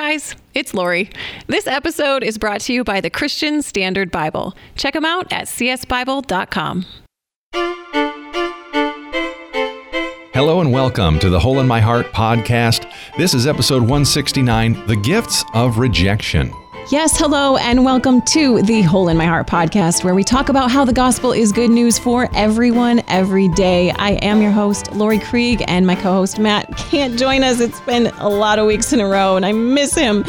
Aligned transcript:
guys, 0.00 0.34
it's 0.54 0.72
Laurie. 0.72 1.10
This 1.46 1.66
episode 1.66 2.24
is 2.24 2.38
brought 2.38 2.62
to 2.62 2.72
you 2.72 2.84
by 2.84 3.02
the 3.02 3.10
Christian 3.10 3.60
Standard 3.60 4.10
Bible. 4.10 4.56
Check 4.74 4.94
them 4.94 5.04
out 5.04 5.30
at 5.30 5.44
csbible.com. 5.44 6.86
Hello 10.32 10.62
and 10.62 10.72
welcome 10.72 11.18
to 11.18 11.28
the 11.28 11.38
Hole 11.38 11.60
in 11.60 11.68
My 11.68 11.80
Heart 11.80 12.06
podcast. 12.12 12.90
This 13.18 13.34
is 13.34 13.46
episode 13.46 13.82
169 13.82 14.86
The 14.86 14.96
Gifts 14.96 15.44
of 15.52 15.76
Rejection. 15.76 16.50
Yes, 16.90 17.16
hello, 17.16 17.56
and 17.56 17.84
welcome 17.84 18.20
to 18.22 18.62
the 18.62 18.82
Hole 18.82 19.10
in 19.10 19.16
My 19.16 19.24
Heart 19.24 19.46
podcast, 19.46 20.02
where 20.02 20.12
we 20.12 20.24
talk 20.24 20.48
about 20.48 20.72
how 20.72 20.84
the 20.84 20.92
gospel 20.92 21.30
is 21.30 21.52
good 21.52 21.70
news 21.70 22.00
for 22.00 22.28
everyone 22.34 23.00
every 23.06 23.46
day. 23.46 23.92
I 23.92 24.14
am 24.14 24.42
your 24.42 24.50
host, 24.50 24.90
Laurie 24.90 25.20
Krieg, 25.20 25.62
and 25.68 25.86
my 25.86 25.94
co 25.94 26.12
host, 26.12 26.40
Matt, 26.40 26.76
can't 26.76 27.16
join 27.16 27.44
us. 27.44 27.60
It's 27.60 27.80
been 27.82 28.08
a 28.18 28.28
lot 28.28 28.58
of 28.58 28.66
weeks 28.66 28.92
in 28.92 28.98
a 28.98 29.06
row, 29.06 29.36
and 29.36 29.46
I 29.46 29.52
miss 29.52 29.94
him. 29.94 30.24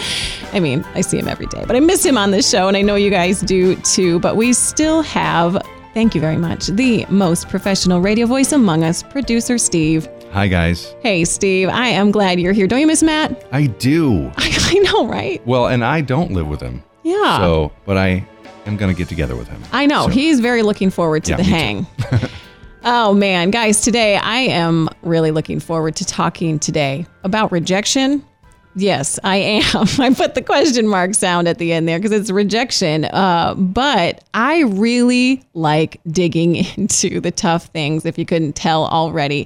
I 0.54 0.60
mean, 0.60 0.86
I 0.94 1.02
see 1.02 1.18
him 1.18 1.28
every 1.28 1.48
day, 1.48 1.64
but 1.66 1.76
I 1.76 1.80
miss 1.80 2.06
him 2.06 2.16
on 2.16 2.30
this 2.30 2.48
show, 2.48 2.68
and 2.68 2.78
I 2.78 2.84
know 2.84 2.94
you 2.94 3.10
guys 3.10 3.42
do 3.42 3.76
too. 3.78 4.20
But 4.20 4.36
we 4.36 4.54
still 4.54 5.02
have, 5.02 5.60
thank 5.96 6.14
you 6.14 6.22
very 6.22 6.38
much, 6.38 6.68
the 6.68 7.08
most 7.10 7.50
professional 7.50 8.02
radio 8.02 8.28
voice 8.28 8.52
among 8.52 8.84
us, 8.84 9.02
producer 9.02 9.58
Steve. 9.58 10.08
Hi, 10.32 10.48
guys. 10.48 10.96
Hey, 11.02 11.26
Steve, 11.26 11.68
I 11.68 11.88
am 11.90 12.10
glad 12.12 12.40
you're 12.40 12.54
here. 12.54 12.66
Don't 12.66 12.80
you 12.80 12.88
miss 12.88 13.04
Matt? 13.04 13.46
I 13.52 13.66
do. 13.68 14.32
I, 14.38 14.58
I 14.72 14.80
know, 14.80 15.06
right? 15.08 15.46
Well, 15.46 15.68
and 15.68 15.84
I 15.84 16.00
don't 16.02 16.32
live 16.32 16.48
with 16.48 16.62
him. 16.62 16.82
Yeah. 17.04 17.38
So, 17.40 17.72
but 17.86 17.98
I 17.98 18.26
am 18.66 18.78
going 18.78 18.94
to 18.94 18.98
get 18.98 19.10
together 19.10 19.36
with 19.36 19.50
him. 19.50 19.62
I 19.74 19.86
know. 19.86 20.04
So- 20.04 20.10
He's 20.10 20.40
very 20.40 20.62
looking 20.64 20.90
forward 20.90 21.26
to 21.26 21.32
Yeah, 21.32 21.38
the 21.38 21.44
hang. 21.44 21.86
oh, 22.86 23.14
man. 23.14 23.52
Guys, 23.52 23.82
today 23.82 24.16
I 24.16 24.38
am 24.40 24.88
really 25.02 25.32
looking 25.32 25.60
forward 25.60 25.98
to 25.98 26.06
talking 26.06 26.60
today 26.60 27.06
about 27.26 27.52
rejection. 27.52 28.26
Yes, 28.74 29.20
I 29.26 29.36
am. 29.36 29.86
I 30.00 30.14
put 30.14 30.34
the 30.36 30.42
question 30.42 30.88
mark 30.88 31.14
sound 31.14 31.50
at 31.50 31.58
the 31.58 31.74
end 31.74 31.90
there 31.90 32.00
because 32.00 32.14
it's 32.14 32.32
rejection. 32.32 33.04
Uh, 33.04 33.54
but 33.56 34.24
I 34.34 34.62
really 34.62 35.44
like 35.54 36.00
digging 36.08 36.56
into 36.78 37.20
the 37.20 37.32
tough 37.32 37.66
things, 37.66 38.06
if 38.06 38.18
you 38.18 38.26
couldn't 38.26 38.54
tell 38.56 38.86
already. 38.86 39.46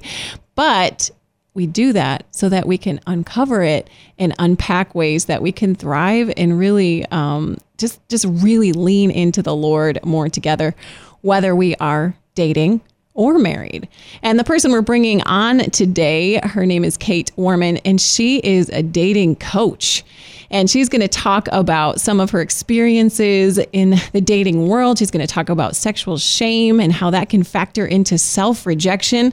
But 0.56 1.10
we 1.54 1.66
do 1.66 1.92
that 1.92 2.26
so 2.32 2.48
that 2.48 2.66
we 2.66 2.76
can 2.76 3.00
uncover 3.06 3.62
it 3.62 3.88
and 4.18 4.34
unpack 4.38 4.94
ways 4.94 5.26
that 5.26 5.40
we 5.40 5.52
can 5.52 5.74
thrive 5.74 6.32
and 6.36 6.58
really 6.58 7.06
um, 7.06 7.58
just 7.78 8.06
just 8.08 8.26
really 8.26 8.72
lean 8.72 9.10
into 9.10 9.42
the 9.42 9.54
Lord 9.54 10.00
more 10.04 10.28
together, 10.28 10.74
whether 11.22 11.54
we 11.54 11.76
are 11.76 12.16
dating 12.34 12.80
or 13.16 13.38
married. 13.38 13.88
And 14.22 14.38
the 14.38 14.44
person 14.44 14.70
we're 14.70 14.82
bringing 14.82 15.22
on 15.22 15.58
today, 15.70 16.38
her 16.44 16.64
name 16.64 16.84
is 16.84 16.96
Kait 16.96 17.30
Warman, 17.36 17.78
and 17.78 18.00
she 18.00 18.38
is 18.38 18.68
a 18.68 18.82
dating 18.82 19.36
coach. 19.36 20.04
And 20.48 20.70
she's 20.70 20.88
going 20.88 21.02
to 21.02 21.08
talk 21.08 21.48
about 21.50 22.00
some 22.00 22.20
of 22.20 22.30
her 22.30 22.40
experiences 22.40 23.58
in 23.72 23.96
the 24.12 24.20
dating 24.20 24.68
world. 24.68 24.98
She's 24.98 25.10
going 25.10 25.26
to 25.26 25.32
talk 25.32 25.48
about 25.48 25.74
sexual 25.74 26.18
shame 26.18 26.78
and 26.78 26.92
how 26.92 27.10
that 27.10 27.28
can 27.28 27.42
factor 27.42 27.84
into 27.84 28.16
self 28.16 28.64
rejection. 28.64 29.32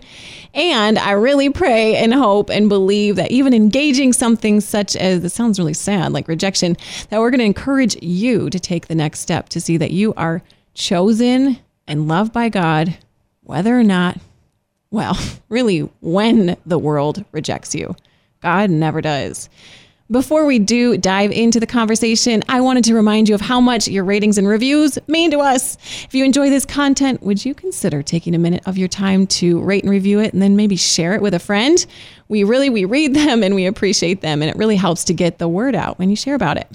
And 0.56 0.98
I 0.98 1.12
really 1.12 1.52
pray 1.52 1.98
and 1.98 2.14
hope 2.14 2.50
and 2.50 2.68
believe 2.68 3.16
that 3.18 3.30
even 3.30 3.54
engaging 3.54 4.14
something 4.14 4.60
such 4.60 4.96
as, 4.96 5.24
it 5.24 5.30
sounds 5.30 5.60
really 5.60 5.76
sad, 5.76 6.14
like 6.14 6.28
rejection, 6.28 6.78
that 7.10 7.20
we're 7.20 7.30
going 7.30 7.40
to 7.40 7.46
encourage 7.46 8.02
you 8.02 8.50
to 8.50 8.60
take 8.60 8.88
the 8.88 8.96
next 8.96 9.20
step 9.20 9.50
to 9.50 9.62
see 9.62 9.78
that 9.78 9.92
you 9.92 10.14
are 10.16 10.42
chosen 10.74 11.60
and 11.88 12.08
loved 12.08 12.34
by 12.34 12.50
God, 12.50 12.98
whether 13.44 13.78
or 13.78 13.84
not, 13.84 14.18
well, 14.92 15.18
really, 15.50 15.90
when 16.02 16.58
the 16.66 16.80
world 16.80 17.24
rejects 17.32 17.76
you. 17.76 17.96
God 18.42 18.70
never 18.70 19.02
does. 19.02 19.50
Before 20.12 20.46
we 20.46 20.60
do 20.60 20.98
dive 20.98 21.32
into 21.32 21.62
the 21.62 21.66
conversation, 21.66 22.44
I 22.50 22.60
wanted 22.60 22.84
to 22.84 22.94
remind 22.94 23.30
you 23.30 23.36
of 23.36 23.42
how 23.42 23.62
much 23.62 23.88
your 23.88 24.04
ratings 24.04 24.38
and 24.38 24.48
reviews 24.48 25.00
mean 25.08 25.32
to 25.32 25.40
us. 25.40 25.76
If 26.04 26.14
you 26.14 26.26
enjoy 26.26 26.50
this 26.50 26.66
content, 26.66 27.24
would 27.24 27.44
you 27.44 27.56
consider 27.56 28.04
taking 28.04 28.36
a 28.36 28.38
minute 28.38 28.62
of 28.68 28.78
your 28.78 28.90
time 28.90 29.26
to 29.28 29.62
rate 29.62 29.84
and 29.84 29.90
review 29.90 30.20
it 30.20 30.34
and 30.34 30.42
then 30.42 30.58
maybe 30.58 30.76
share 30.76 31.14
it 31.14 31.22
with 31.22 31.34
a 31.34 31.40
friend? 31.40 31.84
We 32.28 32.44
really 32.44 32.70
we 32.70 32.84
read 32.84 33.14
them 33.16 33.44
and 33.44 33.56
we 33.56 33.66
appreciate 33.66 34.20
them 34.20 34.42
and 34.42 34.52
it 34.52 34.58
really 34.58 34.76
helps 34.76 35.06
to 35.06 35.14
get 35.14 35.40
the 35.40 35.48
word 35.48 35.74
out 35.74 35.98
when 35.98 36.10
you 36.10 36.16
share 36.18 36.36
about 36.36 36.58
it. 36.58 36.68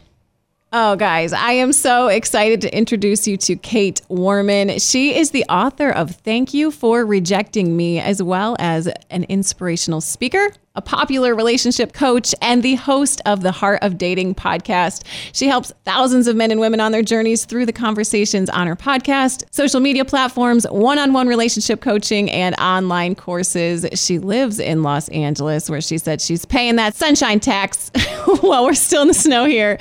Oh, 0.71 0.97
guys, 0.97 1.33
I 1.33 1.53
am 1.53 1.73
so 1.73 2.09
excited 2.09 2.61
to 2.61 2.77
introduce 2.77 3.27
you 3.27 3.39
to 3.39 3.57
Kait 3.57 4.03
Warman. 4.11 4.79
She 4.79 5.17
is 5.17 5.31
the 5.31 5.45
author 5.45 5.89
of 5.89 6.11
Thank 6.17 6.53
You 6.53 6.71
for 6.71 7.07
Rejecting 7.07 7.75
Me, 7.75 7.99
as 7.99 8.23
well 8.23 8.55
as 8.59 8.87
an 9.09 9.25
inspirational 9.31 10.03
speaker, 10.03 10.51
a 10.75 10.83
popular 10.83 11.35
relationship 11.35 11.93
coach, 11.93 12.35
and 12.41 12.63
the 12.63 12.77
host 12.77 13.21
of 13.27 13.43
the 13.43 13.51
Heart 13.51 13.81
of 13.83 13.99
Dating 13.99 14.35
podcast. 14.35 15.05
She 15.33 15.49
helps 15.49 15.73
thousands 15.85 16.27
of 16.27 16.37
men 16.37 16.51
and 16.51 16.61
women 16.61 16.81
on 16.81 16.93
their 16.93 17.03
journeys 17.03 17.45
through 17.45 17.67
the 17.67 17.73
conversations 17.73 18.49
on 18.49 18.67
her 18.67 18.77
podcast, 18.77 19.45
social 19.51 19.81
media 19.81 20.05
platforms, 20.05 20.67
one 20.71 20.99
on 20.99 21.13
one 21.13 21.27
relationship 21.27 21.81
coaching, 21.81 22.31
and 22.31 22.55
online 22.61 23.15
courses. 23.15 23.87
She 23.95 24.19
lives 24.19 24.61
in 24.61 24.83
Los 24.83 25.09
Angeles, 25.09 25.69
where 25.69 25.81
she 25.81 25.99
said 25.99 26.21
she's 26.21 26.45
paying 26.45 26.77
that 26.77 26.95
sunshine 26.95 27.41
tax 27.41 27.91
while 28.41 28.65
we're 28.65 28.75
still 28.75 29.03
in 29.03 29.09
the 29.09 29.15
snow 29.15 29.45
here. 29.45 29.79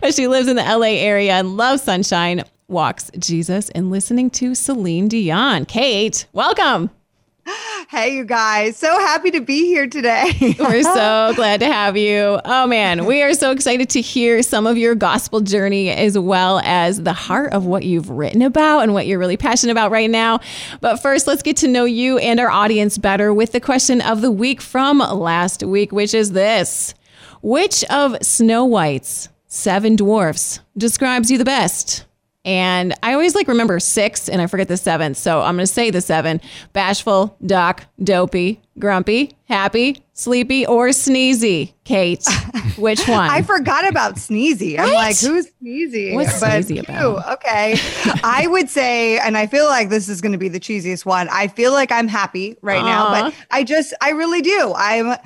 But 0.00 0.14
she 0.14 0.26
lives 0.26 0.48
in 0.48 0.56
the 0.56 0.62
LA 0.62 0.98
area 0.98 1.34
and 1.34 1.56
loves 1.56 1.82
sunshine, 1.82 2.42
walks 2.68 3.10
Jesus, 3.18 3.70
and 3.70 3.90
listening 3.90 4.30
to 4.30 4.54
Celine 4.54 5.08
Dion. 5.08 5.64
Kait, 5.66 6.26
welcome. 6.32 6.90
Hey, 7.88 8.14
you 8.14 8.24
guys. 8.24 8.76
So 8.76 8.86
happy 9.00 9.32
to 9.32 9.40
be 9.40 9.66
here 9.66 9.88
today. 9.88 10.32
We're 10.58 10.82
so 10.82 11.32
glad 11.36 11.60
to 11.60 11.66
have 11.66 11.96
you. 11.96 12.38
Oh 12.44 12.66
man, 12.66 13.04
we 13.04 13.20
are 13.22 13.34
so 13.34 13.50
excited 13.50 13.90
to 13.90 14.00
hear 14.00 14.42
some 14.42 14.66
of 14.66 14.78
your 14.78 14.94
gospel 14.94 15.40
journey 15.40 15.90
as 15.90 16.16
well 16.16 16.60
as 16.64 17.02
the 17.02 17.12
heart 17.12 17.52
of 17.52 17.66
what 17.66 17.82
you've 17.82 18.08
written 18.08 18.42
about 18.42 18.82
and 18.82 18.94
what 18.94 19.06
you're 19.06 19.18
really 19.18 19.36
passionate 19.36 19.72
about 19.72 19.90
right 19.90 20.08
now. 20.08 20.38
But 20.80 20.98
first, 20.98 21.26
let's 21.26 21.42
get 21.42 21.56
to 21.58 21.68
know 21.68 21.84
you 21.84 22.18
and 22.18 22.38
our 22.38 22.50
audience 22.50 22.96
better 22.96 23.34
with 23.34 23.52
the 23.52 23.60
question 23.60 24.00
of 24.00 24.20
the 24.20 24.30
week 24.30 24.60
from 24.60 24.98
last 24.98 25.64
week, 25.64 25.90
which 25.90 26.14
is 26.14 26.32
this 26.32 26.94
Which 27.42 27.82
of 27.84 28.16
Snow 28.22 28.64
White's 28.64 29.28
seven 29.48 29.96
dwarfs 29.96 30.60
describes 30.78 31.30
you 31.30 31.38
the 31.38 31.44
best? 31.44 32.04
And 32.44 32.94
I 33.02 33.12
always 33.12 33.34
like 33.34 33.48
remember 33.48 33.78
six 33.80 34.28
and 34.28 34.40
I 34.40 34.46
forget 34.46 34.66
the 34.68 34.78
seventh. 34.78 35.18
So 35.18 35.40
I'm 35.42 35.56
going 35.56 35.66
to 35.66 35.72
say 35.72 35.90
the 35.90 36.00
seven 36.00 36.40
bashful, 36.72 37.36
doc, 37.44 37.84
dopey, 38.02 38.62
grumpy, 38.78 39.36
happy, 39.44 40.02
sleepy, 40.14 40.64
or 40.66 40.88
sneezy. 40.88 41.74
Kait, 41.84 42.24
which 42.78 43.06
one? 43.06 43.28
I 43.28 43.42
forgot 43.42 43.86
about 43.86 44.14
Sneezy. 44.14 44.78
I'm 44.78 44.84
Right? 44.86 44.94
like, 44.94 45.18
who's 45.18 45.48
Sneezy? 45.62 46.14
What's 46.14 46.40
Sneezy 46.42 46.86
phew, 46.86 47.16
about? 47.16 47.32
Okay. 47.34 47.74
I 48.24 48.46
would 48.46 48.70
say, 48.70 49.18
and 49.18 49.36
I 49.36 49.46
feel 49.46 49.66
like 49.66 49.90
this 49.90 50.08
is 50.08 50.20
going 50.22 50.32
to 50.32 50.38
be 50.38 50.48
the 50.48 50.60
cheesiest 50.60 51.04
one. 51.04 51.28
I 51.30 51.48
feel 51.48 51.72
like 51.72 51.92
I'm 51.92 52.08
happy 52.08 52.56
right 52.62 52.82
now, 52.82 53.10
but 53.10 53.34
I 53.50 53.64
just, 53.64 53.92
I 54.00 54.10
really 54.10 54.40
do. 54.40 54.72
I'm, 54.76 55.16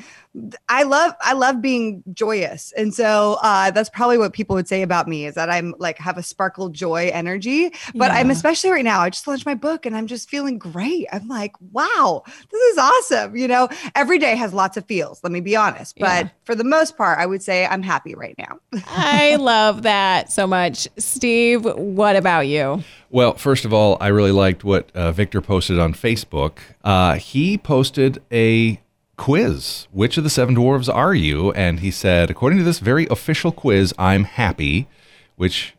I 0.68 0.82
love, 0.82 1.12
I 1.20 1.32
love 1.34 1.62
being 1.62 2.02
joyous. 2.12 2.72
And 2.76 2.92
so 2.92 3.38
uh, 3.42 3.70
that's 3.70 3.88
probably 3.88 4.18
what 4.18 4.32
people 4.32 4.56
would 4.56 4.66
say 4.66 4.82
about 4.82 5.06
me 5.06 5.26
is 5.26 5.34
that 5.36 5.48
I'm 5.48 5.74
like 5.78 5.98
have 5.98 6.18
a 6.18 6.22
sparkle 6.22 6.70
joy 6.70 7.10
energy. 7.12 7.72
But 7.94 8.10
I'm 8.10 8.30
especially 8.30 8.70
right 8.70 8.84
now, 8.84 9.00
I 9.00 9.10
just 9.10 9.26
launched 9.28 9.46
my 9.46 9.54
book 9.54 9.86
and 9.86 9.96
I'm 9.96 10.06
just 10.08 10.28
feeling 10.28 10.58
great. 10.58 11.06
I'm 11.12 11.28
like, 11.28 11.52
wow, 11.72 12.24
this 12.50 12.60
is 12.72 12.78
awesome. 12.78 13.36
You 13.36 13.46
know, 13.46 13.68
every 13.94 14.18
day 14.18 14.34
has 14.34 14.52
lots 14.52 14.76
of 14.76 14.84
feels, 14.86 15.20
let 15.22 15.30
me 15.32 15.40
be 15.40 15.54
honest. 15.54 15.96
But 15.98 16.24
Yeah. 16.26 16.30
for 16.44 16.54
the 16.54 16.64
most 16.64 16.96
part, 16.96 17.18
I 17.18 17.26
would 17.26 17.42
say 17.42 17.66
I'm 17.66 17.82
happy 17.82 18.14
right 18.14 18.34
now. 18.36 18.58
I 18.88 19.36
love 19.40 19.82
that 19.82 20.32
so 20.32 20.46
much. 20.46 20.88
Steve, 20.98 21.64
what 21.64 22.16
about 22.16 22.48
you? 22.48 22.82
Well, 23.10 23.34
first 23.34 23.64
of 23.64 23.72
all, 23.72 23.96
I 24.00 24.08
really 24.08 24.32
liked 24.32 24.64
what 24.64 24.90
uh, 24.96 25.12
Victor 25.12 25.40
posted 25.40 25.78
on 25.78 25.94
Facebook. 25.94 26.58
Uh, 26.82 27.14
he 27.14 27.56
posted 27.56 28.20
a 28.32 28.80
quiz. 29.16 29.86
Which 29.92 30.16
of 30.18 30.24
the 30.24 30.30
seven 30.30 30.56
dwarves 30.56 30.92
are 30.92 31.14
you? 31.14 31.52
And 31.52 31.80
he 31.80 31.90
said, 31.90 32.30
according 32.30 32.58
to 32.58 32.64
this 32.64 32.78
very 32.78 33.06
official 33.08 33.52
quiz, 33.52 33.94
I'm 33.98 34.24
happy, 34.24 34.88
which 35.36 35.74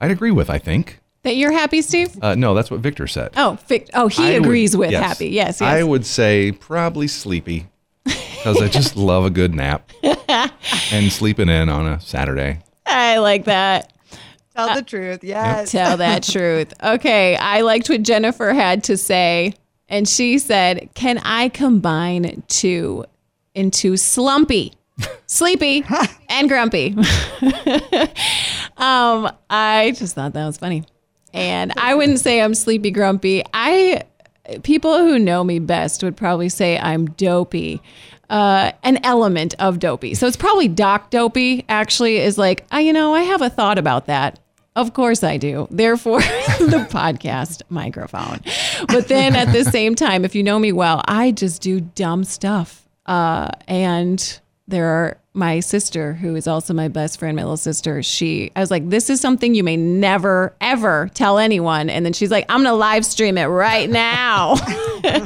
I'd 0.00 0.10
agree 0.10 0.30
with, 0.30 0.48
I 0.50 0.58
think. 0.58 1.00
That 1.22 1.36
you're 1.36 1.52
happy, 1.52 1.82
Steve? 1.82 2.16
Uh, 2.22 2.34
no, 2.34 2.54
that's 2.54 2.70
what 2.70 2.80
Victor 2.80 3.06
said. 3.06 3.32
Oh, 3.36 3.58
Vic- 3.68 3.90
oh, 3.92 4.08
he 4.08 4.22
I 4.24 4.32
would- 4.38 4.46
agrees 4.46 4.76
with 4.76 4.90
yes. 4.90 5.04
happy. 5.04 5.28
Yes, 5.28 5.60
yes. 5.60 5.62
I 5.62 5.82
would 5.82 6.06
say 6.06 6.52
probably 6.52 7.08
sleepy 7.08 7.66
because 8.04 8.60
I 8.62 8.68
just 8.68 8.96
love 8.96 9.26
a 9.26 9.30
good 9.30 9.54
nap 9.54 9.90
and 10.90 11.12
sleeping 11.12 11.48
in 11.50 11.68
on 11.68 11.86
a 11.86 12.00
Saturday. 12.00 12.60
I 12.86 13.18
like 13.18 13.44
that. 13.44 13.92
Tell 14.56 14.74
the 14.74 14.82
truth. 14.82 15.22
Yes. 15.22 15.72
Tell 15.72 15.98
that 15.98 16.22
truth. 16.32 16.72
Okay, 16.82 17.36
I 17.36 17.60
liked 17.60 17.88
what 17.90 18.02
Jennifer 18.02 18.52
had 18.54 18.84
to 18.84 18.96
say, 18.96 19.54
and 19.90 20.08
she 20.08 20.38
said, 20.38 20.88
"Can 20.94 21.18
I 21.18 21.50
combine 21.50 22.42
two 22.48 23.04
into 23.54 23.96
slumpy, 23.98 24.72
sleepy, 25.26 25.84
and 26.30 26.48
grumpy?" 26.48 26.96
um, 28.78 29.30
I 29.50 29.92
just 29.96 30.14
thought 30.14 30.32
that 30.32 30.46
was 30.46 30.56
funny, 30.56 30.84
and 31.34 31.72
I 31.76 31.94
wouldn't 31.94 32.20
say 32.20 32.40
I'm 32.40 32.54
sleepy, 32.54 32.90
grumpy. 32.90 33.44
I 33.52 34.04
people 34.62 34.96
who 34.98 35.18
know 35.18 35.44
me 35.44 35.58
best 35.58 36.02
would 36.02 36.16
probably 36.16 36.48
say 36.48 36.78
I'm 36.78 37.06
dopey. 37.10 37.82
uh, 38.30 38.70
an 38.84 38.98
element 39.04 39.54
of 39.58 39.80
dopey. 39.80 40.14
So 40.14 40.26
it's 40.28 40.36
probably 40.36 40.68
Doc 40.68 41.10
Dopey 41.10 41.64
actually 41.68 42.18
is 42.18 42.38
like, 42.38 42.64
uh, 42.72 42.78
you 42.78 42.92
know, 42.92 43.12
I 43.12 43.22
have 43.22 43.42
a 43.42 43.50
thought 43.50 43.76
about 43.76 44.06
that. 44.06 44.38
Of 44.80 44.94
course 44.94 45.22
I 45.22 45.36
do. 45.36 45.68
Therefore, 45.70 46.20
the 46.58 46.86
podcast 46.90 47.60
microphone. 47.68 48.40
But 48.88 49.08
then 49.08 49.36
at 49.36 49.52
the 49.52 49.64
same 49.64 49.94
time, 49.94 50.24
if 50.24 50.34
you 50.34 50.42
know 50.42 50.58
me 50.58 50.72
well, 50.72 51.02
I 51.06 51.32
just 51.32 51.60
do 51.60 51.80
dumb 51.80 52.24
stuff. 52.24 52.88
Uh, 53.04 53.50
and 53.68 54.40
there 54.68 54.86
are 54.86 55.18
my 55.34 55.60
sister, 55.60 56.14
who 56.14 56.34
is 56.34 56.46
also 56.48 56.72
my 56.72 56.88
best 56.88 57.18
friend, 57.18 57.36
my 57.36 57.42
little 57.42 57.58
sister. 57.58 58.02
She, 58.02 58.50
I 58.56 58.60
was 58.60 58.70
like, 58.70 58.88
this 58.88 59.10
is 59.10 59.20
something 59.20 59.54
you 59.54 59.62
may 59.62 59.76
never, 59.76 60.54
ever 60.62 61.10
tell 61.12 61.38
anyone. 61.38 61.90
And 61.90 62.06
then 62.06 62.14
she's 62.14 62.30
like, 62.30 62.46
I'm 62.48 62.62
going 62.62 62.72
to 62.72 62.76
live 62.78 63.04
stream 63.04 63.36
it 63.36 63.44
right 63.44 63.88
now. 63.90 64.54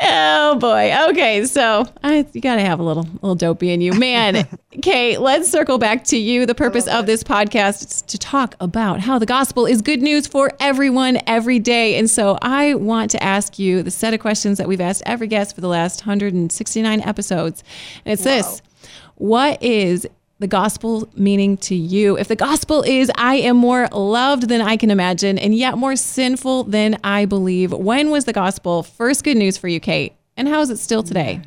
oh 0.00 0.56
boy. 0.58 0.94
Okay. 1.10 1.44
So 1.46 1.86
I, 2.02 2.26
you 2.32 2.40
got 2.40 2.56
to 2.56 2.62
have 2.62 2.80
a 2.80 2.82
little, 2.82 3.04
little 3.04 3.34
dopey 3.34 3.70
in 3.70 3.80
you, 3.80 3.92
man. 3.92 4.46
Okay. 4.78 5.18
Let's 5.18 5.50
circle 5.50 5.78
back 5.78 6.04
to 6.04 6.16
you. 6.16 6.46
The 6.46 6.54
purpose 6.54 6.86
of 6.86 7.06
this 7.06 7.24
podcast 7.24 7.84
is 7.84 8.02
to 8.02 8.16
talk 8.16 8.54
about 8.60 9.00
how 9.00 9.18
the 9.18 9.26
gospel 9.26 9.66
is 9.66 9.82
good 9.82 10.02
news 10.02 10.28
for 10.28 10.52
everyone 10.60 11.18
every 11.26 11.58
day. 11.58 11.98
And 11.98 12.08
so 12.08 12.38
I 12.42 12.74
want 12.74 13.10
to 13.12 13.22
ask 13.22 13.58
you 13.58 13.82
the 13.82 13.90
set 13.90 14.14
of 14.14 14.20
questions 14.20 14.58
that 14.58 14.68
we've 14.68 14.80
asked 14.80 15.02
every 15.04 15.26
guest 15.26 15.54
for 15.56 15.62
the 15.62 15.68
last 15.68 16.02
169 16.02 17.00
episodes. 17.00 17.64
And 18.04 18.12
it's 18.12 18.22
this 18.22 18.62
What 19.16 19.60
is 19.60 20.06
the 20.38 20.46
gospel 20.46 21.08
meaning 21.14 21.56
to 21.58 21.74
you? 21.74 22.16
If 22.16 22.28
the 22.28 22.36
gospel 22.36 22.82
is, 22.82 23.10
I 23.16 23.36
am 23.36 23.56
more 23.56 23.88
loved 23.88 24.48
than 24.48 24.60
I 24.60 24.76
can 24.76 24.90
imagine 24.90 25.38
and 25.38 25.54
yet 25.54 25.76
more 25.76 25.96
sinful 25.96 26.64
than 26.64 26.98
I 27.02 27.24
believe, 27.24 27.72
when 27.72 28.10
was 28.10 28.24
the 28.24 28.32
gospel 28.32 28.82
first 28.82 29.24
good 29.24 29.36
news 29.36 29.56
for 29.56 29.68
you, 29.68 29.80
Kait? 29.80 30.12
And 30.36 30.46
how 30.48 30.60
is 30.60 30.70
it 30.70 30.78
still 30.78 31.02
today? 31.02 31.40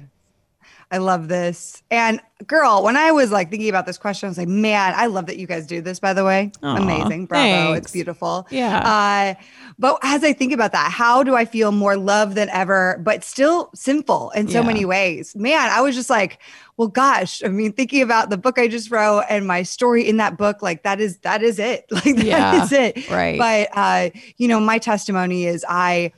I 0.91 0.97
love 0.97 1.29
this. 1.29 1.81
And 1.89 2.19
girl, 2.47 2.83
when 2.83 2.97
I 2.97 3.13
was 3.13 3.31
like 3.31 3.49
thinking 3.49 3.69
about 3.69 3.85
this 3.85 3.97
question, 3.97 4.27
I 4.27 4.29
was 4.31 4.37
like, 4.37 4.49
man, 4.49 4.93
I 4.97 5.05
love 5.05 5.27
that 5.27 5.37
you 5.37 5.47
guys 5.47 5.65
do 5.65 5.79
this, 5.79 5.99
by 6.01 6.13
the 6.13 6.25
way. 6.25 6.51
Aw, 6.63 6.75
Amazing. 6.75 7.27
Bravo. 7.27 7.71
thanks. 7.73 7.85
It's 7.85 7.93
beautiful. 7.93 8.45
Yeah. 8.51 9.35
Uh, 9.37 9.41
but 9.79 9.99
as 10.03 10.23
I 10.25 10.33
think 10.33 10.51
about 10.51 10.73
that, 10.73 10.91
how 10.91 11.23
do 11.23 11.33
I 11.33 11.45
feel 11.45 11.71
more 11.71 11.95
love 11.95 12.35
than 12.35 12.49
ever, 12.49 12.99
but 13.05 13.23
still 13.23 13.69
sinful 13.73 14.31
in 14.31 14.49
so 14.49 14.59
Yeah. 14.59 14.65
many 14.67 14.83
ways? 14.83 15.33
Man, 15.33 15.69
I 15.71 15.79
was 15.79 15.95
just 15.95 16.09
like, 16.09 16.39
well, 16.75 16.89
gosh, 16.89 17.41
I 17.43 17.47
mean, 17.47 17.71
thinking 17.71 18.01
about 18.01 18.29
the 18.29 18.37
book 18.37 18.59
I 18.59 18.67
just 18.67 18.91
wrote 18.91 19.23
and 19.29 19.47
my 19.47 19.63
story 19.63 20.05
in 20.07 20.17
that 20.17 20.37
book, 20.37 20.61
like 20.61 20.83
that 20.83 20.99
is 20.99 21.19
that 21.19 21.41
is 21.41 21.57
it. 21.57 21.85
Like 21.91 22.03
that 22.17 22.63
is 22.63 22.71
Yeah, 22.71 22.79
it. 22.81 23.09
right. 23.09 23.37
But 23.37 23.69
uh, 23.73 24.09
you 24.37 24.47
know, 24.49 24.59
my 24.59 24.77
testimony 24.77 25.45
is 25.45 25.63
I 25.69 26.11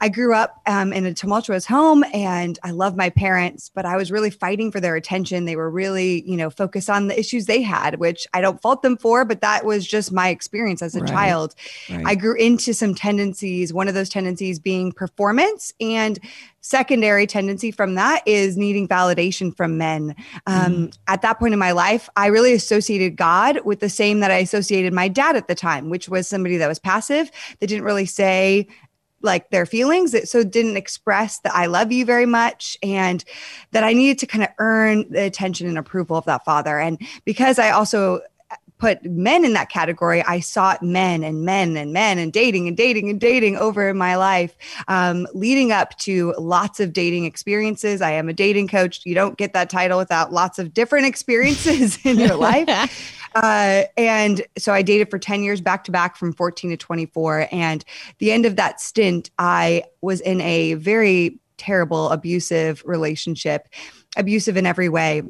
I 0.00 0.08
grew 0.08 0.32
up 0.34 0.60
um, 0.66 0.92
in 0.92 1.04
a 1.06 1.12
tumultuous 1.12 1.66
home 1.66 2.04
and 2.14 2.58
I 2.62 2.70
love 2.70 2.96
my 2.96 3.10
parents, 3.10 3.70
but 3.74 3.84
I 3.84 3.96
was 3.96 4.12
really 4.12 4.30
fighting 4.30 4.70
for 4.70 4.80
their 4.80 4.94
attention. 4.94 5.44
They 5.44 5.56
were 5.56 5.70
really, 5.70 6.22
you 6.28 6.36
know, 6.36 6.50
focused 6.50 6.88
on 6.88 7.08
the 7.08 7.18
issues 7.18 7.46
they 7.46 7.62
had, 7.62 7.98
which 7.98 8.26
I 8.32 8.40
don't 8.40 8.62
fault 8.62 8.82
them 8.82 8.96
for, 8.96 9.24
but 9.24 9.40
that 9.40 9.64
was 9.64 9.86
just 9.86 10.12
my 10.12 10.28
experience 10.28 10.82
as 10.82 10.94
a 10.94 11.00
Right. 11.00 11.08
child. 11.08 11.54
Right. 11.90 12.02
I 12.06 12.14
grew 12.14 12.36
into 12.36 12.74
some 12.74 12.94
tendencies, 12.94 13.72
one 13.72 13.88
of 13.88 13.94
those 13.94 14.08
tendencies 14.08 14.58
being 14.58 14.92
performance 14.92 15.72
and 15.80 16.18
secondary 16.60 17.26
tendency 17.26 17.70
from 17.70 17.94
that 17.94 18.22
is 18.26 18.56
needing 18.56 18.86
validation 18.86 19.56
from 19.56 19.78
men. 19.78 20.14
Um, 20.46 20.90
At 21.06 21.22
that 21.22 21.38
point 21.38 21.54
in 21.54 21.58
my 21.58 21.72
life, 21.72 22.08
I 22.16 22.26
really 22.26 22.52
associated 22.52 23.16
God 23.16 23.60
with 23.64 23.80
the 23.80 23.88
same 23.88 24.20
that 24.20 24.30
I 24.30 24.38
associated 24.38 24.92
my 24.92 25.08
dad 25.08 25.34
at 25.36 25.48
the 25.48 25.54
time, 25.54 25.88
which 25.88 26.08
was 26.08 26.28
somebody 26.28 26.56
that 26.58 26.68
was 26.68 26.78
passive, 26.78 27.30
that 27.60 27.66
didn't 27.68 27.84
really 27.84 28.06
say 28.06 28.66
like 29.22 29.50
their 29.50 29.66
feelings 29.66 30.12
that 30.12 30.28
so 30.28 30.44
didn't 30.44 30.76
express 30.76 31.40
that 31.40 31.54
I 31.54 31.66
love 31.66 31.92
you 31.92 32.04
very 32.04 32.26
much 32.26 32.78
and 32.82 33.24
that 33.72 33.84
I 33.84 33.92
needed 33.92 34.18
to 34.20 34.26
kind 34.26 34.44
of 34.44 34.50
earn 34.58 35.10
the 35.10 35.24
attention 35.24 35.66
and 35.66 35.78
approval 35.78 36.16
of 36.16 36.24
that 36.26 36.44
father. 36.44 36.78
And 36.78 37.00
because 37.24 37.58
I 37.58 37.70
also 37.70 38.20
put 38.78 39.04
men 39.04 39.44
in 39.44 39.52
that 39.52 39.68
category, 39.68 40.22
I 40.22 40.40
sought 40.40 40.82
men 40.82 41.24
and 41.24 41.44
men 41.44 41.76
and 41.76 41.92
men 41.92 42.18
and 42.18 42.32
dating 42.32 42.68
and 42.68 42.76
dating 42.76 43.10
and 43.10 43.20
dating 43.20 43.56
over 43.56 43.88
in 43.88 43.98
my 43.98 44.16
life, 44.16 44.56
um, 44.86 45.26
leading 45.34 45.72
up 45.72 45.98
to 45.98 46.32
lots 46.38 46.80
of 46.80 46.92
dating 46.92 47.24
experiences. 47.24 48.00
I 48.00 48.12
am 48.12 48.28
a 48.28 48.32
dating 48.32 48.68
coach. 48.68 49.00
You 49.04 49.14
don't 49.14 49.36
get 49.36 49.52
that 49.52 49.68
title 49.68 49.98
without 49.98 50.32
lots 50.32 50.58
of 50.58 50.72
different 50.72 51.06
experiences 51.12 51.98
in 52.04 52.18
your 52.18 52.36
life. 52.36 53.14
Uh, 53.34 53.84
and 53.96 54.42
so 54.56 54.72
I 54.72 54.82
dated 54.82 55.10
for 55.10 55.18
10 55.18 55.42
years 55.42 55.60
back 55.60 55.84
to 55.84 55.92
back 55.92 56.16
from 56.16 56.32
14 56.32 56.70
to 56.70 56.76
24. 56.76 57.48
And 57.52 57.84
the 58.18 58.32
end 58.32 58.46
of 58.46 58.56
that 58.56 58.80
stint, 58.80 59.30
I 59.38 59.84
was 60.00 60.20
in 60.20 60.40
a 60.40 60.74
very 60.74 61.38
terrible, 61.56 62.10
abusive 62.10 62.82
relationship, 62.84 63.68
abusive 64.16 64.56
in 64.56 64.66
every 64.66 64.88
way. 64.88 65.22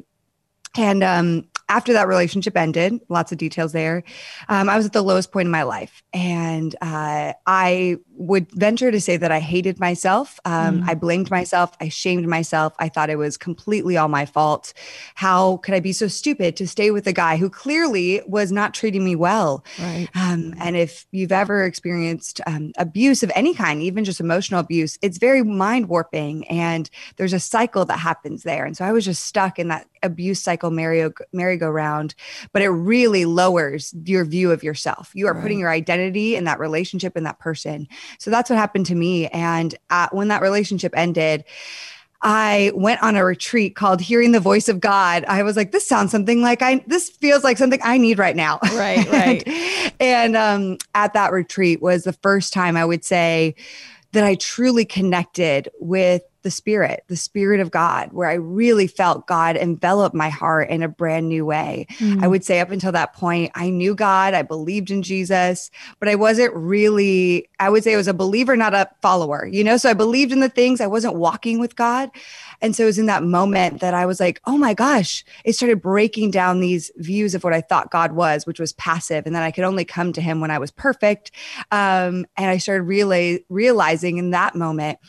And 0.77 1.03
um, 1.03 1.47
after 1.67 1.93
that 1.93 2.07
relationship 2.07 2.55
ended, 2.55 2.99
lots 3.09 3.31
of 3.31 3.37
details 3.37 3.71
there, 3.71 4.03
um, 4.47 4.69
I 4.69 4.77
was 4.77 4.85
at 4.85 4.93
the 4.93 5.01
lowest 5.01 5.31
point 5.31 5.47
in 5.47 5.51
my 5.51 5.63
life. 5.63 6.03
And 6.13 6.75
uh, 6.81 7.33
I 7.45 7.97
would 8.19 8.51
venture 8.51 8.91
to 8.91 8.99
say 8.99 9.15
that 9.15 9.31
I 9.31 9.39
hated 9.39 9.79
myself. 9.79 10.41
Um, 10.43 10.83
I 10.85 10.93
blamed 10.93 11.31
myself. 11.31 11.71
I 11.79 11.87
shamed 11.87 12.27
myself. 12.27 12.73
I 12.77 12.89
thought 12.89 13.09
it 13.09 13.15
was 13.15 13.37
completely 13.37 13.95
all 13.95 14.09
my 14.09 14.25
fault. 14.25 14.73
How 15.15 15.57
could 15.57 15.73
I 15.73 15.79
be 15.79 15.93
so 15.93 16.09
stupid 16.09 16.57
to 16.57 16.67
stay 16.67 16.91
with 16.91 17.07
a 17.07 17.13
guy 17.13 17.37
who 17.37 17.49
clearly 17.49 18.21
was 18.27 18.51
not 18.51 18.73
treating 18.73 19.05
me 19.05 19.15
well? 19.15 19.63
right. 19.79 20.09
Um, 20.15 20.53
and 20.59 20.75
if 20.75 21.07
you've 21.11 21.31
ever 21.31 21.63
experienced 21.63 22.41
um, 22.45 22.73
abuse 22.77 23.23
of 23.23 23.31
any 23.35 23.53
kind, 23.53 23.81
even 23.81 24.03
just 24.03 24.19
emotional 24.19 24.59
abuse, 24.59 24.99
it's 25.01 25.17
very 25.17 25.41
mind 25.41 25.87
warping 25.87 26.45
and 26.49 26.89
there's 27.15 27.33
a 27.33 27.39
cycle 27.39 27.85
that 27.85 27.99
happens 27.99 28.43
there. 28.43 28.65
And 28.65 28.75
so 28.75 28.83
I 28.83 28.91
was 28.91 29.05
just 29.05 29.23
stuck 29.23 29.57
in 29.59 29.69
that 29.69 29.87
abuse 30.03 30.41
cycle 30.41 30.71
merry- 30.71 31.09
merry-go-round, 31.31 32.15
but 32.51 32.61
it 32.61 32.69
really 32.69 33.23
lowers 33.23 33.93
your 34.03 34.25
view 34.25 34.51
of 34.51 34.61
yourself. 34.61 35.11
You 35.13 35.27
are 35.27 35.33
Right. 35.33 35.41
putting 35.43 35.59
your 35.59 35.69
identity 35.69 36.35
in 36.35 36.43
that 36.45 36.59
relationship 36.59 37.15
in 37.15 37.23
that 37.23 37.39
person. 37.39 37.87
So 38.17 38.31
that's 38.31 38.49
what 38.49 38.57
happened 38.57 38.85
to 38.87 38.95
me. 38.95 39.27
And 39.27 39.75
uh, 39.89 40.07
when 40.11 40.29
that 40.29 40.41
relationship 40.41 40.93
ended, 40.95 41.45
I 42.21 42.71
went 42.75 43.01
on 43.01 43.15
a 43.15 43.23
retreat 43.23 43.75
called 43.75 44.01
Hearing 44.01 44.33
the 44.33 44.41
Voice 44.41 44.67
of 44.67 44.81
God. 44.81 45.23
I 45.25 45.43
was 45.43 45.55
like, 45.55 45.71
this 45.71 45.87
sounds 45.87 46.11
something 46.11 46.41
like 46.41 46.61
I, 46.61 46.83
this 46.85 47.09
feels 47.09 47.43
like 47.45 47.57
something 47.57 47.79
I 47.81 47.97
need 47.97 48.19
right 48.19 48.35
now. 48.35 48.59
Right, 48.73 49.09
right. 49.11 49.47
and 49.47 50.35
and, 50.35 50.35
um, 50.35 50.77
at 50.95 51.13
that 51.13 51.31
retreat 51.31 51.81
was 51.81 52.03
the 52.03 52.13
first 52.13 52.51
time 52.51 52.75
I 52.75 52.83
would 52.83 53.05
say 53.05 53.55
that 54.11 54.23
I 54.23 54.35
truly 54.35 54.85
connected 54.85 55.69
with 55.79 56.23
the 56.41 56.51
spirit, 56.51 57.03
the 57.07 57.15
spirit 57.15 57.59
of 57.59 57.71
God, 57.71 58.13
where 58.13 58.29
I 58.29 58.35
really 58.35 58.87
felt 58.87 59.27
God 59.27 59.57
envelop 59.57 60.13
my 60.13 60.29
heart 60.29 60.69
in 60.69 60.83
a 60.83 60.87
brand 60.87 61.27
new 61.27 61.45
way. 61.45 61.87
Mm. 61.97 62.23
I 62.23 62.27
would 62.27 62.45
say 62.45 62.59
up 62.59 62.71
until 62.71 62.91
that 62.93 63.13
point, 63.13 63.51
I 63.55 63.69
knew 63.69 63.95
God, 63.95 64.33
I 64.33 64.43
believed 64.43 64.91
in 64.91 65.01
Jesus, 65.01 65.69
but 65.99 66.07
I 66.07 66.15
wasn't 66.15 66.53
really, 66.53 67.49
I 67.59 67.69
would 67.69 67.83
say 67.83 67.93
I 67.93 67.97
was 67.97 68.07
a 68.07 68.13
believer, 68.13 68.55
not 68.55 68.73
a 68.73 68.89
follower, 69.01 69.45
you 69.45 69.63
know? 69.63 69.77
So 69.77 69.89
I 69.89 69.93
believed 69.93 70.31
in 70.31 70.39
the 70.39 70.49
things, 70.49 70.81
I 70.81 70.87
wasn't 70.87 71.15
walking 71.15 71.59
with 71.59 71.75
God. 71.75 72.09
And 72.61 72.75
so 72.75 72.83
it 72.83 72.87
was 72.87 72.99
in 72.99 73.05
that 73.07 73.23
moment 73.23 73.81
that 73.81 73.93
I 73.93 74.05
was 74.05 74.19
like, 74.19 74.41
oh 74.45 74.57
my 74.57 74.73
gosh, 74.73 75.23
it 75.45 75.53
started 75.53 75.81
breaking 75.81 76.31
down 76.31 76.59
these 76.59 76.91
views 76.97 77.35
of 77.35 77.43
what 77.43 77.53
I 77.53 77.61
thought 77.61 77.91
God 77.91 78.13
was, 78.13 78.45
which 78.45 78.59
was 78.59 78.73
passive, 78.73 79.25
and 79.25 79.35
that 79.35 79.43
I 79.43 79.51
could 79.51 79.63
only 79.63 79.85
come 79.85 80.13
to 80.13 80.21
Him 80.21 80.41
when 80.41 80.51
I 80.51 80.59
was 80.59 80.71
perfect. 80.71 81.31
Um, 81.71 82.25
and 82.37 82.49
I 82.49 82.57
started 82.57 82.87
reala- 82.87 83.43
realizing 83.49 84.17
in 84.17 84.31
that 84.31 84.55
moment 84.55 84.99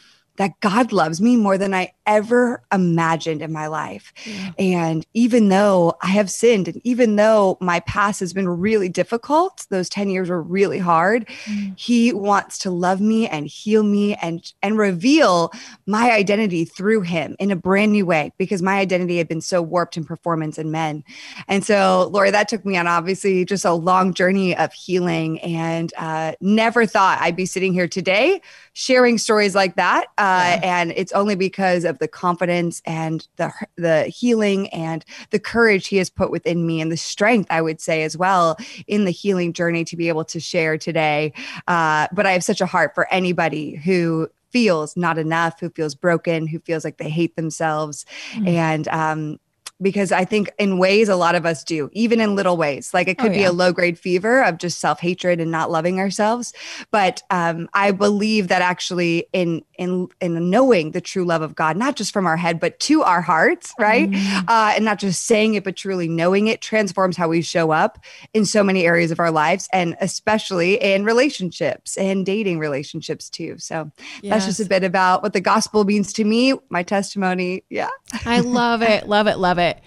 that 0.40 0.58
God 0.60 0.90
loves 0.90 1.20
me 1.20 1.36
more 1.36 1.58
than 1.58 1.74
I 1.74 1.92
ever 2.10 2.62
imagined 2.72 3.40
in 3.40 3.52
my 3.52 3.68
life. 3.68 4.12
Yeah. 4.26 4.50
And 4.58 5.06
even 5.14 5.48
though 5.48 5.96
I 6.02 6.08
have 6.08 6.28
sinned, 6.28 6.66
and 6.66 6.80
even 6.82 7.14
though 7.14 7.56
my 7.60 7.78
past 7.80 8.18
has 8.18 8.32
been 8.32 8.48
really 8.48 8.88
difficult, 8.88 9.66
those 9.70 9.88
10 9.88 10.10
years 10.10 10.28
were 10.28 10.42
really 10.42 10.78
hard, 10.78 11.26
Mm. 11.46 11.78
he 11.78 12.12
wants 12.12 12.58
to 12.58 12.70
love 12.70 13.00
me 13.00 13.28
and 13.28 13.46
heal 13.46 13.82
me 13.84 14.14
and 14.16 14.52
and 14.62 14.76
reveal 14.76 15.52
my 15.86 16.10
identity 16.10 16.64
through 16.64 17.02
him 17.02 17.36
in 17.38 17.50
a 17.52 17.56
brand 17.56 17.92
new 17.92 18.04
way 18.04 18.32
because 18.38 18.60
my 18.60 18.78
identity 18.80 19.16
had 19.18 19.28
been 19.28 19.40
so 19.40 19.62
warped 19.62 19.96
in 19.96 20.04
performance 20.04 20.58
and 20.58 20.72
men. 20.72 21.04
And 21.46 21.64
so, 21.64 22.10
Laurie, 22.12 22.32
that 22.32 22.48
took 22.48 22.64
me 22.66 22.76
on 22.76 22.86
obviously 22.88 23.44
just 23.44 23.64
a 23.64 23.72
long 23.72 24.12
journey 24.14 24.56
of 24.56 24.72
healing 24.72 25.38
and 25.40 25.92
uh, 25.96 26.32
never 26.40 26.86
thought 26.86 27.18
I'd 27.20 27.36
be 27.36 27.46
sitting 27.46 27.72
here 27.72 27.86
today 27.88 28.40
sharing 28.72 29.18
stories 29.18 29.54
like 29.54 29.76
that. 29.76 30.06
Uh, 30.18 30.38
Yeah. 30.40 30.60
And 30.80 30.92
it's 30.96 31.12
only 31.12 31.34
because 31.36 31.84
of 31.84 31.98
the 32.00 32.08
confidence 32.08 32.82
and 32.84 33.28
the, 33.36 33.52
the 33.76 34.04
healing 34.04 34.68
and 34.70 35.04
the 35.30 35.38
courage 35.38 35.86
he 35.86 35.98
has 35.98 36.10
put 36.10 36.30
within 36.30 36.66
me 36.66 36.80
and 36.80 36.90
the 36.90 36.96
strength, 36.96 37.46
I 37.50 37.62
would 37.62 37.80
say, 37.80 38.02
as 38.02 38.16
well, 38.16 38.56
in 38.88 39.04
the 39.04 39.10
healing 39.12 39.52
journey 39.52 39.84
to 39.84 39.96
be 39.96 40.08
able 40.08 40.24
to 40.24 40.40
share 40.40 40.76
today. 40.76 41.32
Uh, 41.68 42.08
but 42.12 42.26
I 42.26 42.32
have 42.32 42.44
such 42.44 42.60
a 42.60 42.66
heart 42.66 42.94
for 42.94 43.06
anybody 43.12 43.76
who 43.76 44.28
feels 44.50 44.96
not 44.96 45.16
enough, 45.16 45.60
who 45.60 45.70
feels 45.70 45.94
broken, 45.94 46.48
who 46.48 46.58
feels 46.58 46.84
like 46.84 46.98
they 46.98 47.08
hate 47.08 47.36
themselves. 47.36 48.04
Mm. 48.34 48.48
And, 48.48 48.88
um, 48.88 49.38
because 49.82 50.12
I 50.12 50.24
think 50.24 50.50
in 50.58 50.78
ways 50.78 51.08
a 51.08 51.16
lot 51.16 51.34
of 51.34 51.46
us 51.46 51.64
do, 51.64 51.88
even 51.92 52.20
in 52.20 52.34
little 52.34 52.56
ways. 52.56 52.92
Like 52.92 53.08
it 53.08 53.16
Oh, 53.18 53.22
could 53.24 53.32
be 53.32 53.44
a 53.44 53.52
low 53.52 53.72
grade 53.72 53.98
fever 53.98 54.42
of 54.42 54.58
just 54.58 54.78
self 54.78 55.00
hatred 55.00 55.40
and 55.40 55.50
not 55.50 55.70
loving 55.70 55.98
ourselves. 55.98 56.52
But 56.90 57.22
um, 57.30 57.68
I 57.74 57.90
believe 57.92 58.48
that 58.48 58.62
actually 58.62 59.26
in 59.32 59.62
in 59.80 60.08
in 60.20 60.50
knowing 60.50 60.90
the 60.90 61.00
true 61.00 61.24
love 61.24 61.40
of 61.40 61.54
God, 61.54 61.76
not 61.76 61.96
just 61.96 62.12
from 62.12 62.26
our 62.26 62.36
head, 62.36 62.60
but 62.60 62.78
to 62.80 63.02
our 63.02 63.22
hearts, 63.22 63.72
right? 63.78 64.10
Mm. 64.10 64.44
Uh, 64.46 64.74
and 64.76 64.84
not 64.84 64.98
just 64.98 65.24
saying 65.24 65.54
it, 65.54 65.64
but 65.64 65.74
truly 65.74 66.06
knowing 66.06 66.46
it 66.48 66.60
transforms 66.60 67.16
how 67.16 67.28
we 67.28 67.40
show 67.40 67.70
up 67.70 67.98
in 68.34 68.44
so 68.44 68.62
many 68.62 68.84
areas 68.84 69.10
of 69.10 69.18
our 69.18 69.30
lives, 69.30 69.68
and 69.72 69.96
especially 70.02 70.74
in 70.74 71.04
relationships 71.04 71.96
and 71.96 72.26
dating 72.26 72.58
relationships 72.58 73.30
too. 73.30 73.56
So 73.58 73.90
yes. 74.22 74.44
that's 74.44 74.46
just 74.46 74.60
a 74.60 74.68
bit 74.68 74.84
about 74.84 75.22
what 75.22 75.32
the 75.32 75.40
gospel 75.40 75.84
means 75.84 76.12
to 76.12 76.24
me, 76.24 76.52
my 76.68 76.82
testimony. 76.82 77.64
Yeah. 77.70 77.88
I 78.26 78.40
love 78.40 78.82
it. 78.82 79.08
Love 79.08 79.26
it. 79.28 79.38
Love 79.38 79.58
it. 79.58 79.80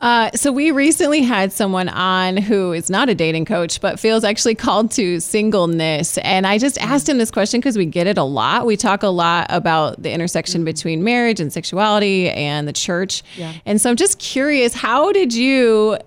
Uh, 0.00 0.30
so 0.32 0.52
we 0.52 0.70
recently 0.70 1.22
had 1.22 1.52
someone 1.52 1.88
on 1.88 2.36
who 2.36 2.72
is 2.72 2.88
not 2.88 3.08
a 3.08 3.14
dating 3.16 3.44
coach, 3.44 3.80
but 3.80 3.98
feels 3.98 4.22
actually 4.22 4.54
called 4.54 4.92
to 4.92 5.18
singleness. 5.18 6.18
And 6.18 6.46
I 6.46 6.58
just 6.58 6.78
asked 6.78 7.08
him 7.08 7.18
this 7.18 7.32
question 7.32 7.58
because 7.58 7.76
we 7.76 7.84
get 7.84 8.06
it 8.06 8.16
a 8.16 8.22
lot. 8.22 8.64
We 8.64 8.76
talk 8.76 9.02
a 9.02 9.08
lot 9.08 9.46
about 9.48 10.00
the 10.00 10.12
intersection 10.12 10.60
mm-hmm. 10.60 10.66
between 10.66 11.02
marriage 11.02 11.40
and 11.40 11.52
sexuality 11.52 12.30
and 12.30 12.68
the 12.68 12.72
church. 12.72 13.24
Yeah. 13.36 13.54
And 13.66 13.80
so 13.80 13.90
I'm 13.90 13.96
just 13.96 14.20
curious, 14.20 14.72
how 14.72 15.10
did 15.10 15.34
you 15.34 15.98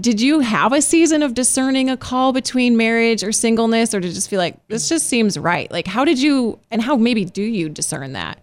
did 0.00 0.20
you 0.20 0.40
have 0.40 0.72
a 0.72 0.82
season 0.82 1.22
of 1.22 1.34
discerning 1.34 1.88
a 1.88 1.96
call 1.96 2.32
between 2.32 2.76
marriage 2.76 3.22
or 3.22 3.32
singleness, 3.32 3.94
or 3.94 4.00
did 4.00 4.08
you 4.08 4.14
just 4.14 4.30
feel 4.30 4.38
like 4.38 4.56
this 4.68 4.88
just 4.88 5.06
seems 5.08 5.38
right? 5.38 5.70
Like 5.70 5.86
how 5.86 6.04
did 6.04 6.20
you 6.20 6.58
and 6.72 6.82
how 6.82 6.96
maybe 6.96 7.24
do 7.24 7.42
you 7.42 7.68
discern 7.68 8.12
that? 8.14 8.40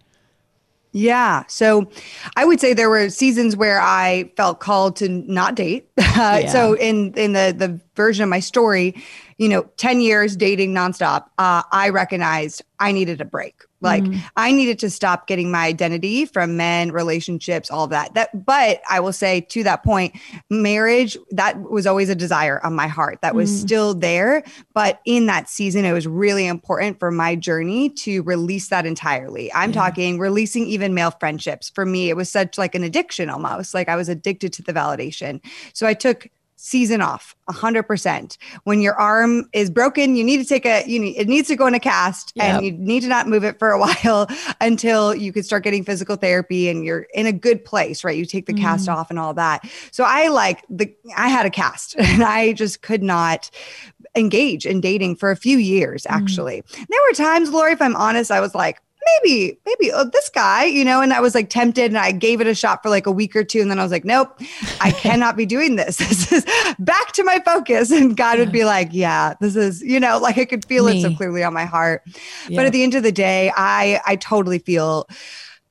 Yeah. 0.94 1.44
So 1.48 1.90
I 2.36 2.46
would 2.46 2.60
say 2.60 2.74
there 2.74 2.90
were 2.90 3.10
seasons 3.10 3.56
where 3.56 3.82
I 3.82 4.32
felt 4.38 4.60
called 4.60 4.96
to 4.98 5.10
not 5.10 5.56
date. 5.56 5.90
Uh, 6.14 6.42
yeah. 6.44 6.48
So 6.52 6.74
in 6.74 7.12
in 7.16 7.34
the 7.34 7.56
the 7.58 7.82
version 7.96 8.22
of 8.22 8.30
my 8.30 8.40
story, 8.40 8.94
you 9.40 9.50
know, 9.50 9.64
10 9.78 10.00
years 10.00 10.36
dating 10.36 10.72
nonstop, 10.72 11.26
uh, 11.40 11.64
I 11.72 11.90
recognized 11.90 12.62
I 12.80 12.92
needed 12.92 13.20
a 13.20 13.26
break. 13.26 13.56
Like 13.84 14.04
mm. 14.04 14.22
I 14.36 14.52
needed 14.52 14.80
to 14.80 14.90
stop 14.90 15.28
getting 15.28 15.52
my 15.52 15.66
identity 15.66 16.26
from 16.26 16.58
men, 16.58 16.92
relationships, 16.92 17.70
all 17.70 17.84
of 17.84 17.90
that. 17.90 18.14
That 18.14 18.46
but 18.46 18.82
I 18.90 19.00
will 19.02 19.14
say 19.14 19.42
to 19.42 19.64
that 19.64 19.84
point, 19.84 20.16
marriage, 20.50 21.18
that 21.32 21.62
was 21.62 21.86
always 21.86 22.10
a 22.10 22.16
desire 22.16 22.60
on 22.66 22.74
my 22.74 22.88
heart. 22.88 23.20
That 23.22 23.36
was 23.36 23.52
mm. 23.52 23.62
still 23.62 23.94
there. 23.94 24.44
But 24.74 25.02
in 25.06 25.26
that 25.28 25.50
season, 25.50 25.86
it 25.86 25.94
was 25.94 26.08
really 26.08 26.48
important 26.48 27.00
for 27.00 27.12
my 27.12 27.36
journey 27.36 27.90
to 27.90 28.24
release 28.24 28.70
that 28.70 28.86
entirely. 28.86 29.54
I'm 29.54 29.72
yeah. 29.72 29.82
talking 29.82 30.18
releasing 30.18 30.66
even 30.68 30.94
male 30.94 31.12
friendships. 31.12 31.70
For 31.70 31.86
me, 31.86 32.10
it 32.10 32.16
was 32.16 32.30
such 32.30 32.58
like 32.58 32.76
an 32.76 32.84
addiction 32.84 33.30
almost. 33.30 33.74
Like 33.74 33.90
I 33.90 33.96
was 33.96 34.10
addicted 34.10 34.54
to 34.54 34.64
the 34.64 34.74
validation. 34.74 35.42
So 35.74 35.86
I 35.86 35.94
took 35.94 36.28
season 36.64 37.02
off 37.02 37.36
100% 37.50 38.38
when 38.64 38.80
your 38.80 38.96
arm 38.96 39.50
is 39.52 39.70
broken 39.70 40.16
you 40.16 40.24
need 40.24 40.38
to 40.38 40.46
take 40.46 40.66
a 40.66 40.82
you 40.88 40.98
need 40.98 41.18
it 41.18 41.28
needs 41.28 41.50
to 41.50 41.58
go 41.58 41.68
in 41.68 41.74
a 41.74 41.80
cast 41.80 42.32
yep. 42.36 42.46
and 42.46 42.66
you 42.66 42.72
need 42.72 43.02
to 43.02 43.10
not 43.10 43.28
move 43.28 43.44
it 43.44 43.60
for 43.60 43.72
a 43.72 43.80
while 44.04 44.30
until 44.62 45.14
you 45.14 45.34
can 45.34 45.44
start 45.44 45.62
getting 45.62 45.84
physical 45.84 46.16
therapy 46.16 46.70
and 46.70 46.86
you're 46.86 47.06
in 47.14 47.26
a 47.26 47.34
good 47.34 47.66
place 47.66 48.06
right 48.06 48.18
you 48.18 48.26
take 48.26 48.46
the 48.46 48.54
mm. 48.54 48.62
cast 48.62 48.88
off 48.88 49.10
and 49.10 49.20
all 49.20 49.34
that 49.34 49.70
so 49.92 50.06
i 50.06 50.30
like 50.30 50.64
the 50.70 50.90
i 51.18 51.28
had 51.28 51.46
a 51.46 51.50
cast 51.50 51.96
and 52.00 52.24
i 52.24 52.54
just 52.54 52.82
could 52.82 53.04
not 53.04 53.52
engage 54.16 54.66
in 54.66 54.80
dating 54.80 55.18
for 55.18 55.32
a 55.32 55.36
few 55.36 55.58
years 55.58 56.04
mm. 56.04 56.12
actually 56.12 56.62
mm. 56.62 56.88
there 56.88 57.02
were 57.10 57.14
times 57.14 57.50
laurie 57.50 57.74
if 57.74 57.82
i'm 57.82 57.98
honest 57.98 58.32
i 58.32 58.40
was 58.40 58.56
like 58.56 58.82
maybe, 59.06 59.60
maybe 59.66 59.92
oh, 59.92 60.10
this 60.12 60.30
guy, 60.30 60.66
you 60.66 60.86
know, 60.86 61.02
and 61.02 61.14
I 61.14 61.20
was 61.20 61.36
like 61.36 61.50
tempted 61.50 61.86
and 61.86 61.98
I 61.98 62.12
gave 62.12 62.42
it 62.42 62.48
a 62.48 62.56
shot 62.56 62.84
for 62.84 62.90
like 62.90 63.06
a 63.06 63.12
week 63.12 63.36
or 63.36 63.44
two. 63.44 63.62
And 63.62 63.70
then 63.70 63.80
I 63.80 63.84
was 63.84 63.92
like, 63.92 64.06
nope, 64.06 64.40
I 64.82 64.92
cannot 64.98 65.36
be 65.36 65.46
doing 65.46 65.76
this. 65.76 65.98
This 66.14 66.32
is 66.32 66.46
back 66.78 67.14
to 67.14 67.24
my 67.24 67.42
focus. 67.44 67.90
And 67.90 68.16
God 68.16 68.38
would 68.38 68.52
be 68.52 68.66
like, 68.66 68.90
yeah, 68.92 69.34
this 69.42 69.56
is, 69.56 69.82
you 69.82 70.00
know, 70.00 70.20
like 70.20 70.38
I 70.38 70.46
could 70.46 70.64
feel 70.66 70.86
Me. 70.86 71.00
it 71.00 71.02
so 71.02 71.16
clearly 71.16 71.44
on 71.44 71.54
my 71.54 71.66
heart. 71.66 72.04
Yeah. 72.48 72.58
But 72.58 72.68
at 72.68 72.72
the 72.72 72.84
end 72.84 72.94
of 72.94 73.02
the 73.02 73.12
day, 73.12 73.52
I, 73.56 74.00
I 74.06 74.16
totally 74.16 74.60
feel 74.60 75.08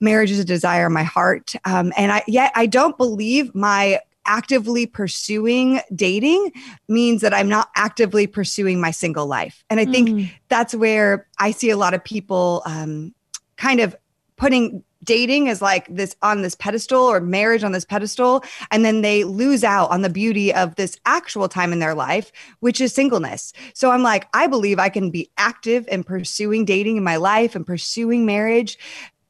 marriage 0.00 0.32
is 0.32 0.40
a 0.40 0.44
desire 0.44 0.86
in 0.86 0.92
my 0.92 1.04
heart. 1.04 1.54
Um, 1.64 1.92
and 1.96 2.10
I, 2.12 2.24
yet 2.26 2.50
I 2.56 2.66
don't 2.66 2.96
believe 2.96 3.54
my 3.54 4.00
actively 4.26 4.86
pursuing 4.86 5.80
dating 5.94 6.52
means 6.88 7.22
that 7.22 7.34
I'm 7.34 7.48
not 7.48 7.70
actively 7.76 8.26
pursuing 8.26 8.80
my 8.80 8.90
single 8.90 9.26
life. 9.26 9.64
And 9.70 9.80
I 9.80 9.84
think 9.84 10.08
mm. 10.08 10.30
that's 10.48 10.74
where 10.74 11.26
I 11.38 11.50
see 11.50 11.70
a 11.70 11.76
lot 11.76 11.94
of 11.94 12.04
people 12.04 12.62
um, 12.66 13.14
kind 13.62 13.78
of 13.78 13.94
putting 14.36 14.82
dating 15.04 15.48
as 15.48 15.62
like 15.62 15.86
this 15.86 16.16
on 16.20 16.42
this 16.42 16.56
pedestal 16.56 17.00
or 17.00 17.20
marriage 17.20 17.62
on 17.62 17.70
this 17.70 17.84
pedestal 17.84 18.42
and 18.72 18.84
then 18.84 19.02
they 19.02 19.22
lose 19.22 19.62
out 19.62 19.88
on 19.90 20.02
the 20.02 20.10
beauty 20.10 20.52
of 20.52 20.74
this 20.74 20.98
actual 21.06 21.48
time 21.48 21.72
in 21.72 21.78
their 21.78 21.94
life 21.94 22.32
which 22.58 22.80
is 22.80 22.92
singleness. 22.92 23.52
So 23.72 23.92
i'm 23.92 24.02
like 24.02 24.26
i 24.34 24.48
believe 24.48 24.80
i 24.80 24.88
can 24.88 25.10
be 25.10 25.30
active 25.38 25.86
in 25.88 26.02
pursuing 26.02 26.64
dating 26.64 26.96
in 26.96 27.04
my 27.04 27.16
life 27.16 27.54
and 27.54 27.64
pursuing 27.64 28.26
marriage 28.26 28.78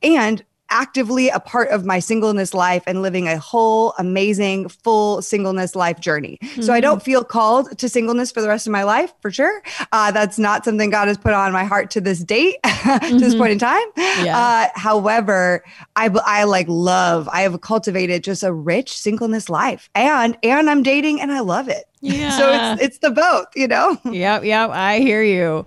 and 0.02 0.42
actively 0.72 1.28
a 1.28 1.38
part 1.38 1.68
of 1.68 1.84
my 1.84 1.98
singleness 1.98 2.54
life 2.54 2.82
and 2.86 3.02
living 3.02 3.28
a 3.28 3.38
whole 3.38 3.92
amazing 3.98 4.68
full 4.68 5.20
singleness 5.20 5.76
life 5.76 6.00
journey 6.00 6.38
mm-hmm. 6.42 6.62
so 6.62 6.72
i 6.72 6.80
don't 6.80 6.98
mm-hmm. 6.98 7.04
feel 7.04 7.22
called 7.22 7.76
to 7.78 7.88
singleness 7.88 8.32
for 8.32 8.40
the 8.40 8.48
rest 8.48 8.66
of 8.66 8.72
my 8.72 8.82
life 8.82 9.12
for 9.20 9.30
sure 9.30 9.62
uh, 9.92 10.10
that's 10.10 10.38
not 10.38 10.64
something 10.64 10.88
god 10.88 11.08
has 11.08 11.18
put 11.18 11.34
on 11.34 11.52
my 11.52 11.64
heart 11.64 11.90
to 11.90 12.00
this 12.00 12.20
date 12.20 12.56
to 12.62 12.68
mm-hmm. 12.68 13.18
this 13.18 13.34
point 13.34 13.52
in 13.52 13.58
time 13.58 13.86
yeah. 13.96 14.38
uh, 14.38 14.68
however 14.74 15.62
I, 15.94 16.08
I 16.24 16.44
like 16.44 16.66
love 16.68 17.28
i 17.30 17.42
have 17.42 17.60
cultivated 17.60 18.24
just 18.24 18.42
a 18.42 18.52
rich 18.52 18.96
singleness 18.96 19.50
life 19.50 19.90
and 19.94 20.38
and 20.42 20.70
i'm 20.70 20.82
dating 20.82 21.20
and 21.20 21.30
i 21.30 21.40
love 21.40 21.68
it 21.68 21.84
yeah 22.00 22.30
so 22.38 22.50
it's 22.52 22.82
it's 22.82 22.98
the 22.98 23.10
both 23.10 23.46
you 23.54 23.68
know 23.68 23.98
yep 24.04 24.42
yep 24.42 24.70
i 24.70 25.00
hear 25.00 25.22
you 25.22 25.66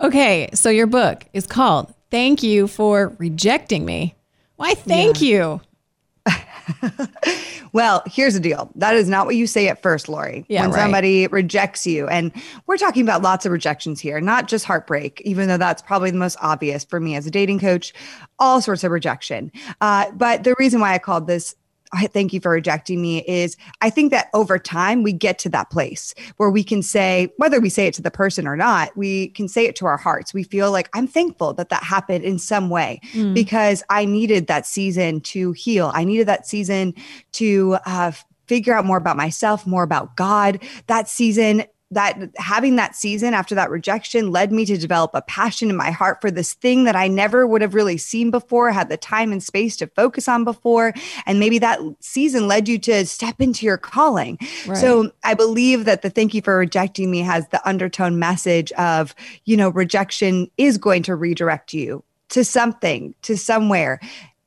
okay 0.00 0.48
so 0.54 0.70
your 0.70 0.86
book 0.86 1.24
is 1.32 1.46
called 1.46 1.92
thank 2.10 2.42
you 2.42 2.68
for 2.68 3.14
rejecting 3.18 3.84
me 3.84 4.14
why, 4.58 4.74
thank 4.74 5.22
yeah. 5.22 5.28
you. 5.28 5.60
well, 7.72 8.02
here's 8.06 8.34
the 8.34 8.40
deal. 8.40 8.70
That 8.74 8.94
is 8.96 9.08
not 9.08 9.24
what 9.24 9.36
you 9.36 9.46
say 9.46 9.68
at 9.68 9.80
first, 9.80 10.08
Laurie. 10.08 10.44
Yeah, 10.48 10.62
when 10.62 10.72
right. 10.72 10.82
somebody 10.82 11.26
rejects 11.28 11.86
you. 11.86 12.08
And 12.08 12.32
we're 12.66 12.76
talking 12.76 13.02
about 13.02 13.22
lots 13.22 13.46
of 13.46 13.52
rejections 13.52 14.00
here, 14.00 14.20
not 14.20 14.48
just 14.48 14.64
heartbreak, 14.64 15.22
even 15.24 15.46
though 15.48 15.58
that's 15.58 15.80
probably 15.80 16.10
the 16.10 16.18
most 16.18 16.36
obvious 16.40 16.84
for 16.84 16.98
me 16.98 17.14
as 17.14 17.24
a 17.24 17.30
dating 17.30 17.60
coach, 17.60 17.92
all 18.38 18.60
sorts 18.60 18.82
of 18.82 18.90
rejection. 18.90 19.52
Uh, 19.80 20.10
but 20.12 20.42
the 20.42 20.56
reason 20.58 20.80
why 20.80 20.92
I 20.92 20.98
called 20.98 21.28
this 21.28 21.54
thank 21.96 22.32
you 22.32 22.40
for 22.40 22.50
rejecting 22.50 23.00
me 23.00 23.24
is 23.24 23.56
I 23.80 23.90
think 23.90 24.10
that 24.10 24.28
over 24.34 24.58
time 24.58 25.02
we 25.02 25.12
get 25.12 25.38
to 25.40 25.48
that 25.50 25.70
place 25.70 26.14
where 26.36 26.50
we 26.50 26.62
can 26.62 26.82
say, 26.82 27.32
whether 27.36 27.60
we 27.60 27.70
say 27.70 27.86
it 27.86 27.94
to 27.94 28.02
the 28.02 28.10
person 28.10 28.46
or 28.46 28.56
not, 28.56 28.96
we 28.96 29.28
can 29.28 29.48
say 29.48 29.66
it 29.66 29.76
to 29.76 29.86
our 29.86 29.96
hearts. 29.96 30.34
We 30.34 30.42
feel 30.42 30.70
like 30.70 30.90
I'm 30.94 31.06
thankful 31.06 31.54
that 31.54 31.70
that 31.70 31.82
happened 31.82 32.24
in 32.24 32.38
some 32.38 32.70
way 32.70 33.00
mm. 33.12 33.34
because 33.34 33.82
I 33.88 34.04
needed 34.04 34.46
that 34.48 34.66
season 34.66 35.20
to 35.22 35.52
heal. 35.52 35.90
I 35.94 36.04
needed 36.04 36.28
that 36.28 36.46
season 36.46 36.94
to 37.32 37.78
uh, 37.86 38.12
figure 38.46 38.74
out 38.74 38.84
more 38.84 38.96
about 38.96 39.16
myself, 39.16 39.66
more 39.66 39.82
about 39.82 40.16
God. 40.16 40.62
That 40.86 41.08
season 41.08 41.64
that 41.90 42.18
having 42.36 42.76
that 42.76 42.94
season 42.94 43.32
after 43.32 43.54
that 43.54 43.70
rejection 43.70 44.30
led 44.30 44.52
me 44.52 44.66
to 44.66 44.76
develop 44.76 45.12
a 45.14 45.22
passion 45.22 45.70
in 45.70 45.76
my 45.76 45.90
heart 45.90 46.20
for 46.20 46.30
this 46.30 46.52
thing 46.52 46.84
that 46.84 46.94
I 46.94 47.08
never 47.08 47.46
would 47.46 47.62
have 47.62 47.74
really 47.74 47.96
seen 47.96 48.30
before, 48.30 48.70
had 48.70 48.90
the 48.90 48.98
time 48.98 49.32
and 49.32 49.42
space 49.42 49.76
to 49.78 49.86
focus 49.86 50.28
on 50.28 50.44
before. 50.44 50.92
And 51.24 51.40
maybe 51.40 51.58
that 51.60 51.80
season 52.00 52.46
led 52.46 52.68
you 52.68 52.78
to 52.80 53.06
step 53.06 53.40
into 53.40 53.64
your 53.64 53.78
calling. 53.78 54.38
Right. 54.66 54.76
So 54.76 55.12
I 55.24 55.32
believe 55.34 55.86
that 55.86 56.02
the 56.02 56.10
thank 56.10 56.34
you 56.34 56.42
for 56.42 56.58
rejecting 56.58 57.10
me 57.10 57.20
has 57.20 57.48
the 57.48 57.66
undertone 57.66 58.18
message 58.18 58.70
of, 58.72 59.14
you 59.46 59.56
know, 59.56 59.70
rejection 59.70 60.50
is 60.58 60.76
going 60.76 61.04
to 61.04 61.14
redirect 61.14 61.72
you 61.72 62.04
to 62.30 62.44
something, 62.44 63.14
to 63.22 63.38
somewhere 63.38 63.98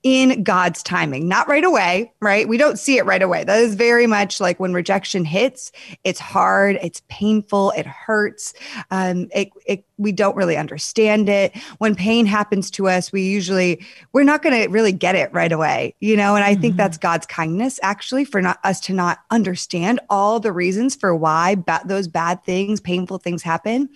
in 0.03 0.43
God's 0.43 0.81
timing, 0.81 1.27
not 1.27 1.47
right 1.47 1.63
away, 1.63 2.11
right? 2.21 2.47
We 2.47 2.57
don't 2.57 2.79
see 2.79 2.97
it 2.97 3.05
right 3.05 3.21
away. 3.21 3.43
That 3.43 3.59
is 3.59 3.75
very 3.75 4.07
much 4.07 4.39
like 4.39 4.59
when 4.59 4.73
rejection 4.73 5.25
hits, 5.25 5.71
it's 6.03 6.19
hard, 6.19 6.79
it's 6.81 7.03
painful, 7.07 7.71
it 7.71 7.85
hurts. 7.85 8.53
Um, 8.89 9.27
it, 9.33 9.49
it, 9.67 9.85
we 9.97 10.11
don't 10.11 10.35
really 10.35 10.57
understand 10.57 11.29
it. 11.29 11.55
When 11.77 11.93
pain 11.93 12.25
happens 12.25 12.71
to 12.71 12.87
us, 12.87 13.11
we 13.11 13.21
usually, 13.21 13.85
we're 14.11 14.23
not 14.23 14.41
going 14.41 14.59
to 14.59 14.69
really 14.69 14.91
get 14.91 15.13
it 15.15 15.31
right 15.33 15.51
away, 15.51 15.93
you 15.99 16.17
know? 16.17 16.35
And 16.35 16.43
I 16.43 16.53
mm-hmm. 16.53 16.61
think 16.61 16.77
that's 16.77 16.97
God's 16.97 17.27
kindness 17.27 17.79
actually 17.83 18.25
for 18.25 18.41
not 18.41 18.59
us 18.63 18.79
to 18.81 18.93
not 18.93 19.19
understand 19.29 19.99
all 20.09 20.39
the 20.39 20.51
reasons 20.51 20.95
for 20.95 21.15
why 21.15 21.55
ba- 21.55 21.81
those 21.85 22.07
bad 22.07 22.43
things, 22.43 22.81
painful 22.81 23.19
things 23.19 23.43
happen. 23.43 23.89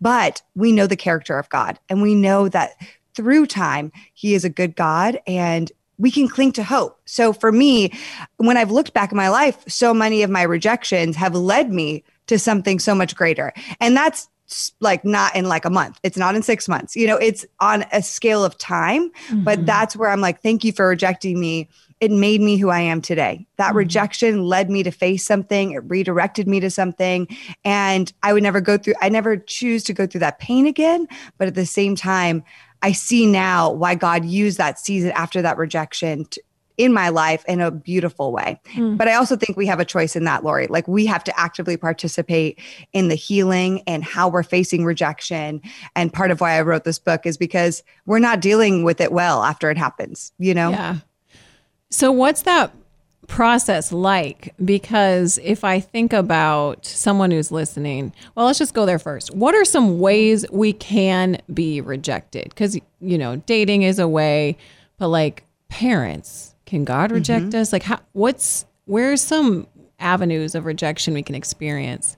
But 0.00 0.42
we 0.56 0.72
know 0.72 0.88
the 0.88 0.96
character 0.96 1.38
of 1.38 1.48
God 1.50 1.78
and 1.88 2.02
we 2.02 2.16
know 2.16 2.48
that 2.48 2.72
through 3.14 3.46
time, 3.46 3.92
He 4.14 4.34
is 4.34 4.44
a 4.44 4.50
good 4.50 4.76
God 4.76 5.20
and 5.26 5.70
we 5.98 6.10
can 6.10 6.28
cling 6.28 6.52
to 6.52 6.64
hope. 6.64 7.00
So 7.04 7.32
for 7.32 7.52
me, 7.52 7.92
when 8.38 8.56
I've 8.56 8.70
looked 8.70 8.92
back 8.92 9.12
in 9.12 9.16
my 9.16 9.28
life, 9.28 9.62
so 9.68 9.94
many 9.94 10.22
of 10.22 10.30
my 10.30 10.42
rejections 10.42 11.14
have 11.16 11.34
led 11.34 11.72
me 11.72 12.02
to 12.26 12.38
something 12.38 12.78
so 12.78 12.94
much 12.94 13.14
greater. 13.14 13.52
And 13.80 13.96
that's 13.96 14.28
like 14.80 15.04
not 15.04 15.34
in 15.34 15.48
like 15.48 15.64
a 15.64 15.70
month. 15.70 15.98
It's 16.02 16.16
not 16.16 16.34
in 16.34 16.42
6 16.42 16.68
months. 16.68 16.96
You 16.96 17.06
know, 17.06 17.16
it's 17.16 17.46
on 17.60 17.84
a 17.92 18.02
scale 18.02 18.44
of 18.44 18.58
time, 18.58 19.10
mm-hmm. 19.10 19.44
but 19.44 19.64
that's 19.64 19.96
where 19.96 20.10
I'm 20.10 20.20
like 20.20 20.42
thank 20.42 20.64
you 20.64 20.72
for 20.72 20.88
rejecting 20.88 21.40
me. 21.40 21.68
It 22.00 22.10
made 22.10 22.40
me 22.40 22.56
who 22.56 22.68
I 22.68 22.80
am 22.80 23.00
today. 23.00 23.46
That 23.56 23.68
mm-hmm. 23.68 23.78
rejection 23.78 24.42
led 24.42 24.68
me 24.70 24.82
to 24.82 24.90
face 24.90 25.24
something. 25.24 25.72
It 25.72 25.84
redirected 25.84 26.48
me 26.48 26.60
to 26.60 26.70
something 26.70 27.28
and 27.64 28.12
I 28.22 28.32
would 28.32 28.42
never 28.42 28.60
go 28.60 28.76
through 28.76 28.94
I 29.00 29.08
never 29.08 29.36
choose 29.36 29.84
to 29.84 29.92
go 29.92 30.06
through 30.06 30.20
that 30.20 30.38
pain 30.38 30.66
again, 30.66 31.06
but 31.38 31.48
at 31.48 31.54
the 31.54 31.66
same 31.66 31.94
time 31.96 32.42
I 32.82 32.92
see 32.92 33.26
now 33.26 33.70
why 33.70 33.94
God 33.94 34.24
used 34.24 34.58
that 34.58 34.78
season 34.78 35.12
after 35.12 35.40
that 35.42 35.56
rejection 35.56 36.24
to, 36.26 36.42
in 36.78 36.92
my 36.92 37.10
life 37.10 37.44
in 37.46 37.60
a 37.60 37.70
beautiful 37.70 38.32
way. 38.32 38.60
Mm. 38.74 38.96
But 38.96 39.06
I 39.06 39.14
also 39.14 39.36
think 39.36 39.56
we 39.56 39.66
have 39.66 39.78
a 39.78 39.84
choice 39.84 40.16
in 40.16 40.24
that, 40.24 40.42
Laurie. 40.42 40.66
Like 40.66 40.88
we 40.88 41.06
have 41.06 41.22
to 41.24 41.38
actively 41.38 41.76
participate 41.76 42.58
in 42.92 43.08
the 43.08 43.14
healing 43.14 43.82
and 43.86 44.02
how 44.02 44.28
we're 44.28 44.42
facing 44.42 44.84
rejection. 44.84 45.60
And 45.94 46.12
part 46.12 46.30
of 46.30 46.40
why 46.40 46.58
I 46.58 46.62
wrote 46.62 46.84
this 46.84 46.98
book 46.98 47.26
is 47.26 47.36
because 47.36 47.82
we're 48.06 48.18
not 48.18 48.40
dealing 48.40 48.84
with 48.84 49.00
it 49.00 49.12
well 49.12 49.42
after 49.42 49.70
it 49.70 49.76
happens, 49.76 50.32
you 50.38 50.54
know? 50.54 50.70
Yeah. 50.70 50.96
So 51.90 52.10
what's 52.10 52.42
that 52.42 52.74
process 53.26 53.92
like? 53.92 54.54
Because 54.64 55.38
if 55.42 55.64
I 55.64 55.80
think 55.80 56.12
about 56.12 56.84
someone 56.84 57.30
who's 57.30 57.50
listening, 57.50 58.12
well, 58.34 58.46
let's 58.46 58.58
just 58.58 58.74
go 58.74 58.86
there 58.86 58.98
first. 58.98 59.34
What 59.34 59.54
are 59.54 59.64
some 59.64 59.98
ways 59.98 60.44
we 60.50 60.72
can 60.72 61.38
be 61.52 61.80
rejected? 61.80 62.44
Because, 62.48 62.78
you 63.00 63.18
know, 63.18 63.36
dating 63.36 63.82
is 63.82 63.98
a 63.98 64.08
way, 64.08 64.56
but 64.98 65.08
like 65.08 65.44
parents, 65.68 66.54
can 66.66 66.84
God 66.84 67.12
reject 67.12 67.46
mm-hmm. 67.46 67.60
us? 67.60 67.72
Like, 67.72 67.82
how, 67.82 68.00
what's, 68.12 68.66
where's 68.86 69.20
some 69.20 69.66
avenues 69.98 70.54
of 70.54 70.64
rejection 70.66 71.14
we 71.14 71.22
can 71.22 71.34
experience? 71.34 72.16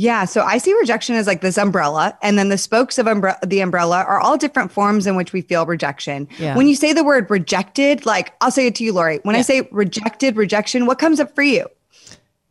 Yeah, 0.00 0.24
so 0.24 0.40
I 0.40 0.56
see 0.56 0.72
rejection 0.72 1.14
as 1.16 1.26
like 1.26 1.42
this 1.42 1.58
umbrella, 1.58 2.16
and 2.22 2.38
then 2.38 2.48
the 2.48 2.56
spokes 2.56 2.96
of 2.96 3.04
umbre- 3.04 3.38
the 3.46 3.60
umbrella 3.60 4.02
are 4.04 4.18
all 4.18 4.38
different 4.38 4.72
forms 4.72 5.06
in 5.06 5.14
which 5.14 5.34
we 5.34 5.42
feel 5.42 5.66
rejection. 5.66 6.26
Yeah. 6.38 6.56
When 6.56 6.66
you 6.66 6.74
say 6.74 6.94
the 6.94 7.04
word 7.04 7.30
rejected, 7.30 8.06
like 8.06 8.32
I'll 8.40 8.50
say 8.50 8.66
it 8.66 8.74
to 8.76 8.84
you, 8.84 8.94
Laurie. 8.94 9.20
When 9.24 9.34
yeah. 9.34 9.40
I 9.40 9.42
say 9.42 9.68
rejected, 9.70 10.38
rejection, 10.38 10.86
what 10.86 10.98
comes 10.98 11.20
up 11.20 11.34
for 11.34 11.42
you? 11.42 11.66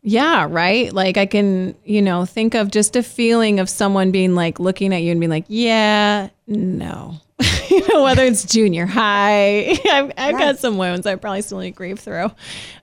Yeah, 0.04 0.46
right. 0.48 0.94
Like 0.94 1.18
I 1.18 1.26
can, 1.26 1.76
you 1.86 2.04
know, 2.04 2.24
think 2.24 2.54
of 2.54 2.70
just 2.70 2.96
a 2.96 3.02
feeling 3.02 3.60
of 3.60 3.68
someone 3.68 4.12
being 4.12 4.36
like 4.36 4.60
looking 4.60 4.94
at 4.94 5.02
you 5.02 5.10
and 5.10 5.20
being 5.20 5.32
like, 5.32 5.46
yeah, 5.48 6.30
no. 6.46 7.20
you 7.70 7.88
know, 7.88 8.04
whether 8.04 8.24
it's 8.24 8.44
junior 8.44 8.86
high. 8.86 9.72
I've, 9.86 10.12
I've 10.18 10.32
yes. 10.32 10.40
got 10.40 10.60
some 10.60 10.78
wounds 10.78 11.06
I 11.06 11.16
probably 11.16 11.42
still 11.42 11.60
need 11.60 11.72
to 11.72 11.76
grieve 11.78 12.00
through. 12.00 12.32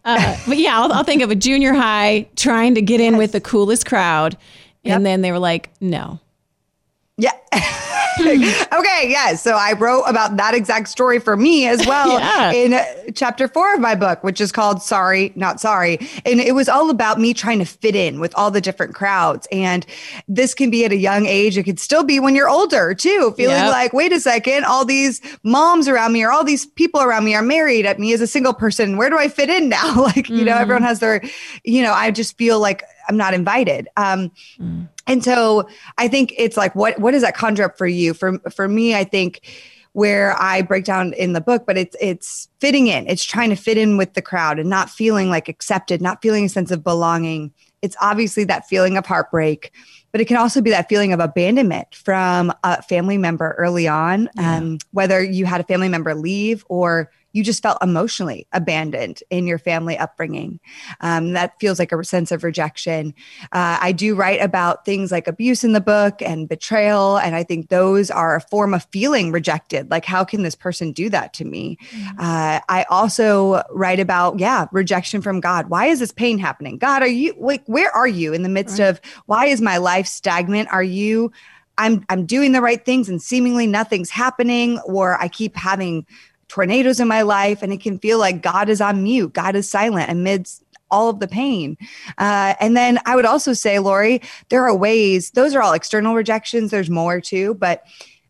Uh, 0.04 0.36
but 0.46 0.56
yeah, 0.56 0.78
I'll, 0.78 0.92
I'll, 0.92 1.04
think 1.04 1.22
of 1.22 1.30
a 1.30 1.34
junior 1.34 1.74
high 1.74 2.28
trying 2.36 2.74
to 2.76 2.82
get 2.82 3.00
in 3.00 3.14
yes. 3.14 3.18
with 3.18 3.32
the 3.32 3.40
coolest 3.40 3.86
crowd. 3.86 4.36
Yep. 4.82 4.96
And 4.96 5.06
then 5.06 5.20
they 5.20 5.32
were 5.32 5.38
like, 5.38 5.70
no. 5.80 6.20
Yeah. 7.18 7.32
okay, 8.20 9.08
yeah. 9.08 9.34
So 9.36 9.56
I 9.56 9.74
wrote 9.78 10.04
about 10.04 10.36
that 10.36 10.54
exact 10.54 10.88
story 10.88 11.18
for 11.18 11.36
me 11.36 11.66
as 11.66 11.86
well 11.86 12.18
yeah. 12.18 12.52
in 12.52 13.14
chapter 13.14 13.48
four 13.48 13.74
of 13.74 13.80
my 13.80 13.94
book, 13.94 14.22
which 14.22 14.40
is 14.40 14.52
called 14.52 14.82
Sorry, 14.82 15.32
Not 15.34 15.60
Sorry. 15.60 15.98
And 16.24 16.40
it 16.40 16.54
was 16.54 16.68
all 16.68 16.90
about 16.90 17.18
me 17.18 17.32
trying 17.32 17.58
to 17.58 17.64
fit 17.64 17.96
in 17.96 18.20
with 18.20 18.34
all 18.36 18.50
the 18.50 18.60
different 18.60 18.94
crowds. 18.94 19.46
And 19.50 19.86
this 20.28 20.54
can 20.54 20.70
be 20.70 20.84
at 20.84 20.92
a 20.92 20.96
young 20.96 21.26
age. 21.26 21.56
It 21.56 21.64
could 21.64 21.80
still 21.80 22.04
be 22.04 22.20
when 22.20 22.34
you're 22.34 22.50
older 22.50 22.94
too, 22.94 23.32
feeling 23.36 23.56
yep. 23.56 23.72
like, 23.72 23.92
wait 23.92 24.12
a 24.12 24.20
second, 24.20 24.64
all 24.64 24.84
these 24.84 25.20
moms 25.42 25.88
around 25.88 26.12
me 26.12 26.22
or 26.22 26.30
all 26.30 26.44
these 26.44 26.66
people 26.66 27.02
around 27.02 27.24
me 27.24 27.34
are 27.34 27.42
married 27.42 27.86
at 27.86 27.98
me 27.98 28.12
as 28.12 28.20
a 28.20 28.26
single 28.26 28.54
person. 28.54 28.96
Where 28.96 29.08
do 29.10 29.18
I 29.18 29.28
fit 29.28 29.48
in 29.48 29.68
now? 29.68 30.02
like, 30.02 30.28
you 30.28 30.38
mm. 30.38 30.44
know, 30.46 30.56
everyone 30.56 30.82
mm-hmm. 30.82 30.88
has 30.88 31.00
their, 31.00 31.22
you 31.64 31.82
know, 31.82 31.92
I 31.92 32.10
just 32.10 32.36
feel 32.36 32.60
like 32.60 32.82
I'm 33.08 33.16
not 33.16 33.34
invited. 33.34 33.88
Um, 33.96 34.32
mm. 34.58 34.88
And 35.06 35.22
so 35.22 35.68
I 35.98 36.08
think 36.08 36.34
it's 36.36 36.56
like, 36.56 36.74
what 36.74 36.98
what 36.98 37.12
does 37.12 37.22
that 37.22 37.36
conjure 37.36 37.64
up 37.64 37.78
for 37.78 37.86
you? 37.86 38.14
For 38.14 38.38
for 38.50 38.68
me, 38.68 38.94
I 38.94 39.04
think 39.04 39.40
where 39.92 40.38
I 40.38 40.60
break 40.60 40.84
down 40.84 41.14
in 41.14 41.32
the 41.32 41.40
book, 41.40 41.64
but 41.66 41.78
it's 41.78 41.96
it's 42.00 42.48
fitting 42.60 42.88
in. 42.88 43.06
It's 43.06 43.24
trying 43.24 43.48
to 43.50 43.56
fit 43.56 43.78
in 43.78 43.96
with 43.96 44.12
the 44.12 44.20
crowd 44.20 44.58
and 44.58 44.68
not 44.68 44.90
feeling 44.90 45.30
like 45.30 45.48
accepted, 45.48 46.02
not 46.02 46.20
feeling 46.20 46.44
a 46.44 46.48
sense 46.48 46.70
of 46.70 46.84
belonging. 46.84 47.52
It's 47.80 47.96
obviously 48.00 48.44
that 48.44 48.68
feeling 48.68 48.98
of 48.98 49.06
heartbreak, 49.06 49.72
but 50.12 50.20
it 50.20 50.26
can 50.26 50.36
also 50.36 50.60
be 50.60 50.70
that 50.70 50.88
feeling 50.88 51.12
of 51.12 51.20
abandonment 51.20 51.94
from 51.94 52.52
a 52.62 52.82
family 52.82 53.16
member 53.16 53.54
early 53.58 53.88
on, 53.88 54.28
yeah. 54.34 54.56
um, 54.56 54.78
whether 54.90 55.22
you 55.22 55.46
had 55.46 55.60
a 55.60 55.64
family 55.64 55.88
member 55.88 56.14
leave 56.14 56.64
or 56.68 57.10
you 57.36 57.44
just 57.44 57.62
felt 57.62 57.76
emotionally 57.82 58.46
abandoned 58.52 59.22
in 59.28 59.46
your 59.46 59.58
family 59.58 59.98
upbringing. 59.98 60.58
Um, 61.02 61.34
that 61.34 61.60
feels 61.60 61.78
like 61.78 61.92
a 61.92 62.02
sense 62.02 62.32
of 62.32 62.42
rejection. 62.42 63.12
Uh, 63.52 63.76
I 63.78 63.92
do 63.92 64.14
write 64.14 64.40
about 64.40 64.86
things 64.86 65.12
like 65.12 65.28
abuse 65.28 65.62
in 65.62 65.74
the 65.74 65.80
book 65.82 66.22
and 66.22 66.48
betrayal. 66.48 67.18
And 67.18 67.36
I 67.36 67.42
think 67.42 67.68
those 67.68 68.10
are 68.10 68.36
a 68.36 68.40
form 68.40 68.72
of 68.72 68.84
feeling 68.90 69.32
rejected. 69.32 69.90
Like, 69.90 70.06
how 70.06 70.24
can 70.24 70.44
this 70.44 70.54
person 70.54 70.92
do 70.92 71.10
that 71.10 71.34
to 71.34 71.44
me? 71.44 71.76
Mm-hmm. 71.90 72.20
Uh, 72.20 72.60
I 72.70 72.86
also 72.88 73.62
write 73.70 74.00
about, 74.00 74.38
yeah, 74.40 74.64
rejection 74.72 75.20
from 75.20 75.40
God. 75.40 75.68
Why 75.68 75.86
is 75.86 75.98
this 75.98 76.12
pain 76.12 76.38
happening? 76.38 76.78
God, 76.78 77.02
are 77.02 77.06
you, 77.06 77.34
like, 77.38 77.66
where 77.66 77.90
are 77.90 78.08
you 78.08 78.32
in 78.32 78.44
the 78.44 78.48
midst 78.48 78.78
right. 78.78 78.86
of 78.86 79.00
why 79.26 79.44
is 79.44 79.60
my 79.60 79.76
life 79.76 80.06
stagnant? 80.06 80.70
Are 80.72 80.82
you, 80.82 81.32
I'm 81.78 82.06
I'm 82.08 82.24
doing 82.24 82.52
the 82.52 82.62
right 82.62 82.82
things 82.82 83.10
and 83.10 83.20
seemingly 83.20 83.66
nothing's 83.66 84.08
happening, 84.08 84.78
or 84.86 85.20
I 85.20 85.28
keep 85.28 85.54
having 85.56 86.06
tornadoes 86.48 87.00
in 87.00 87.08
my 87.08 87.22
life 87.22 87.62
and 87.62 87.72
it 87.72 87.80
can 87.80 87.98
feel 87.98 88.18
like 88.18 88.42
God 88.42 88.68
is 88.68 88.80
on 88.80 89.02
mute, 89.02 89.32
God 89.32 89.56
is 89.56 89.68
silent 89.68 90.10
amidst 90.10 90.62
all 90.90 91.08
of 91.08 91.20
the 91.20 91.28
pain. 91.28 91.76
Uh, 92.18 92.54
and 92.60 92.76
then 92.76 92.98
I 93.06 93.16
would 93.16 93.24
also 93.24 93.52
say, 93.52 93.78
Laurie, 93.78 94.22
there 94.48 94.64
are 94.64 94.74
ways, 94.74 95.32
those 95.32 95.54
are 95.54 95.62
all 95.62 95.72
external 95.72 96.14
rejections. 96.14 96.70
There's 96.70 96.90
more 96.90 97.20
too, 97.20 97.54
but 97.54 97.84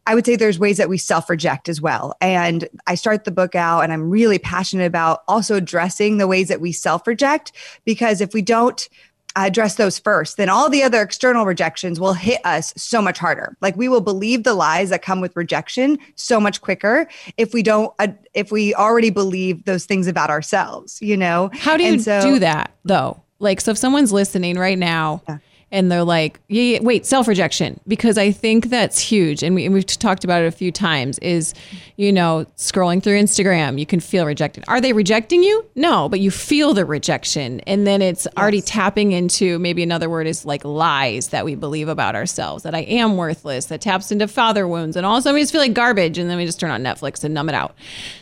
I 0.06 0.14
would 0.14 0.24
say 0.24 0.36
there's 0.36 0.58
ways 0.58 0.76
that 0.76 0.88
we 0.88 0.98
self 0.98 1.28
reject 1.28 1.68
as 1.68 1.80
well. 1.80 2.14
And 2.20 2.68
I 2.86 2.94
start 2.94 3.24
the 3.24 3.32
book 3.32 3.54
out 3.54 3.80
and 3.80 3.92
I'm 3.92 4.08
really 4.08 4.38
passionate 4.38 4.86
about 4.86 5.22
also 5.26 5.56
addressing 5.56 6.18
the 6.18 6.28
ways 6.28 6.48
that 6.48 6.60
we 6.60 6.72
self 6.72 7.06
reject 7.06 7.52
because 7.84 8.20
if 8.20 8.32
we 8.32 8.40
don't 8.40 8.88
address 9.36 9.76
those 9.76 9.98
first, 9.98 10.36
then 10.36 10.48
all 10.48 10.68
the 10.68 10.82
other 10.82 11.00
external 11.02 11.44
rejections 11.44 12.00
will 12.00 12.14
hit 12.14 12.40
us 12.44 12.72
so 12.76 13.00
much 13.00 13.18
harder. 13.18 13.56
Like 13.60 13.76
we 13.76 13.88
will 13.88 14.00
believe 14.00 14.42
the 14.42 14.54
lies 14.54 14.90
that 14.90 15.02
come 15.02 15.20
with 15.20 15.36
rejection 15.36 15.98
so 16.16 16.40
much 16.40 16.60
quicker 16.60 17.06
if 17.36 17.54
we 17.54 17.62
don't, 17.62 17.92
uh, 17.98 18.08
if 18.34 18.50
we 18.50 18.74
already 18.74 19.10
believe 19.10 19.64
those 19.64 19.84
things 19.84 20.06
about 20.06 20.30
ourselves, 20.30 21.00
you 21.00 21.16
know? 21.16 21.50
How 21.52 21.76
do 21.76 21.84
you 21.84 21.98
so, 21.98 22.20
do 22.20 22.38
that 22.40 22.72
though? 22.84 23.22
Like, 23.38 23.60
so 23.60 23.72
if 23.72 23.78
someone's 23.78 24.12
listening 24.12 24.56
right 24.56 24.78
now, 24.78 25.22
yeah 25.28 25.38
and 25.72 25.90
they're 25.90 26.04
like, 26.04 26.40
yeah, 26.48 26.62
yeah 26.62 26.78
wait, 26.80 27.04
self 27.04 27.26
rejection, 27.26 27.80
because 27.88 28.16
I 28.18 28.30
think 28.30 28.66
that's 28.66 28.98
huge. 28.98 29.42
And, 29.42 29.54
we, 29.54 29.64
and 29.64 29.74
we've 29.74 29.86
talked 29.86 30.22
about 30.22 30.42
it 30.42 30.46
a 30.46 30.52
few 30.52 30.70
times 30.70 31.18
is, 31.18 31.54
you 31.96 32.12
know, 32.12 32.46
scrolling 32.56 33.02
through 33.02 33.18
Instagram, 33.18 33.78
you 33.78 33.86
can 33.86 33.98
feel 33.98 34.26
rejected. 34.26 34.64
Are 34.68 34.80
they 34.80 34.92
rejecting 34.92 35.42
you? 35.42 35.64
No, 35.74 36.08
but 36.08 36.20
you 36.20 36.30
feel 36.30 36.72
the 36.72 36.84
rejection. 36.84 37.60
And 37.60 37.86
then 37.86 38.00
it's 38.00 38.26
yes. 38.26 38.34
already 38.36 38.60
tapping 38.62 39.12
into 39.12 39.58
maybe 39.58 39.82
another 39.82 40.08
word 40.08 40.26
is 40.26 40.44
like 40.44 40.64
lies 40.64 41.28
that 41.28 41.44
we 41.44 41.54
believe 41.54 41.88
about 41.88 42.14
ourselves, 42.14 42.62
that 42.62 42.74
I 42.74 42.80
am 42.80 43.16
worthless, 43.16 43.66
that 43.66 43.80
taps 43.80 44.12
into 44.12 44.28
father 44.28 44.68
wounds. 44.68 44.96
And 44.96 45.04
also 45.04 45.34
we 45.34 45.40
just 45.40 45.52
feel 45.52 45.60
like 45.60 45.74
garbage. 45.74 46.18
And 46.18 46.30
then 46.30 46.36
we 46.36 46.46
just 46.46 46.60
turn 46.60 46.70
on 46.70 46.82
Netflix 46.82 47.24
and 47.24 47.34
numb 47.34 47.48
it 47.48 47.54
out. 47.54 47.74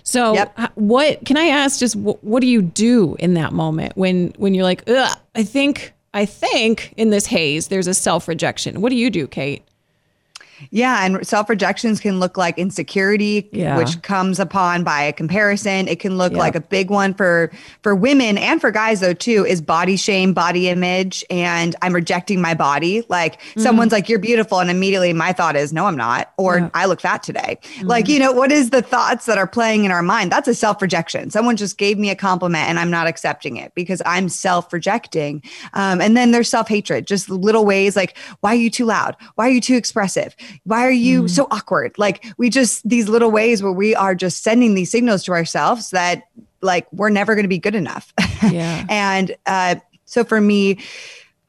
So 0.03 0.35
yep. 0.35 0.59
what 0.77 1.25
can 1.25 1.37
I 1.37 1.47
ask 1.47 1.79
just 1.79 1.95
what, 1.97 2.23
what 2.25 2.41
do 2.41 2.47
you 2.47 2.63
do 2.63 3.17
in 3.19 3.35
that 3.35 3.53
moment 3.53 3.97
when, 3.97 4.33
when 4.39 4.55
you're 4.55 4.65
like, 4.65 4.89
Ugh, 4.89 5.19
I 5.35 5.43
think 5.43 5.94
I 6.15 6.27
think 6.27 6.95
in 6.97 7.11
this 7.11 7.27
haze, 7.27 7.69
there's 7.69 7.89
a 7.89 7.93
self 7.93 8.29
rejection. 8.29 8.81
What 8.81 8.91
do 8.91 8.97
you 8.97 9.11
do, 9.11 9.27
Kait? 9.27 9.63
Yeah, 10.71 11.05
and 11.05 11.27
self 11.27 11.49
rejections 11.49 12.01
can 12.01 12.21
look 12.21 12.37
like 12.37 12.59
insecurity, 12.59 13.49
yeah. 13.53 13.77
which 13.77 14.03
comes 14.03 14.39
upon 14.39 14.85
by 14.85 15.03
a 15.03 15.13
comparison. 15.13 15.89
It 15.89 16.01
can 16.01 16.17
look 16.19 16.33
yep. 16.33 16.39
like 16.39 16.55
a 16.55 16.61
big 16.61 16.91
one 16.91 17.15
for 17.15 17.51
for 17.83 17.95
women 17.95 18.39
and 18.39 18.61
for 18.61 18.71
guys 18.71 19.01
though 19.01 19.15
too 19.15 19.45
is 19.47 19.61
body 19.61 19.97
shame, 19.97 20.33
body 20.33 20.69
image, 20.69 21.25
and 21.31 21.77
I'm 21.83 21.95
rejecting 21.95 22.41
my 22.41 22.55
body. 22.55 23.05
Like 23.09 23.41
mm-hmm. 23.41 23.61
someone's 23.61 23.93
like 23.93 24.09
you're 24.09 24.19
beautiful 24.19 24.61
and 24.61 24.71
immediately 24.71 25.13
my 25.13 25.33
thought 25.33 25.57
is 25.57 25.73
no 25.73 25.87
I'm 25.87 25.97
not 25.97 26.33
or 26.37 26.59
yeah. 26.59 26.71
I 26.75 26.87
look 26.87 27.01
fat 27.01 27.23
today. 27.23 27.59
Mm-hmm. 27.63 27.87
Like, 27.87 28.09
you 28.09 28.19
know, 28.19 28.33
what 28.33 28.53
is 28.53 28.71
the 28.71 28.83
thoughts 28.83 29.27
that 29.27 29.39
are 29.39 29.47
playing 29.47 29.85
in 29.85 29.91
our 29.91 30.03
mind? 30.03 30.33
That's 30.33 30.49
a 30.49 30.55
self 30.55 30.81
rejection. 30.83 31.31
Someone 31.31 31.57
just 31.57 31.79
gave 31.79 31.99
me 31.99 32.11
a 32.11 32.17
compliment 32.17 32.69
and 32.69 32.79
I'm 32.79 32.91
not 32.91 33.07
accepting 33.07 33.57
it 33.57 33.75
because 33.75 34.01
I'm 34.07 34.29
self 34.29 34.73
rejecting. 34.73 35.43
Um, 35.73 36.01
and 36.01 36.17
then 36.17 36.31
there's 36.31 36.49
self 36.49 36.69
hatred, 36.69 37.07
just 37.07 37.29
little 37.31 37.65
ways 37.65 37.97
like 37.97 38.17
why 38.41 38.53
are 38.53 38.59
you 38.59 38.71
too 38.71 38.85
loud? 38.85 39.17
Why 39.35 39.49
are 39.49 39.51
you 39.51 39.61
too 39.61 39.77
expressive? 39.77 40.37
Why 40.65 40.87
are 40.87 40.91
you 40.91 41.25
mm. 41.25 41.31
so 41.31 41.49
awkward? 41.51 41.99
Like 41.99 42.25
we 42.37 42.51
just 42.51 42.89
these 42.89 43.09
little 43.09 43.31
ways 43.31 43.63
where 43.63 43.73
we 43.73 43.95
are 43.95 44.15
just 44.15 44.43
sending 44.43 44.75
these 44.75 44.91
signals 44.91 45.25
to 45.25 45.33
ourselves 45.33 45.91
that 45.91 46.25
like 46.61 46.87
we're 46.93 47.11
never 47.11 47.35
going 47.35 47.45
to 47.45 47.49
be 47.49 47.59
good 47.59 47.75
enough. 47.75 48.13
Yeah. 48.43 48.87
and 48.91 49.35
uh, 49.47 49.77
so 50.05 50.25
for 50.25 50.41
me, 50.41 50.79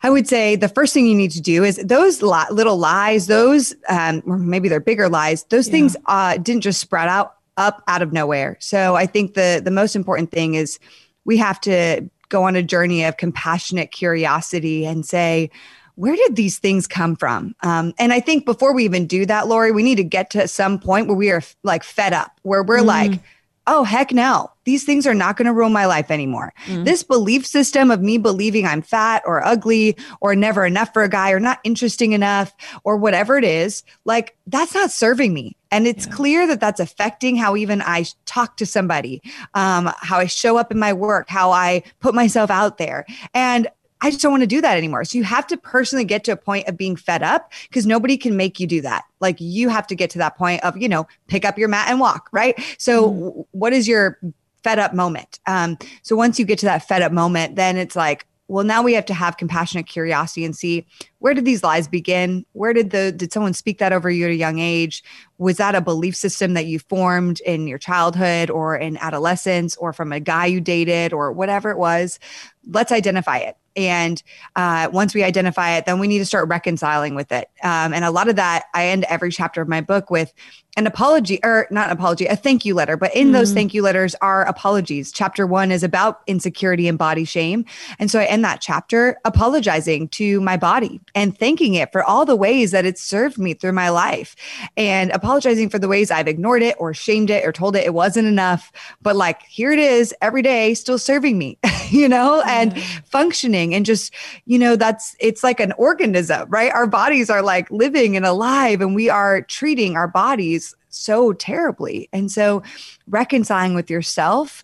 I 0.03 0.09
would 0.09 0.27
say 0.27 0.55
the 0.55 0.69
first 0.69 0.93
thing 0.93 1.07
you 1.07 1.15
need 1.15 1.31
to 1.31 1.41
do 1.41 1.63
is 1.63 1.77
those 1.77 2.21
li- 2.21 2.45
little 2.51 2.77
lies, 2.77 3.27
those, 3.27 3.73
um, 3.89 4.21
or 4.25 4.37
maybe 4.37 4.69
they're 4.69 4.79
bigger 4.79 5.09
lies, 5.09 5.45
those 5.45 5.67
yeah. 5.67 5.71
things 5.71 5.97
uh, 6.05 6.37
didn't 6.37 6.61
just 6.61 6.79
spread 6.79 7.07
out 7.07 7.35
up 7.57 7.81
out 7.87 8.01
of 8.01 8.11
nowhere. 8.13 8.57
So 8.59 8.95
I 8.95 9.05
think 9.05 9.33
the 9.33 9.61
the 9.63 9.71
most 9.71 9.95
important 9.95 10.31
thing 10.31 10.55
is 10.55 10.77
we 11.23 11.37
have 11.37 11.59
to 11.61 12.07
go 12.29 12.43
on 12.43 12.55
a 12.55 12.63
journey 12.63 13.03
of 13.03 13.17
compassionate 13.17 13.91
curiosity 13.91 14.85
and 14.85 15.05
say, 15.05 15.49
where 15.95 16.15
did 16.15 16.35
these 16.35 16.59
things 16.59 16.87
come 16.87 17.15
from? 17.15 17.55
Um, 17.61 17.93
and 17.97 18.13
I 18.13 18.19
think 18.19 18.45
before 18.45 18.73
we 18.73 18.85
even 18.85 19.07
do 19.07 19.25
that, 19.25 19.47
Laurie, 19.47 19.71
we 19.71 19.83
need 19.83 19.95
to 19.95 20.03
get 20.03 20.29
to 20.31 20.47
some 20.47 20.79
point 20.79 21.07
where 21.07 21.17
we 21.17 21.31
are 21.31 21.41
like 21.63 21.83
fed 21.83 22.13
up, 22.13 22.39
where 22.43 22.63
we're 22.63 22.79
mm. 22.79 22.85
like, 22.85 23.19
oh, 23.67 23.83
heck 23.83 24.11
no, 24.11 24.51
these 24.65 24.83
things 24.83 25.07
are 25.07 25.15
not 25.15 25.37
going 25.37 25.47
to 25.47 25.53
ruin 25.53 25.73
my 25.73 25.87
life 25.87 26.11
anymore. 26.11 26.53
Mm. 26.67 26.85
This 26.85 27.01
belief 27.01 27.47
system 27.47 27.89
of 27.89 27.99
me 27.99 28.19
believing 28.19 28.65
I'm 28.65 28.83
fat 28.83 29.23
or 29.25 29.43
ugly 29.43 29.97
or 30.21 30.35
never 30.35 30.65
enough 30.65 30.93
for 30.93 31.01
a 31.01 31.09
guy 31.09 31.31
or 31.31 31.39
not 31.39 31.61
interesting 31.63 32.11
enough 32.11 32.53
or 32.83 32.95
whatever 32.97 33.37
it 33.37 33.43
is, 33.43 33.81
like 34.05 34.37
that's 34.45 34.75
not 34.75 34.91
serving 34.91 35.33
me 35.33 35.57
And 35.71 35.87
it's 35.87 36.05
yeah. 36.05 36.13
clear 36.13 36.47
that 36.47 36.59
that's 36.61 36.79
affecting 36.79 37.35
how 37.35 37.55
even 37.55 37.81
I 37.81 38.05
talk 38.25 38.55
to 38.57 38.65
somebody, 38.65 39.21
um, 39.55 39.91
how 39.97 40.19
I 40.19 40.27
show 40.27 40.57
up 40.57 40.71
in 40.71 40.79
my 40.79 40.93
work, 40.93 41.27
how 41.27 41.51
I 41.51 41.83
put 41.99 42.15
myself 42.15 42.49
out 42.49 42.77
there. 42.77 43.05
And 43.33 43.67
I 44.01 44.11
just 44.11 44.21
don't 44.21 44.31
want 44.31 44.43
to 44.43 44.47
do 44.47 44.61
that 44.61 44.77
anymore. 44.77 45.03
So 45.05 45.17
you 45.17 45.23
have 45.23 45.47
to 45.47 45.57
personally 45.57 46.05
get 46.05 46.23
to 46.25 46.31
a 46.31 46.37
point 46.37 46.67
of 46.67 46.77
being 46.77 46.95
fed 46.95 47.23
up 47.23 47.51
because 47.69 47.85
nobody 47.85 48.17
can 48.17 48.35
make 48.35 48.59
you 48.59 48.67
do 48.67 48.81
that. 48.81 49.03
Like 49.19 49.37
you 49.39 49.69
have 49.69 49.87
to 49.87 49.95
get 49.95 50.09
to 50.11 50.17
that 50.19 50.37
point 50.37 50.63
of, 50.63 50.77
you 50.77 50.89
know, 50.89 51.07
pick 51.27 51.45
up 51.45 51.57
your 51.57 51.69
mat 51.69 51.87
and 51.89 51.99
walk, 51.99 52.29
right? 52.31 52.59
So 52.77 53.11
mm. 53.11 53.45
what 53.51 53.73
is 53.73 53.87
your 53.87 54.19
fed 54.63 54.79
up 54.79 54.93
moment? 54.93 55.39
Um, 55.47 55.77
so 56.01 56.15
once 56.15 56.37
you 56.37 56.45
get 56.45 56.59
to 56.59 56.65
that 56.65 56.87
fed 56.87 57.01
up 57.01 57.11
moment, 57.11 57.55
then 57.55 57.77
it's 57.77 57.95
like, 57.95 58.27
well, 58.47 58.63
now 58.63 58.83
we 58.83 58.93
have 58.93 59.05
to 59.05 59.13
have 59.13 59.37
compassionate 59.37 59.87
curiosity 59.87 60.45
and 60.45 60.55
see 60.55 60.85
where 61.17 61.33
did 61.33 61.45
these 61.45 61.63
lies 61.63 61.87
begin? 61.87 62.45
Where 62.51 62.73
did 62.73 62.91
the 62.91 63.11
did 63.11 63.33
someone 63.33 63.55
speak 63.55 63.79
that 63.79 63.91
over 63.91 64.09
you 64.11 64.25
at 64.25 64.31
a 64.31 64.35
young 64.35 64.59
age? 64.59 65.03
Was 65.39 65.57
that 65.57 65.73
a 65.73 65.81
belief 65.81 66.15
system 66.15 66.53
that 66.53 66.67
you 66.67 66.77
formed 66.77 67.39
in 67.41 67.65
your 67.65 67.79
childhood 67.79 68.51
or 68.51 68.75
in 68.75 68.97
adolescence 68.97 69.75
or 69.77 69.93
from 69.93 70.11
a 70.11 70.19
guy 70.19 70.45
you 70.45 70.61
dated 70.61 71.11
or 71.11 71.31
whatever 71.31 71.71
it 71.71 71.77
was? 71.79 72.19
Let's 72.67 72.91
identify 72.91 73.37
it. 73.37 73.57
And 73.75 74.21
uh, 74.55 74.89
once 74.91 75.13
we 75.13 75.23
identify 75.23 75.75
it, 75.77 75.85
then 75.85 75.99
we 75.99 76.07
need 76.07 76.19
to 76.19 76.25
start 76.25 76.47
reconciling 76.47 77.15
with 77.15 77.31
it. 77.31 77.49
Um, 77.63 77.93
and 77.93 78.05
a 78.05 78.11
lot 78.11 78.29
of 78.29 78.35
that, 78.37 78.65
I 78.73 78.87
end 78.87 79.03
every 79.05 79.31
chapter 79.31 79.61
of 79.61 79.67
my 79.67 79.81
book 79.81 80.09
with 80.09 80.33
an 80.77 80.87
apology, 80.87 81.39
or 81.41 81.67
not 81.71 81.87
an 81.87 81.93
apology, 81.93 82.25
a 82.25 82.35
thank 82.35 82.65
you 82.65 82.75
letter. 82.75 82.97
But 82.97 83.15
in 83.15 83.29
mm. 83.29 83.33
those 83.33 83.53
thank 83.53 83.73
you 83.73 83.81
letters 83.81 84.13
are 84.15 84.43
apologies. 84.45 85.11
Chapter 85.11 85.47
one 85.47 85.71
is 85.71 85.83
about 85.83 86.21
insecurity 86.27 86.89
and 86.89 86.97
body 86.97 87.23
shame. 87.23 87.63
And 87.97 88.11
so 88.11 88.19
I 88.19 88.25
end 88.25 88.43
that 88.43 88.59
chapter 88.59 89.17
apologizing 89.23 90.09
to 90.09 90.41
my 90.41 90.57
body 90.57 90.99
and 91.13 91.37
thanking 91.37 91.75
it 91.75 91.93
for 91.93 92.03
all 92.03 92.25
the 92.25 92.35
ways 92.35 92.71
that 92.71 92.85
it 92.85 92.97
served 92.97 93.37
me 93.37 93.53
through 93.53 93.71
my 93.71 93.87
life 93.87 94.35
and 94.75 95.11
apologizing 95.11 95.69
for 95.69 95.79
the 95.79 95.87
ways 95.87 96.11
I've 96.11 96.27
ignored 96.27 96.61
it 96.61 96.75
or 96.77 96.93
shamed 96.93 97.29
it 97.29 97.45
or 97.45 97.53
told 97.53 97.77
it 97.77 97.85
it 97.85 97.93
wasn't 97.93 98.27
enough. 98.27 98.71
But 99.01 99.15
like, 99.15 99.43
here 99.43 99.71
it 99.71 99.79
is 99.79 100.13
every 100.21 100.41
day, 100.41 100.73
still 100.73 100.99
serving 100.99 101.37
me, 101.37 101.57
you 101.89 102.09
know, 102.09 102.43
and 102.45 102.77
functioning. 103.05 103.73
And 103.73 103.85
just, 103.85 104.13
you 104.45 104.59
know, 104.59 104.75
that's, 104.75 105.15
it's 105.21 105.41
like 105.41 105.61
an 105.61 105.71
organism, 105.77 106.49
right? 106.49 106.71
Our 106.73 106.87
bodies 106.87 107.29
are 107.29 107.41
like 107.41 107.71
living 107.71 108.17
and 108.17 108.25
alive, 108.25 108.81
and 108.81 108.93
we 108.93 109.09
are 109.09 109.41
treating 109.41 109.95
our 109.95 110.09
bodies 110.09 110.64
so 110.89 111.33
terribly. 111.33 112.09
And 112.13 112.31
so 112.31 112.63
reconciling 113.07 113.75
with 113.75 113.89
yourself 113.89 114.63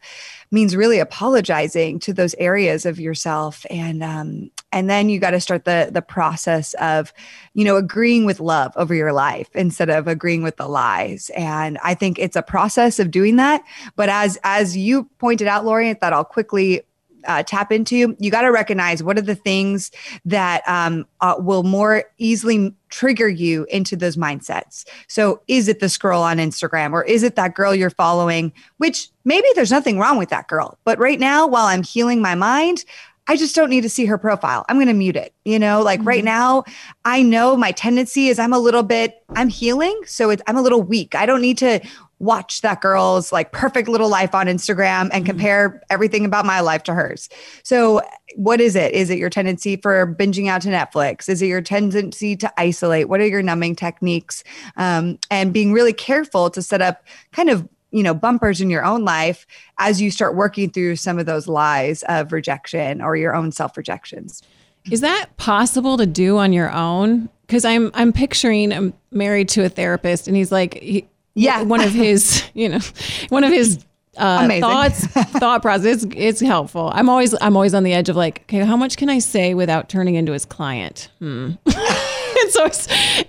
means 0.50 0.76
really 0.76 1.00
apologizing 1.00 2.00
to 2.00 2.14
those 2.14 2.36
areas 2.36 2.86
of 2.86 3.00
yourself. 3.00 3.66
And 3.70 4.04
um, 4.04 4.52
and 4.72 4.90
then 4.90 5.10
you 5.10 5.20
got 5.20 5.32
to 5.32 5.40
start 5.40 5.66
the 5.66 5.90
the 5.92 6.02
process 6.02 6.74
of 6.76 7.14
you 7.54 7.66
know 7.66 7.76
agreeing 7.76 8.26
with 8.26 8.40
love 8.40 8.74
over 8.76 8.94
your 8.96 9.14
life 9.14 9.50
instead 9.54 9.90
of 9.90 10.08
agreeing 10.08 10.44
with 10.44 10.58
the 10.58 10.68
lies. 10.68 11.30
And 11.36 11.78
i 11.84 11.94
think 11.94 12.20
it's 12.20 12.36
a 12.36 12.42
process 12.42 13.00
of 13.00 13.12
doing 13.12 13.36
that. 13.38 13.64
But 13.96 14.10
as 14.10 14.38
as 14.44 14.76
you 14.78 15.04
pointed 15.20 15.48
out 15.48 15.66
laurie 15.66 15.94
that 15.94 16.14
i'll 16.14 16.26
quickly 16.26 16.82
uh, 17.26 17.44
tap 17.44 17.72
into, 17.72 18.16
you 18.20 18.32
got 18.32 18.42
to 18.42 18.52
recognize 18.52 19.04
what 19.04 19.18
are 19.18 19.22
the 19.22 19.36
things 19.36 19.92
that 20.26 20.68
um, 20.68 21.06
uh, 21.22 21.36
will 21.38 21.64
more 21.64 22.04
easily 22.18 22.74
trigger 22.90 23.28
you 23.28 23.66
into 23.70 23.96
those 23.96 24.18
mindsets. 24.18 24.86
So, 25.08 25.42
is 25.48 25.68
it 25.68 25.80
the 25.80 25.90
scroll 25.90 26.24
on 26.24 26.38
Instagram 26.38 26.94
or 26.94 27.04
is 27.04 27.24
it 27.24 27.36
that 27.36 27.56
girl 27.56 27.74
you're 27.74 27.90
following? 27.90 28.52
Which 28.78 29.10
maybe 29.26 29.48
there's 29.56 29.72
nothing 29.72 29.98
wrong 30.00 30.18
with 30.18 30.30
that 30.30 30.48
girl. 30.48 30.78
But 30.84 31.00
right 31.00 31.20
now, 31.20 31.48
while 31.48 31.66
I'm 31.66 31.84
healing 31.84 32.22
my 32.22 32.36
mind, 32.36 32.84
I 33.28 33.38
just 33.38 33.56
don't 33.56 33.70
need 33.70 33.82
to 33.82 33.90
see 33.90 34.06
her 34.08 34.18
profile. 34.18 34.66
I'm 34.68 34.78
going 34.78 34.88
to 34.88 34.94
mute 34.94 35.16
it. 35.16 35.34
You 35.46 35.60
know, 35.60 35.82
like 35.82 36.00
mm-hmm. 36.00 36.08
right 36.08 36.24
now, 36.24 36.64
I 37.06 37.22
know 37.22 37.56
my 37.56 37.72
tendency 37.72 38.28
is 38.28 38.40
I'm 38.40 38.54
a 38.54 38.60
little 38.60 38.84
bit, 38.84 39.24
I'm 39.36 39.48
healing. 39.48 40.00
So 40.06 40.32
it's, 40.32 40.42
I'm 40.48 40.58
a 40.58 40.62
little 40.62 40.82
weak. 40.82 41.16
I 41.16 41.26
don't 41.26 41.42
need 41.42 41.58
to 41.60 41.80
watch 42.22 42.62
that 42.62 42.82
girl's 42.82 43.32
like 43.32 43.52
perfect 43.52 43.90
little 43.90 44.10
life 44.10 44.36
on 44.36 44.46
Instagram 44.46 45.02
and 45.02 45.12
mm-hmm. 45.12 45.26
compare 45.26 45.82
everything 45.90 46.24
about 46.24 46.46
my 46.46 46.60
life 46.60 46.84
to 46.84 46.94
hers. 46.94 47.28
So, 47.64 48.02
what 48.36 48.62
is 48.62 48.76
it? 48.76 48.94
Is 48.94 49.10
it 49.10 49.18
your 49.18 49.30
tendency 49.30 49.76
for 49.76 50.16
binging 50.16 50.48
out 50.48 50.62
to 50.62 50.70
Netflix? 50.70 51.28
Is 51.28 51.42
it 51.42 51.48
your 51.48 51.62
tendency 51.62 52.36
to 52.38 52.54
isolate? 52.58 53.10
What 53.10 53.20
are 53.20 53.28
your 53.28 53.42
numbing 53.42 53.76
techniques? 53.76 54.44
Um, 54.78 55.20
and 55.30 55.52
being 55.52 55.74
really 55.74 55.94
careful 55.94 56.50
to 56.52 56.62
set 56.62 56.82
up 56.82 57.04
kind 57.32 57.50
of 57.50 57.68
you 57.92 58.04
know 58.04 58.14
bumpers 58.14 58.62
in 58.62 58.70
your 58.70 58.86
own 58.86 59.04
life 59.04 59.46
as 59.80 60.00
you 60.00 60.12
start 60.12 60.36
working 60.36 60.70
through 60.70 60.96
some 60.96 61.20
of 61.20 61.26
those 61.26 61.48
lies 61.48 62.04
of 62.04 62.32
rejection 62.32 63.02
or 63.02 63.16
your 63.16 63.36
own 63.36 63.52
self 63.52 63.76
rejections. 63.76 64.44
Is 64.90 65.02
that 65.02 65.36
possible 65.38 65.98
to 65.98 66.06
do 66.06 66.38
on 66.38 66.54
your 66.54 66.72
own? 66.72 67.30
Because 67.48 67.66
I'm 67.66 67.92
I'm 67.96 68.14
picturing 68.14 68.72
I'm 68.72 68.94
married 69.12 69.50
to 69.50 69.66
a 69.66 69.70
therapist, 69.70 70.28
and 70.28 70.38
he's 70.38 70.52
like, 70.52 70.76
he, 70.76 71.08
yeah, 71.34 71.62
one 71.62 71.82
of 71.82 71.92
his, 71.92 72.44
you 72.54 72.70
know, 72.70 72.80
one 73.30 73.44
of 73.44 73.52
his 73.52 73.84
uh, 74.18 74.48
thoughts, 74.60 75.06
thought 75.08 75.62
process. 75.62 76.04
It's, 76.04 76.16
it's 76.16 76.40
helpful. 76.42 76.92
I'm 76.94 77.10
always, 77.10 77.34
I'm 77.42 77.56
always 77.56 77.74
on 77.74 77.84
the 77.84 77.94
edge 77.94 78.10
of 78.10 78.16
like, 78.16 78.42
okay, 78.44 78.60
how 78.60 78.76
much 78.76 78.98
can 78.98 79.10
I 79.10 79.20
say 79.20 79.54
without 79.54 79.90
turning 79.90 80.16
into 80.16 80.34
his 80.34 80.46
client? 80.46 81.10
Hmm. 81.20 81.52
and 81.66 82.52
so 82.52 82.70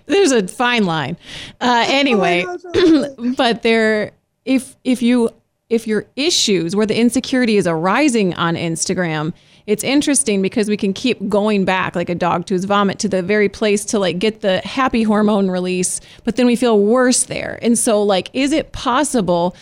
there's 0.07 0.33
a 0.33 0.47
fine 0.49 0.85
line. 0.85 1.17
Uh, 1.61 1.85
anyway, 1.89 2.45
oh 2.47 3.35
but 3.37 3.63
there, 3.63 4.13
if 4.45 4.77
if 4.85 5.03
you 5.03 5.31
if 5.71 5.87
your 5.87 6.05
issues 6.17 6.77
where 6.77 6.87
the 6.87 6.99
insecurity 6.99 7.57
is 7.57 7.67
arising 7.67 8.35
on 8.35 8.57
Instagram 8.57 9.33
it's 9.67 9.85
interesting 9.85 10.43
because 10.43 10.69
we 10.69 10.77
can 10.77 10.93
keep 10.93 11.29
going 11.29 11.65
back 11.65 11.95
like 11.95 12.09
a 12.09 12.15
dog 12.15 12.47
to 12.47 12.55
his 12.55 12.65
vomit 12.65 12.99
to 13.01 13.09
the 13.09 13.23
very 13.23 13.49
place 13.49 13.85
to 13.87 13.99
like 13.99 14.19
get 14.19 14.41
the 14.41 14.61
happy 14.61 15.03
hormone 15.03 15.51
release, 15.51 16.01
but 16.25 16.37
then 16.37 16.47
we 16.47 16.57
feel 16.57 16.79
worse 16.79 17.25
there. 17.25 17.59
And 17.63 17.79
so, 17.79 18.03
like, 18.03 18.31
is 18.33 18.53
it 18.53 18.73
possible? 18.73 19.57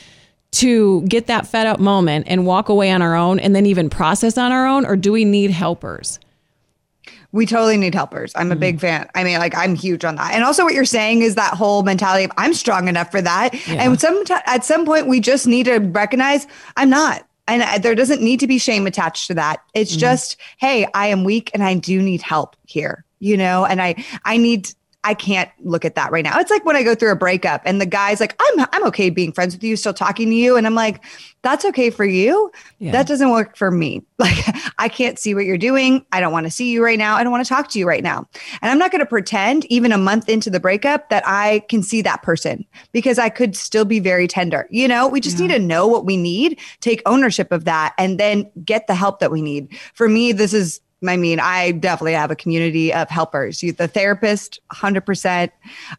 to 0.53 1.03
get 1.03 1.29
that 1.29 1.47
fed 1.47 1.69
up 1.69 1.79
moment 1.79 2.27
and 2.29 2.45
walk 2.45 2.69
away 2.69 2.91
on 2.91 3.03
our 3.03 3.15
own 3.15 3.39
and 3.39 3.55
then 3.55 3.67
even 3.67 3.89
process 3.89 4.37
on 4.37 4.51
our 4.51 4.67
own 4.67 4.85
or 4.85 4.97
do 4.97 5.13
we 5.13 5.25
need 5.25 5.53
helpers 5.53 6.19
we 7.33 7.47
totally 7.47 7.77
need 7.77 7.95
helpers. 7.95 8.33
I'm 8.35 8.51
a 8.51 8.55
mm-hmm. 8.55 8.61
big 8.61 8.81
fan. 8.81 9.09
I 9.15 9.23
mean, 9.23 9.39
like 9.39 9.57
I'm 9.57 9.75
huge 9.75 10.05
on 10.05 10.17
that. 10.17 10.35
And 10.35 10.43
also 10.43 10.65
what 10.65 10.75
you're 10.75 10.85
saying 10.85 11.23
is 11.23 11.37
that 11.37 11.55
whole 11.55 11.83
mentality 11.83 12.25
of 12.25 12.33
I'm 12.37 12.55
strong 12.55 12.89
enough 12.89 13.11
for 13.11 13.23
that. 13.23 13.55
Yeah. 13.69 13.85
And 13.85 14.01
some 14.01 14.25
at 14.47 14.65
some 14.65 14.85
point 14.85 15.07
we 15.07 15.21
just 15.21 15.47
need 15.47 15.67
to 15.67 15.79
recognize 15.79 16.47
I'm 16.77 16.91
not 16.91 17.25
and 17.51 17.83
there 17.83 17.95
doesn't 17.95 18.23
need 18.23 18.41
to 18.41 18.47
be 18.47 18.59
shame 18.59 18.87
attached 18.87 19.27
to 19.27 19.35
that 19.35 19.63
it's 19.75 19.93
mm-hmm. 19.93 20.01
just 20.01 20.37
hey 20.59 20.87
i 20.95 21.07
am 21.07 21.25
weak 21.25 21.51
and 21.55 21.63
i 21.63 21.75
do 21.75 22.01
need 22.01 22.23
help 22.23 22.57
here 22.67 23.05
you 23.19 23.37
know 23.37 23.65
and 23.65 23.81
i 23.81 23.95
i 24.25 24.37
need 24.37 24.73
I 25.03 25.15
can't 25.15 25.51
look 25.61 25.87
at 25.87 25.95
that 25.95 26.13
right 26.13 26.23
now. 26.23 26.39
It's 26.39 26.51
like 26.51 26.65
when 26.67 26.77
I 26.77 26.83
go 26.83 26.95
through 26.95 27.13
a 27.13 27.17
breakup 27.17 27.63
and 27.65 27.81
the 27.81 27.87
guy's 27.87 28.21
like, 28.21 28.39
I'm 28.39 28.67
I'm 28.73 28.87
okay 28.89 29.09
being 29.09 29.33
friends 29.33 29.55
with 29.55 29.65
you, 29.65 29.77
still 29.77 29.95
talking 29.95 30.29
to 30.29 30.35
you. 30.35 30.57
And 30.57 30.67
I'm 30.67 30.75
like, 30.75 31.03
that's 31.41 31.65
okay 31.65 31.89
for 31.89 32.05
you. 32.05 32.53
Yeah. 32.79 32.93
That 32.93 33.07
doesn't 33.07 33.31
work 33.31 33.57
for 33.57 33.71
me. 33.71 34.03
Like 34.21 34.45
I 34.77 34.91
can't 34.91 35.19
see 35.19 35.35
what 35.35 35.47
you're 35.47 35.57
doing. 35.57 36.05
I 36.13 36.21
don't 36.21 36.31
want 36.31 36.45
to 36.45 36.51
see 36.51 36.71
you 36.71 36.85
right 36.85 36.99
now. 36.99 37.17
I 37.17 37.23
don't 37.23 37.33
want 37.33 37.43
to 37.43 37.49
talk 37.49 37.69
to 37.71 37.79
you 37.79 37.89
right 37.89 38.03
now. 38.03 38.29
And 38.61 38.71
I'm 38.71 38.79
not 38.79 38.91
going 38.91 39.01
to 39.01 39.07
pretend 39.07 39.65
even 39.73 39.93
a 39.93 39.99
month 39.99 40.29
into 40.29 40.51
the 40.51 40.61
breakup 40.61 41.09
that 41.09 41.23
I 41.27 41.61
can 41.71 41.83
see 41.83 42.03
that 42.03 42.23
person 42.23 42.67
because 42.93 43.19
I 43.19 43.31
could 43.31 43.57
still 43.57 43.87
be 43.87 43.99
very 43.99 44.29
tender. 44.29 44.69
You 44.71 44.89
know, 44.89 45.09
we 45.09 45.21
just 45.21 45.39
yeah. 45.39 45.47
need 45.47 45.55
to 45.55 45.59
know 45.59 45.87
what 45.87 46.05
we 46.05 46.19
need, 46.19 46.61
take 46.81 47.01
ownership 47.07 47.51
of 47.51 47.65
that, 47.65 47.95
and 47.97 48.21
then 48.21 48.51
get 48.63 48.89
the 48.89 48.95
help 48.95 49.21
that 49.21 49.31
we 49.31 49.41
need. 49.41 49.75
For 49.95 50.07
me, 50.07 50.33
this 50.33 50.53
is 50.53 50.83
I 51.07 51.17
mean, 51.17 51.41
I 51.41 51.73
definitely 51.73 52.13
have 52.13 52.31
a 52.31 52.37
community 52.37 52.93
of 52.93 53.09
helpers. 53.09 53.63
You, 53.63 53.73
the 53.73 53.89
therapist, 53.89 54.61
100%. 54.73 55.51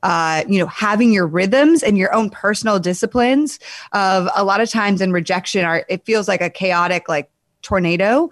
Uh, 0.04 0.44
you 0.48 0.60
know, 0.60 0.68
having 0.68 1.12
your 1.12 1.26
rhythms 1.26 1.82
and 1.82 1.98
your 1.98 2.14
own 2.14 2.30
personal 2.30 2.80
disciplines 2.80 3.60
of 3.94 4.30
a 4.36 4.44
lot 4.44 4.62
of 4.62 4.70
times 4.70 5.02
in 5.02 5.12
rejection 5.12 5.66
are, 5.66 5.86
it 5.90 6.06
feels 6.06 6.28
like 6.28 6.42
a 6.42 6.50
chaotic, 6.50 7.10
like 7.10 7.32
tornado 7.62 8.30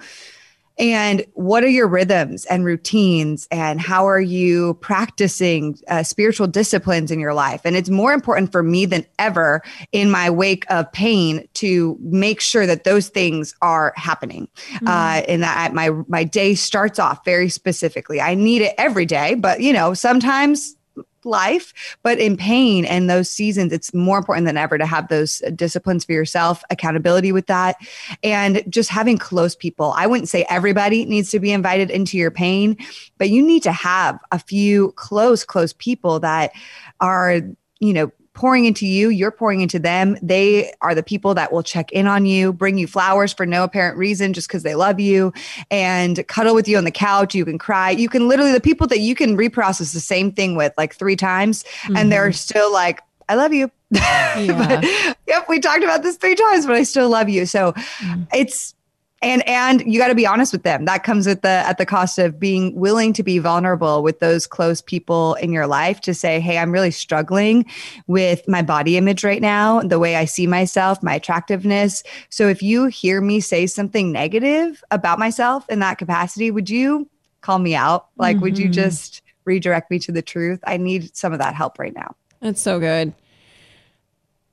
and 0.80 1.26
what 1.34 1.64
are 1.64 1.70
your 1.70 1.88
rhythms 1.88 2.46
and 2.46 2.64
routines 2.64 3.48
and 3.52 3.82
how 3.82 4.08
are 4.08 4.22
you 4.22 4.76
practicing 4.76 5.78
uh, 5.90 6.04
spiritual 6.04 6.48
disciplines 6.48 7.12
in 7.12 7.20
your 7.20 7.34
life? 7.34 7.62
And 7.66 7.76
it's 7.76 7.90
more 7.90 8.14
important 8.14 8.52
for 8.52 8.64
me 8.64 8.86
than 8.86 9.06
ever 9.20 9.62
in 9.92 10.10
my 10.10 10.30
wake 10.30 10.66
of 10.72 10.92
pain 10.94 11.48
to 11.56 11.98
make 12.02 12.40
sure 12.40 12.66
that 12.66 12.86
those 12.86 13.10
things 13.10 13.54
are 13.62 13.94
happening. 13.98 14.48
Mm-hmm. 14.70 14.88
uh, 14.88 15.22
and 15.28 15.44
that 15.44 15.74
my 15.74 15.90
my 16.08 16.24
day 16.24 16.56
starts 16.56 17.00
off 17.00 17.26
very 17.26 17.50
specifically. 17.50 18.22
I 18.22 18.36
need 18.36 18.62
it 18.62 18.74
every 18.78 19.06
day 19.06 19.36
but 19.36 19.62
you 19.62 19.74
know 19.74 19.94
sometimes 19.94 20.76
life, 21.24 21.98
but 22.04 22.20
in 22.20 22.38
pain 22.38 22.86
and 22.86 23.10
those 23.10 23.30
seasons, 23.30 23.74
it's 23.74 23.94
more 23.94 24.18
important 24.18 24.46
than 24.46 24.58
ever 24.58 24.78
to 24.78 24.86
have 24.86 25.08
those 25.10 25.40
disciplines 25.56 26.06
for 26.06 26.14
yourself, 26.14 26.64
accountability 26.70 27.32
with 27.32 27.48
that, 27.48 27.76
and 28.24 28.64
just 28.70 28.90
having 28.90 29.18
close 29.18 29.56
people. 29.56 29.94
I 29.98 30.08
wouldn't 30.08 30.30
say 30.30 30.46
everybody 30.50 31.06
needs 31.06 31.30
to 31.32 31.40
be 31.40 31.52
invited 31.52 31.90
into 31.90 32.18
your 32.18 32.32
pain, 32.32 32.78
but 33.18 33.30
you 33.30 33.46
need 33.46 33.64
to 33.64 33.72
have 33.72 34.20
a 34.32 34.40
few 34.40 34.92
close, 34.94 35.44
close 35.44 35.74
people 35.74 36.20
that 36.22 36.52
are, 37.00 37.42
you 37.80 37.94
know, 37.94 38.12
pouring 38.40 38.64
into 38.64 38.88
you, 38.88 39.10
you're 39.10 39.32
pouring 39.32 39.60
into 39.60 39.78
them. 39.78 40.18
They 40.22 40.72
are 40.80 40.96
the 40.96 41.04
people 41.04 41.34
that 41.34 41.52
will 41.52 41.62
check 41.62 41.92
in 41.92 42.08
on 42.08 42.26
you, 42.26 42.54
bring 42.54 42.78
you 42.78 42.88
flowers 42.88 43.34
for 43.34 43.46
no 43.46 43.66
apparent 43.66 43.98
reason 43.98 44.32
just 44.32 44.48
because 44.48 44.64
they 44.64 44.76
love 44.76 44.98
you, 44.98 45.34
and 45.70 46.26
cuddle 46.30 46.56
with 46.56 46.66
you 46.66 46.78
on 46.78 46.86
the 46.86 46.92
couch. 46.92 47.36
You 47.36 47.44
can 47.44 47.58
cry. 47.58 47.92
You 47.92 48.08
can 48.08 48.30
literally, 48.30 48.54
the 48.54 48.62
people 48.62 48.88
that 48.88 49.00
you 49.00 49.14
can 49.14 49.36
reprocess 49.36 49.94
the 49.94 50.00
same 50.00 50.32
thing 50.32 50.56
with 50.56 50.74
like 50.78 50.96
three 50.96 51.18
times, 51.18 51.64
mm-hmm. 51.64 51.98
and 51.98 52.10
they're 52.14 52.32
still 52.32 52.72
like, 52.72 53.02
I 53.28 53.36
love 53.36 53.52
you. 53.52 53.70
Yeah. 54.38 54.68
but, 54.70 55.18
yep, 55.28 55.50
we 55.50 55.60
talked 55.60 55.84
about 55.84 56.04
this 56.04 56.16
three 56.16 56.36
times, 56.36 56.66
but 56.66 56.76
I 56.76 56.84
still 56.84 57.10
love 57.10 57.28
you. 57.28 57.46
So 57.46 57.74
mm. 57.74 58.28
it's 58.32 58.74
and 59.22 59.48
and 59.48 59.82
you 59.92 60.00
got 60.00 60.08
to 60.08 60.16
be 60.16 60.26
honest 60.26 60.54
with 60.54 60.64
them. 60.64 60.86
That 60.86 61.04
comes 61.04 61.28
at 61.28 61.42
the 61.42 61.50
at 61.50 61.78
the 61.78 61.86
cost 61.86 62.18
of 62.20 62.40
being 62.40 62.76
willing 62.76 63.14
to 63.14 63.24
be 63.24 63.40
vulnerable 63.40 64.02
with 64.02 64.20
those 64.20 64.48
close 64.48 64.82
people 64.82 65.36
in 65.36 65.52
your 65.52 65.68
life 65.68 66.02
to 66.02 66.14
say 66.14 66.40
hey 66.40 66.58
i'm 66.58 66.72
really 66.72 66.92
struggling 66.92 67.66
with 68.08 68.48
my 68.48 68.62
body 68.62 68.98
image 68.98 69.24
right 69.24 69.42
now 69.42 69.82
the 69.82 70.00
way 70.00 70.16
i 70.16 70.26
see 70.26 70.48
myself 70.48 71.02
my 71.04 71.16
attractiveness. 71.16 72.04
So 72.30 72.48
if 72.48 72.62
you 72.62 72.86
hear 72.86 73.22
me 73.22 73.40
say 73.40 73.68
something 73.68 74.12
negative 74.12 74.84
about 74.92 75.20
myself 75.20 75.68
in 75.70 75.80
that 75.80 75.98
capacity 75.98 76.52
would 76.52 76.70
you 76.70 77.10
call 77.42 77.60
me 77.60 77.76
out? 77.76 78.08
Like 78.18 78.36
mm-hmm. 78.36 78.44
would 78.44 78.58
you 78.58 78.66
mm-hmm. 78.66 78.74
just 78.74 79.22
redirect 79.46 79.90
me 79.92 80.00
to 80.00 80.12
the 80.12 80.22
truth? 80.22 80.60
I 80.66 80.78
need 80.78 81.16
some 81.16 81.34
of 81.34 81.40
that 81.40 81.56
help 81.56 81.80
right 81.80 81.94
now. 81.94 82.16
That's 82.42 82.62
so 82.62 82.80
good 82.80 83.14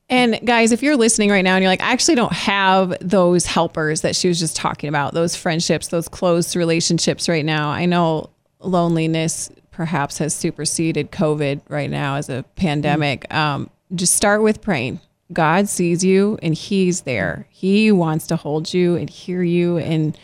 and 0.08 0.38
guys, 0.44 0.72
if 0.72 0.82
you're 0.82 0.96
listening 0.96 1.30
right 1.30 1.42
now 1.42 1.56
and 1.56 1.62
you're 1.62 1.70
like, 1.70 1.82
I 1.82 1.92
actually 1.92 2.14
don't 2.14 2.32
have 2.32 2.96
those 3.00 3.44
helpers 3.46 4.02
that 4.02 4.14
she 4.14 4.28
was 4.28 4.38
just 4.38 4.54
talking 4.54 4.88
about, 4.88 5.14
those 5.14 5.34
friendships, 5.34 5.88
those 5.88 6.08
close 6.08 6.54
relationships 6.54 7.28
right 7.28 7.44
now. 7.44 7.70
I 7.70 7.86
know 7.86 8.30
loneliness 8.60 9.50
perhaps 9.72 10.18
has 10.18 10.34
superseded 10.34 11.10
COVID 11.10 11.60
right 11.68 11.90
now 11.90 12.16
as 12.16 12.28
a 12.28 12.44
pandemic. 12.54 13.22
Mm-hmm. 13.28 13.36
Um, 13.36 13.70
just 13.94 14.14
start 14.14 14.42
with 14.42 14.62
praying. 14.62 15.00
God 15.32 15.68
sees 15.68 16.04
you 16.04 16.38
and 16.40 16.54
He's 16.54 17.02
there. 17.02 17.46
He 17.50 17.90
wants 17.90 18.28
to 18.28 18.36
hold 18.36 18.72
you 18.72 18.94
and 18.94 19.10
hear 19.10 19.42
you, 19.42 19.78
and 19.78 20.16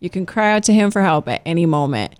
you 0.00 0.10
can 0.10 0.26
cry 0.26 0.52
out 0.52 0.64
to 0.64 0.72
Him 0.72 0.90
for 0.90 1.00
help 1.00 1.28
at 1.28 1.42
any 1.46 1.64
moment. 1.64 2.18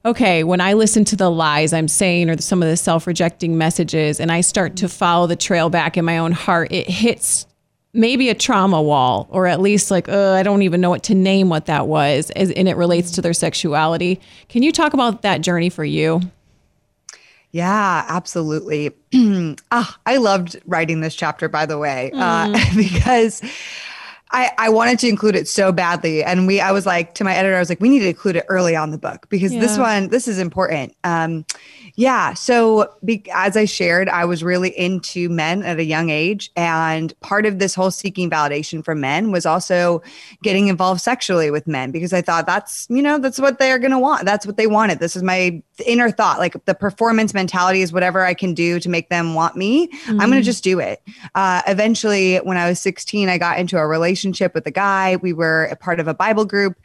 okay, 0.06 0.44
when 0.44 0.62
I 0.62 0.74
listen 0.74 1.06
to 1.06 1.16
the 1.16 1.30
lies 1.30 1.74
I'm 1.74 1.88
saying 1.88 2.30
or 2.30 2.38
some 2.40 2.62
of 2.62 2.70
the 2.70 2.78
self 2.78 3.08
rejecting 3.08 3.58
messages 3.58 4.20
and 4.20 4.32
I 4.32 4.42
start 4.42 4.76
to 4.78 4.90
follow 4.90 5.28
the 5.28 5.36
trail 5.36 5.70
back 5.70 5.98
in 5.98 6.06
my 6.06 6.18
own 6.18 6.32
heart, 6.32 6.72
it 6.72 6.90
hits 6.90 7.48
maybe 7.94 8.30
a 8.30 8.36
trauma 8.36 8.82
wall 8.82 9.28
or 9.30 9.46
at 9.46 9.62
least 9.62 9.92
like 9.92 10.10
uh, 10.10 10.32
i 10.32 10.42
don't 10.42 10.64
even 10.64 10.82
know 10.82 10.90
what 10.90 11.04
to 11.04 11.14
name 11.14 11.50
what 11.50 11.68
that 11.68 11.88
was 11.88 12.32
as, 12.32 12.50
and 12.50 12.68
it 12.68 12.76
relates 12.76 13.12
to 13.12 13.22
their 13.22 13.34
sexuality. 13.34 14.20
Can 14.50 14.64
you 14.64 14.72
talk 14.72 14.94
about 14.94 15.22
that 15.22 15.42
journey 15.42 15.70
for 15.70 15.86
you? 15.86 16.22
Yeah 17.52 18.06
absolutely. 18.10 18.92
Ah, 19.72 20.00
i 20.06 20.18
loved 20.18 20.60
writing 20.66 21.02
this 21.02 21.16
chapter 21.16 21.48
by 21.48 21.66
the 21.66 21.78
way 21.78 22.12
uh, 22.14 22.48
mm. 22.48 22.56
uh, 22.56 22.76
because 22.76 23.42
I, 24.34 24.52
I 24.58 24.70
wanted 24.70 24.98
to 25.00 25.08
include 25.08 25.36
it 25.36 25.48
so 25.48 25.72
badly. 25.72 26.24
And 26.24 26.48
we, 26.48 26.60
I 26.60 26.72
was 26.72 26.88
like 26.88 27.14
to 27.16 27.24
my 27.24 27.36
editor, 27.36 27.56
I 27.56 27.60
was 27.60 27.70
like, 27.70 27.80
we 27.80 27.88
need 27.88 28.00
to 28.00 28.10
include 28.10 28.36
it 28.36 28.46
early 28.50 28.76
on 28.76 28.90
the 28.90 28.98
book 28.98 29.28
because 29.30 29.54
yeah. 29.54 29.62
this 29.62 29.78
one, 29.78 30.10
this 30.10 30.28
is 30.28 30.40
important. 30.40 30.96
Um, 31.04 31.46
yeah. 31.94 32.34
So, 32.34 32.92
be, 33.06 33.24
as 33.32 33.56
I 33.56 33.66
shared, 33.66 34.10
I 34.10 34.26
was 34.26 34.44
really 34.44 34.70
into 34.70 35.30
men 35.30 35.62
at 35.62 35.78
a 35.78 35.84
young 35.84 36.10
age. 36.10 36.52
And 36.56 37.18
part 37.20 37.46
of 37.46 37.60
this 37.60 37.76
whole 37.76 37.92
seeking 37.92 38.28
validation 38.28 38.84
from 38.84 39.02
men 39.02 39.32
was 39.32 39.46
also 39.46 40.02
getting 40.42 40.68
involved 40.68 41.02
sexually 41.02 41.52
with 41.52 41.68
men 41.68 41.92
because 41.92 42.12
I 42.12 42.24
thought 42.24 42.48
that's, 42.48 42.88
you 42.90 43.04
know, 43.04 43.20
that's 43.20 43.40
what 43.40 43.60
they're 43.60 43.78
going 43.78 43.92
to 43.92 44.00
want. 44.00 44.26
That's 44.26 44.48
what 44.48 44.58
they 44.58 44.66
wanted. 44.66 44.98
This 44.98 45.16
is 45.16 45.22
my 45.22 45.62
inner 45.86 46.10
thought. 46.10 46.40
Like 46.40 46.66
the 46.66 46.74
performance 46.74 47.36
mentality 47.36 47.84
is 47.84 47.94
whatever 47.94 48.22
I 48.26 48.34
can 48.34 48.56
do 48.56 48.80
to 48.80 48.90
make 48.90 49.10
them 49.10 49.36
want 49.36 49.56
me. 49.56 49.90
Mm-hmm. 49.90 50.20
I'm 50.20 50.32
going 50.32 50.42
to 50.42 50.46
just 50.46 50.64
do 50.64 50.80
it. 50.80 51.04
Uh, 51.36 51.62
eventually, 51.68 52.38
when 52.38 52.58
I 52.58 52.68
was 52.68 52.80
16, 52.80 53.30
I 53.30 53.38
got 53.38 53.60
into 53.60 53.78
a 53.78 53.86
relationship 53.86 54.23
with 54.54 54.66
a 54.68 54.72
guy. 54.72 55.18
We 55.18 55.34
were 55.34 55.66
a 55.66 55.76
part 55.76 56.00
of 56.00 56.08
a 56.08 56.14
Bible 56.14 56.46
group. 56.46 56.78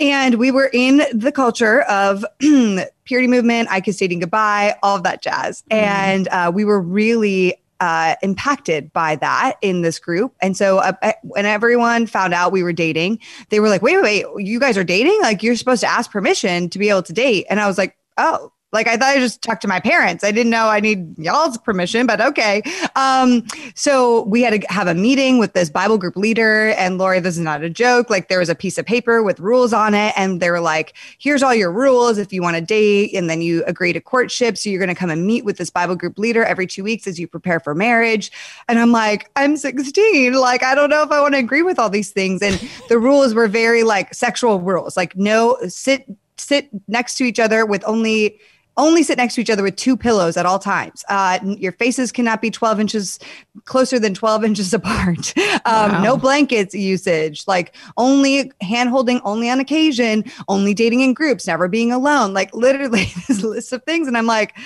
And 0.00 0.36
we 0.36 0.50
were 0.50 0.70
in 0.72 1.02
the 1.12 1.32
culture 1.32 1.82
of 1.82 2.24
purity 3.04 3.26
movement, 3.26 3.68
I 3.70 3.80
kissed 3.80 3.98
dating 3.98 4.20
goodbye, 4.20 4.76
all 4.82 4.96
of 4.96 5.02
that 5.02 5.22
jazz. 5.22 5.64
Mm. 5.70 5.76
And 5.76 6.28
uh, 6.28 6.52
we 6.54 6.64
were 6.64 6.80
really 6.80 7.56
uh, 7.80 8.14
impacted 8.22 8.92
by 8.92 9.16
that 9.16 9.56
in 9.62 9.82
this 9.82 9.98
group. 9.98 10.34
And 10.40 10.56
so 10.56 10.78
uh, 10.78 11.12
when 11.22 11.46
everyone 11.46 12.06
found 12.06 12.34
out 12.34 12.52
we 12.52 12.62
were 12.62 12.72
dating, 12.72 13.20
they 13.50 13.60
were 13.60 13.68
like, 13.68 13.82
wait, 13.82 14.00
wait, 14.00 14.24
wait, 14.32 14.46
you 14.46 14.60
guys 14.60 14.76
are 14.76 14.84
dating? 14.84 15.18
Like 15.22 15.42
you're 15.42 15.56
supposed 15.56 15.80
to 15.80 15.88
ask 15.88 16.10
permission 16.10 16.70
to 16.70 16.78
be 16.78 16.88
able 16.90 17.02
to 17.04 17.12
date. 17.12 17.46
And 17.50 17.60
I 17.60 17.66
was 17.66 17.78
like, 17.78 17.96
oh, 18.16 18.52
like 18.70 18.86
I 18.86 18.96
thought 18.96 19.16
I 19.16 19.18
just 19.18 19.40
talked 19.40 19.62
to 19.62 19.68
my 19.68 19.80
parents. 19.80 20.22
I 20.22 20.30
didn't 20.30 20.50
know 20.50 20.68
I 20.68 20.80
need 20.80 21.18
y'all's 21.18 21.56
permission, 21.56 22.06
but 22.06 22.20
okay. 22.20 22.62
Um, 22.96 23.46
so 23.74 24.24
we 24.24 24.42
had 24.42 24.60
to 24.60 24.66
have 24.72 24.86
a 24.86 24.94
meeting 24.94 25.38
with 25.38 25.54
this 25.54 25.70
Bible 25.70 25.96
group 25.96 26.16
leader, 26.16 26.70
and 26.70 26.98
Laurie, 26.98 27.20
this 27.20 27.36
is 27.36 27.42
not 27.42 27.62
a 27.62 27.70
joke. 27.70 28.10
Like 28.10 28.28
there 28.28 28.40
was 28.40 28.50
a 28.50 28.54
piece 28.54 28.76
of 28.76 28.84
paper 28.84 29.22
with 29.22 29.40
rules 29.40 29.72
on 29.72 29.94
it, 29.94 30.12
and 30.16 30.40
they 30.40 30.50
were 30.50 30.60
like, 30.60 30.94
"Here's 31.18 31.42
all 31.42 31.54
your 31.54 31.72
rules 31.72 32.18
if 32.18 32.30
you 32.30 32.42
want 32.42 32.56
to 32.56 32.62
date, 32.62 33.14
and 33.14 33.30
then 33.30 33.40
you 33.40 33.64
agree 33.64 33.94
to 33.94 34.00
courtship. 34.00 34.58
So 34.58 34.68
you're 34.68 34.80
going 34.80 34.94
to 34.94 34.94
come 34.94 35.10
and 35.10 35.26
meet 35.26 35.46
with 35.46 35.56
this 35.56 35.70
Bible 35.70 35.96
group 35.96 36.18
leader 36.18 36.44
every 36.44 36.66
two 36.66 36.84
weeks 36.84 37.06
as 37.06 37.18
you 37.18 37.26
prepare 37.26 37.60
for 37.60 37.74
marriage." 37.74 38.30
And 38.68 38.78
I'm 38.78 38.92
like, 38.92 39.30
"I'm 39.34 39.56
16. 39.56 40.34
Like 40.34 40.62
I 40.62 40.74
don't 40.74 40.90
know 40.90 41.02
if 41.02 41.10
I 41.10 41.22
want 41.22 41.34
to 41.34 41.40
agree 41.40 41.62
with 41.62 41.78
all 41.78 41.88
these 41.88 42.10
things." 42.10 42.42
And 42.42 42.60
the 42.90 42.98
rules 42.98 43.32
were 43.32 43.48
very 43.48 43.82
like 43.82 44.12
sexual 44.12 44.60
rules, 44.60 44.94
like 44.94 45.16
no 45.16 45.56
sit 45.68 46.04
sit 46.40 46.68
next 46.86 47.16
to 47.16 47.24
each 47.24 47.38
other 47.38 47.66
with 47.66 47.82
only 47.86 48.38
only 48.78 49.02
sit 49.02 49.18
next 49.18 49.34
to 49.34 49.40
each 49.40 49.50
other 49.50 49.62
with 49.62 49.76
two 49.76 49.96
pillows 49.96 50.36
at 50.36 50.46
all 50.46 50.58
times. 50.58 51.04
Uh, 51.08 51.38
your 51.42 51.72
faces 51.72 52.10
cannot 52.10 52.40
be 52.40 52.50
12 52.50 52.80
inches 52.80 53.18
closer 53.64 53.98
than 53.98 54.14
12 54.14 54.44
inches 54.44 54.72
apart. 54.72 55.36
Um, 55.66 55.92
wow. 55.92 56.02
No 56.02 56.16
blankets 56.16 56.74
usage, 56.74 57.46
like 57.46 57.74
only 57.96 58.50
hand 58.62 58.88
holding, 58.88 59.20
only 59.24 59.50
on 59.50 59.60
occasion, 59.60 60.24
only 60.48 60.72
dating 60.72 61.00
in 61.00 61.12
groups, 61.12 61.46
never 61.46 61.68
being 61.68 61.92
alone. 61.92 62.32
Like 62.32 62.54
literally 62.54 63.12
this 63.28 63.42
list 63.42 63.72
of 63.72 63.82
things. 63.82 64.08
And 64.08 64.16
I'm 64.16 64.26
like, 64.26 64.56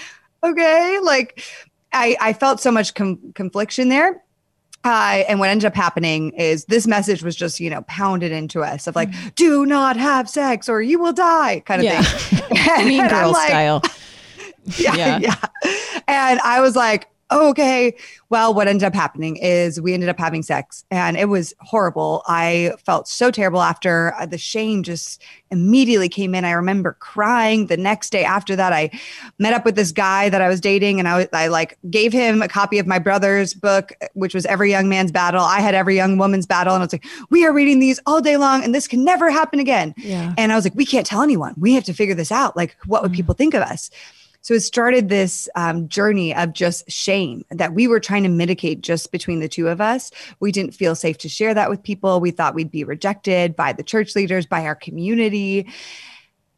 okay, 0.44 0.98
like 1.02 1.42
I, 1.92 2.16
I 2.20 2.32
felt 2.34 2.60
so 2.60 2.70
much 2.70 2.94
com- 2.94 3.32
confliction 3.34 3.88
there. 3.88 4.22
Uh, 4.84 5.22
and 5.28 5.38
what 5.38 5.48
ended 5.48 5.64
up 5.64 5.76
happening 5.76 6.30
is 6.30 6.64
this 6.64 6.86
message 6.88 7.22
was 7.22 7.36
just, 7.36 7.60
you 7.60 7.70
know, 7.70 7.82
pounded 7.82 8.32
into 8.32 8.62
us 8.62 8.86
of 8.86 8.96
like, 8.96 9.10
mm-hmm. 9.10 9.28
do 9.36 9.64
not 9.64 9.96
have 9.96 10.28
sex 10.28 10.68
or 10.68 10.82
you 10.82 10.98
will 10.98 11.12
die 11.12 11.60
kind 11.66 11.80
of 11.80 11.84
yeah. 11.84 12.02
thing. 12.02 12.86
mean 12.88 13.08
girl 13.08 13.30
like, 13.30 13.48
style. 13.48 13.82
yeah, 14.78 14.94
yeah. 14.94 15.18
Yeah. 15.20 16.00
And 16.08 16.40
I 16.40 16.60
was 16.60 16.74
like, 16.74 17.08
okay. 17.32 17.94
Well, 18.30 18.54
what 18.54 18.68
ended 18.68 18.84
up 18.84 18.94
happening 18.94 19.36
is 19.36 19.80
we 19.80 19.92
ended 19.92 20.08
up 20.08 20.18
having 20.18 20.42
sex 20.42 20.84
and 20.90 21.16
it 21.16 21.28
was 21.28 21.52
horrible. 21.60 22.22
I 22.26 22.72
felt 22.84 23.08
so 23.08 23.30
terrible 23.30 23.60
after. 23.60 24.14
Uh, 24.18 24.26
the 24.26 24.38
shame 24.38 24.82
just 24.82 25.22
immediately 25.50 26.08
came 26.08 26.34
in. 26.34 26.44
I 26.44 26.52
remember 26.52 26.96
crying 27.00 27.66
the 27.66 27.76
next 27.76 28.10
day 28.10 28.24
after 28.24 28.56
that. 28.56 28.72
I 28.72 28.90
met 29.38 29.52
up 29.52 29.64
with 29.64 29.74
this 29.74 29.92
guy 29.92 30.28
that 30.30 30.40
I 30.40 30.48
was 30.48 30.60
dating 30.60 30.98
and 30.98 31.08
I, 31.08 31.28
I 31.32 31.48
like 31.48 31.78
gave 31.90 32.12
him 32.12 32.40
a 32.40 32.48
copy 32.48 32.78
of 32.78 32.86
my 32.86 32.98
brother's 32.98 33.52
book, 33.52 33.92
which 34.14 34.34
was 34.34 34.46
Every 34.46 34.70
Young 34.70 34.88
Man's 34.88 35.12
Battle. 35.12 35.42
I 35.42 35.60
had 35.60 35.74
Every 35.74 35.96
Young 35.96 36.16
Woman's 36.18 36.46
Battle. 36.46 36.74
And 36.74 36.82
I 36.82 36.86
was 36.86 36.92
like, 36.92 37.04
we 37.30 37.44
are 37.44 37.52
reading 37.52 37.80
these 37.80 38.00
all 38.06 38.20
day 38.20 38.36
long 38.36 38.64
and 38.64 38.74
this 38.74 38.88
can 38.88 39.04
never 39.04 39.30
happen 39.30 39.60
again. 39.60 39.94
Yeah. 39.98 40.34
And 40.38 40.52
I 40.52 40.56
was 40.56 40.64
like, 40.64 40.74
we 40.74 40.86
can't 40.86 41.06
tell 41.06 41.22
anyone. 41.22 41.54
We 41.58 41.74
have 41.74 41.84
to 41.84 41.92
figure 41.92 42.14
this 42.14 42.32
out. 42.32 42.56
Like, 42.56 42.76
what 42.86 43.02
would 43.02 43.12
mm-hmm. 43.12 43.16
people 43.16 43.34
think 43.34 43.54
of 43.54 43.62
us? 43.62 43.90
So 44.42 44.54
it 44.54 44.60
started 44.60 45.08
this 45.08 45.48
um, 45.54 45.88
journey 45.88 46.34
of 46.34 46.52
just 46.52 46.90
shame 46.90 47.44
that 47.50 47.74
we 47.74 47.86
were 47.86 48.00
trying 48.00 48.24
to 48.24 48.28
mitigate 48.28 48.80
just 48.80 49.12
between 49.12 49.40
the 49.40 49.48
two 49.48 49.68
of 49.68 49.80
us. 49.80 50.10
We 50.40 50.52
didn't 50.52 50.74
feel 50.74 50.94
safe 50.94 51.16
to 51.18 51.28
share 51.28 51.54
that 51.54 51.70
with 51.70 51.82
people. 51.82 52.20
We 52.20 52.32
thought 52.32 52.54
we'd 52.54 52.70
be 52.70 52.84
rejected 52.84 53.56
by 53.56 53.72
the 53.72 53.82
church 53.84 54.14
leaders, 54.14 54.44
by 54.44 54.66
our 54.66 54.74
community. 54.74 55.68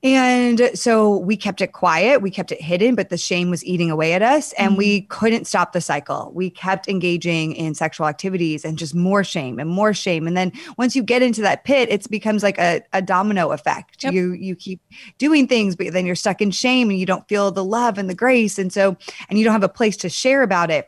And 0.04 0.70
so 0.74 1.16
we 1.16 1.34
kept 1.34 1.62
it 1.62 1.72
quiet, 1.72 2.20
we 2.20 2.30
kept 2.30 2.52
it 2.52 2.60
hidden, 2.60 2.94
but 2.94 3.08
the 3.08 3.16
shame 3.16 3.48
was 3.48 3.64
eating 3.64 3.90
away 3.90 4.12
at 4.12 4.20
us 4.20 4.52
and 4.52 4.72
mm-hmm. 4.72 4.78
we 4.78 5.00
couldn't 5.02 5.46
stop 5.46 5.72
the 5.72 5.80
cycle. 5.80 6.30
We 6.34 6.50
kept 6.50 6.88
engaging 6.88 7.54
in 7.54 7.74
sexual 7.74 8.06
activities 8.06 8.66
and 8.66 8.76
just 8.76 8.94
more 8.94 9.24
shame 9.24 9.58
and 9.58 9.70
more 9.70 9.94
shame. 9.94 10.26
And 10.26 10.36
then 10.36 10.52
once 10.76 10.94
you 10.94 11.02
get 11.02 11.22
into 11.22 11.40
that 11.40 11.64
pit, 11.64 11.88
it 11.90 12.06
becomes 12.10 12.42
like 12.42 12.58
a, 12.58 12.82
a 12.92 13.00
domino 13.00 13.50
effect. 13.52 14.04
Yep. 14.04 14.12
You 14.12 14.32
you 14.34 14.54
keep 14.54 14.82
doing 15.16 15.48
things, 15.48 15.74
but 15.74 15.94
then 15.94 16.04
you're 16.04 16.16
stuck 16.16 16.42
in 16.42 16.50
shame 16.50 16.90
and 16.90 16.98
you 16.98 17.06
don't 17.06 17.26
feel 17.26 17.50
the 17.50 17.64
love 17.64 17.96
and 17.96 18.10
the 18.10 18.14
grace. 18.14 18.58
And 18.58 18.70
so 18.70 18.98
and 19.30 19.38
you 19.38 19.44
don't 19.44 19.54
have 19.54 19.64
a 19.64 19.70
place 19.70 19.96
to 19.98 20.10
share 20.10 20.42
about 20.42 20.70
it. 20.70 20.86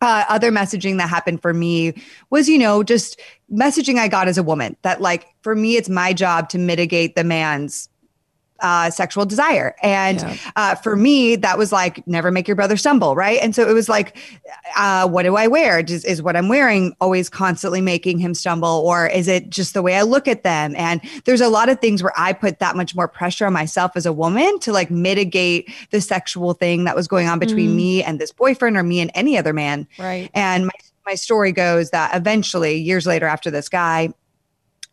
Uh, 0.00 0.24
other 0.28 0.50
messaging 0.50 0.98
that 0.98 1.08
happened 1.08 1.40
for 1.40 1.54
me 1.54 1.94
was, 2.30 2.48
you 2.48 2.58
know, 2.58 2.82
just 2.82 3.20
messaging 3.52 3.98
I 3.98 4.08
got 4.08 4.26
as 4.26 4.36
a 4.36 4.42
woman 4.42 4.76
that, 4.82 5.00
like, 5.00 5.28
for 5.42 5.54
me, 5.54 5.76
it's 5.76 5.88
my 5.88 6.12
job 6.12 6.48
to 6.48 6.58
mitigate 6.58 7.14
the 7.14 7.22
man's 7.22 7.88
uh, 8.62 8.90
sexual 8.90 9.26
desire. 9.26 9.76
And 9.82 10.20
yeah. 10.20 10.36
uh, 10.56 10.74
for 10.76 10.96
me, 10.96 11.36
that 11.36 11.58
was 11.58 11.72
like, 11.72 12.06
never 12.06 12.30
make 12.30 12.48
your 12.48 12.54
brother 12.54 12.76
stumble, 12.76 13.14
right? 13.14 13.38
And 13.42 13.54
so 13.54 13.68
it 13.68 13.72
was 13.72 13.88
like, 13.88 14.16
uh, 14.76 15.06
what 15.08 15.24
do 15.24 15.36
I 15.36 15.48
wear? 15.48 15.80
Is, 15.80 16.04
is 16.04 16.22
what 16.22 16.36
I'm 16.36 16.48
wearing 16.48 16.94
always 17.00 17.28
constantly 17.28 17.80
making 17.80 18.18
him 18.18 18.34
stumble? 18.34 18.82
Or 18.86 19.06
is 19.06 19.28
it 19.28 19.50
just 19.50 19.74
the 19.74 19.82
way 19.82 19.96
I 19.96 20.02
look 20.02 20.28
at 20.28 20.44
them? 20.44 20.74
And 20.76 21.00
there's 21.24 21.40
a 21.40 21.48
lot 21.48 21.68
of 21.68 21.80
things 21.80 22.02
where 22.02 22.14
I 22.16 22.32
put 22.32 22.60
that 22.60 22.76
much 22.76 22.94
more 22.94 23.08
pressure 23.08 23.46
on 23.46 23.52
myself 23.52 23.92
as 23.96 24.06
a 24.06 24.12
woman 24.12 24.58
to 24.60 24.72
like 24.72 24.90
mitigate 24.90 25.70
the 25.90 26.00
sexual 26.00 26.54
thing 26.54 26.84
that 26.84 26.96
was 26.96 27.08
going 27.08 27.28
on 27.28 27.38
between 27.38 27.70
mm. 27.70 27.76
me 27.76 28.02
and 28.02 28.20
this 28.20 28.32
boyfriend 28.32 28.76
or 28.76 28.82
me 28.82 29.00
and 29.00 29.10
any 29.14 29.36
other 29.36 29.52
man. 29.52 29.86
Right. 29.98 30.30
And 30.34 30.66
my 30.66 30.72
my 31.04 31.14
story 31.16 31.50
goes 31.50 31.90
that 31.90 32.14
eventually, 32.14 32.76
years 32.76 33.06
later, 33.06 33.26
after 33.26 33.50
this 33.50 33.68
guy, 33.68 34.10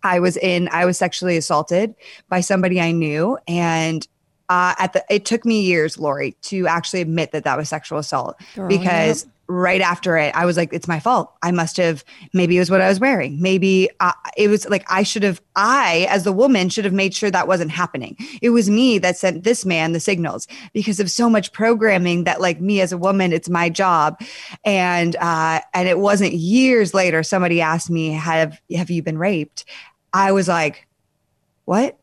I 0.04 0.20
was 0.20 0.38
in, 0.38 0.70
I 0.72 0.86
was 0.86 0.98
sexually 0.98 1.38
assaulted 1.38 1.96
by 2.30 2.42
somebody 2.42 2.80
I 2.80 2.92
knew. 2.92 3.38
And 3.48 4.08
uh, 4.50 4.74
at 4.80 4.94
the, 4.94 5.04
it 5.10 5.26
took 5.26 5.46
me 5.46 5.62
years, 5.62 6.00
Laurie, 6.00 6.36
to 6.44 6.68
actually 6.68 7.02
admit 7.02 7.32
that 7.32 7.44
that 7.44 7.58
was 7.58 7.70
sexual 7.70 8.00
assault 8.00 8.36
because 8.68 9.28
right 9.52 9.82
after 9.82 10.16
it, 10.16 10.34
I 10.36 10.46
was 10.46 10.58
like, 10.58 10.72
it's 10.74 10.88
my 10.88 11.00
fault. 11.00 11.34
I 11.42 11.52
must 11.52 11.78
have, 11.78 12.04
maybe 12.34 12.56
it 12.56 12.60
was 12.60 12.70
what 12.70 12.82
I 12.82 12.88
was 12.88 13.00
wearing. 13.00 13.42
Maybe 13.42 13.90
uh, 14.00 14.12
it 14.38 14.48
was 14.48 14.70
like, 14.70 14.86
I 14.88 15.02
should 15.02 15.24
have, 15.24 15.42
I, 15.56 16.06
as 16.10 16.24
the 16.24 16.32
woman, 16.32 16.70
should 16.70 16.86
have 16.86 16.94
made 16.94 17.16
sure 17.16 17.32
that 17.32 17.48
wasn't 17.48 17.72
happening. 17.72 18.16
It 18.44 18.52
was 18.52 18.70
me 18.70 19.00
that 19.00 19.18
sent 19.18 19.44
this 19.44 19.66
man 19.66 19.92
the 19.94 20.00
signals 20.00 20.48
because 20.72 21.00
of 21.00 21.10
so 21.10 21.32
much 21.32 21.52
programming 21.52 22.26
that, 22.26 22.42
like, 22.42 22.62
me 22.62 22.80
as 22.80 22.92
a 22.92 22.98
woman, 22.98 23.34
it's 23.34 23.50
my 23.50 23.70
job. 23.70 24.22
And, 24.64 25.16
uh, 25.16 25.62
and 25.74 25.88
it 25.88 25.98
wasn't 25.98 26.34
years 26.34 26.94
later, 26.94 27.24
somebody 27.24 27.60
asked 27.60 27.90
me, 27.90 28.12
have, 28.12 28.62
have 28.76 28.92
you 28.92 29.02
been 29.02 29.18
raped? 29.18 29.66
I 30.14 30.32
was 30.32 30.48
like, 30.48 30.88
what? 31.66 31.98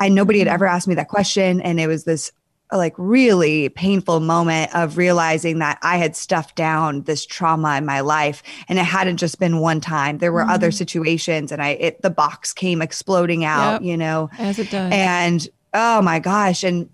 And 0.00 0.14
nobody 0.14 0.38
had 0.38 0.48
mm-hmm. 0.48 0.54
ever 0.54 0.66
asked 0.66 0.88
me 0.88 0.94
that 0.94 1.08
question. 1.08 1.60
And 1.60 1.80
it 1.80 1.86
was 1.86 2.04
this 2.04 2.32
like 2.72 2.94
really 2.96 3.68
painful 3.68 4.20
moment 4.20 4.74
of 4.74 4.96
realizing 4.96 5.58
that 5.58 5.78
I 5.82 5.96
had 5.98 6.16
stuffed 6.16 6.56
down 6.56 7.02
this 7.02 7.26
trauma 7.26 7.76
in 7.76 7.84
my 7.84 8.00
life 8.00 8.42
and 8.68 8.78
it 8.78 8.84
hadn't 8.84 9.18
just 9.18 9.38
been 9.38 9.58
one 9.58 9.80
time. 9.80 10.18
There 10.18 10.32
were 10.32 10.44
mm. 10.44 10.50
other 10.50 10.70
situations 10.70 11.52
and 11.52 11.62
I 11.62 11.70
it 11.70 12.02
the 12.02 12.10
box 12.10 12.52
came 12.52 12.80
exploding 12.80 13.44
out, 13.44 13.72
yep. 13.72 13.82
you 13.82 13.96
know. 13.96 14.30
As 14.38 14.58
it 14.58 14.70
does. 14.70 14.90
And 14.92 15.46
oh 15.74 16.00
my 16.02 16.18
gosh 16.18 16.64
and 16.64 16.88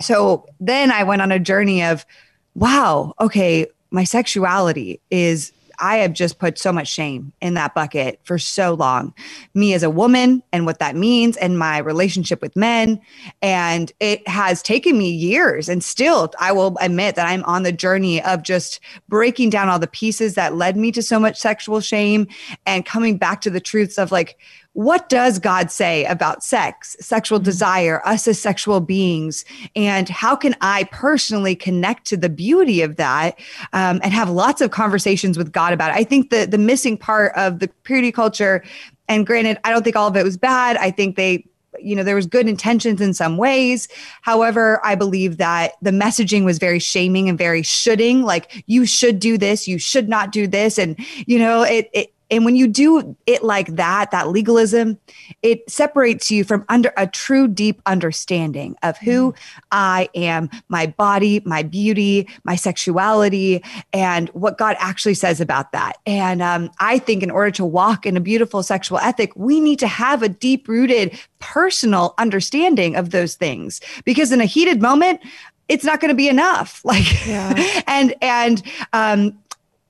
so 0.00 0.46
then 0.58 0.90
I 0.90 1.04
went 1.04 1.20
on 1.20 1.30
a 1.30 1.38
journey 1.38 1.82
of 1.84 2.06
wow, 2.54 3.14
okay, 3.20 3.66
my 3.90 4.04
sexuality 4.04 5.00
is 5.10 5.52
I 5.80 5.96
have 5.96 6.12
just 6.12 6.38
put 6.38 6.58
so 6.58 6.72
much 6.72 6.88
shame 6.88 7.32
in 7.40 7.54
that 7.54 7.74
bucket 7.74 8.20
for 8.24 8.38
so 8.38 8.74
long. 8.74 9.14
Me 9.54 9.74
as 9.74 9.82
a 9.82 9.90
woman 9.90 10.42
and 10.52 10.66
what 10.66 10.78
that 10.78 10.94
means 10.94 11.36
and 11.38 11.58
my 11.58 11.78
relationship 11.78 12.42
with 12.42 12.54
men. 12.56 13.00
And 13.42 13.90
it 14.00 14.26
has 14.28 14.62
taken 14.62 14.98
me 14.98 15.10
years. 15.10 15.68
And 15.68 15.82
still, 15.82 16.32
I 16.38 16.52
will 16.52 16.76
admit 16.80 17.16
that 17.16 17.26
I'm 17.26 17.44
on 17.44 17.62
the 17.62 17.72
journey 17.72 18.22
of 18.22 18.42
just 18.42 18.80
breaking 19.08 19.50
down 19.50 19.68
all 19.68 19.78
the 19.78 19.86
pieces 19.86 20.34
that 20.34 20.56
led 20.56 20.76
me 20.76 20.92
to 20.92 21.02
so 21.02 21.18
much 21.18 21.38
sexual 21.38 21.80
shame 21.80 22.28
and 22.66 22.84
coming 22.86 23.16
back 23.16 23.40
to 23.42 23.50
the 23.50 23.60
truths 23.60 23.98
of 23.98 24.12
like, 24.12 24.38
what 24.72 25.08
does 25.08 25.38
God 25.38 25.70
say 25.70 26.04
about 26.04 26.44
sex, 26.44 26.96
sexual 27.00 27.38
mm-hmm. 27.38 27.44
desire, 27.44 28.06
us 28.06 28.28
as 28.28 28.40
sexual 28.40 28.80
beings? 28.80 29.44
And 29.74 30.08
how 30.08 30.36
can 30.36 30.54
I 30.60 30.84
personally 30.84 31.56
connect 31.56 32.06
to 32.06 32.16
the 32.16 32.28
beauty 32.28 32.80
of 32.82 32.96
that 32.96 33.38
um, 33.72 34.00
and 34.02 34.12
have 34.12 34.30
lots 34.30 34.60
of 34.60 34.70
conversations 34.70 35.36
with 35.36 35.52
God 35.52 35.72
about 35.72 35.90
it? 35.90 35.96
I 35.96 36.04
think 36.04 36.30
the, 36.30 36.46
the 36.46 36.58
missing 36.58 36.96
part 36.96 37.32
of 37.34 37.58
the 37.58 37.68
purity 37.82 38.12
culture, 38.12 38.62
and 39.08 39.26
granted, 39.26 39.58
I 39.64 39.70
don't 39.70 39.82
think 39.82 39.96
all 39.96 40.08
of 40.08 40.16
it 40.16 40.22
was 40.22 40.36
bad. 40.36 40.76
I 40.76 40.92
think 40.92 41.16
they, 41.16 41.44
you 41.80 41.96
know, 41.96 42.04
there 42.04 42.14
was 42.14 42.26
good 42.26 42.48
intentions 42.48 43.00
in 43.00 43.12
some 43.12 43.36
ways. 43.36 43.88
However, 44.22 44.80
I 44.84 44.94
believe 44.94 45.38
that 45.38 45.72
the 45.82 45.90
messaging 45.90 46.44
was 46.44 46.58
very 46.58 46.78
shaming 46.78 47.28
and 47.28 47.36
very 47.36 47.62
shoulding, 47.62 48.22
like 48.22 48.62
you 48.66 48.86
should 48.86 49.18
do 49.18 49.36
this, 49.36 49.66
you 49.66 49.78
should 49.78 50.08
not 50.08 50.30
do 50.30 50.46
this. 50.46 50.78
And, 50.78 50.96
you 51.26 51.38
know, 51.38 51.62
it, 51.62 51.90
it 51.92 52.12
and 52.30 52.44
when 52.44 52.56
you 52.56 52.66
do 52.66 53.16
it 53.26 53.42
like 53.42 53.74
that, 53.76 54.10
that 54.10 54.28
legalism, 54.28 54.98
it 55.42 55.68
separates 55.68 56.30
you 56.30 56.44
from 56.44 56.64
under 56.68 56.92
a 56.96 57.06
true 57.06 57.48
deep 57.48 57.82
understanding 57.86 58.76
of 58.82 58.96
who 58.98 59.34
I 59.72 60.08
am, 60.14 60.48
my 60.68 60.86
body, 60.86 61.42
my 61.44 61.62
beauty, 61.62 62.28
my 62.44 62.56
sexuality, 62.56 63.62
and 63.92 64.28
what 64.30 64.58
God 64.58 64.76
actually 64.78 65.14
says 65.14 65.40
about 65.40 65.72
that. 65.72 65.98
And 66.06 66.40
um, 66.42 66.70
I 66.78 66.98
think 66.98 67.22
in 67.22 67.30
order 67.30 67.50
to 67.52 67.64
walk 67.64 68.06
in 68.06 68.16
a 68.16 68.20
beautiful 68.20 68.62
sexual 68.62 68.98
ethic, 68.98 69.32
we 69.34 69.60
need 69.60 69.78
to 69.80 69.88
have 69.88 70.22
a 70.22 70.28
deep 70.28 70.68
rooted 70.68 71.18
personal 71.40 72.14
understanding 72.18 72.96
of 72.96 73.10
those 73.10 73.34
things 73.34 73.80
because 74.04 74.30
in 74.30 74.40
a 74.40 74.44
heated 74.44 74.80
moment, 74.80 75.20
it's 75.68 75.84
not 75.84 76.00
going 76.00 76.10
to 76.10 76.16
be 76.16 76.28
enough 76.28 76.84
like 76.84 77.26
yeah. 77.26 77.82
and 77.86 78.14
and 78.20 78.62
um 78.92 79.38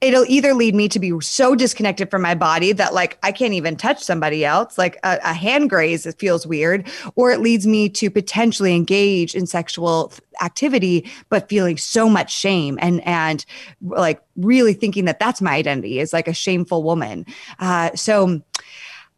it'll 0.01 0.25
either 0.29 0.55
lead 0.55 0.75
me 0.75 0.89
to 0.89 0.99
be 0.99 1.13
so 1.21 1.55
disconnected 1.55 2.11
from 2.11 2.23
my 2.23 2.35
body 2.35 2.73
that 2.73 2.95
like 2.95 3.19
I 3.23 3.33
can't 3.33 3.53
even 3.53 3.77
touch 3.77 4.03
somebody 4.03 4.45
else, 4.45 4.79
like 4.79 4.97
a, 5.03 5.19
a 5.23 5.35
hand 5.35 5.69
graze, 5.69 6.07
it 6.07 6.19
feels 6.19 6.47
weird, 6.47 6.89
or 7.17 7.31
it 7.31 7.41
leads 7.41 7.67
me 7.67 7.89
to 7.91 8.11
potentially 8.11 8.75
engage 8.75 9.35
in 9.35 9.47
sexual 9.47 10.13
activity, 10.43 11.11
but 11.29 11.49
feeling 11.49 11.77
so 11.77 12.09
much 12.09 12.35
shame 12.35 12.79
and 12.81 13.07
and 13.07 13.45
like 13.83 14.23
really 14.37 14.73
thinking 14.73 15.05
that 15.05 15.19
that's 15.19 15.43
my 15.43 15.55
identity 15.55 15.99
is 15.99 16.13
like 16.13 16.29
a 16.29 16.35
shameful 16.35 16.83
woman. 16.83 17.27
Uh, 17.59 17.95
so 17.95 18.41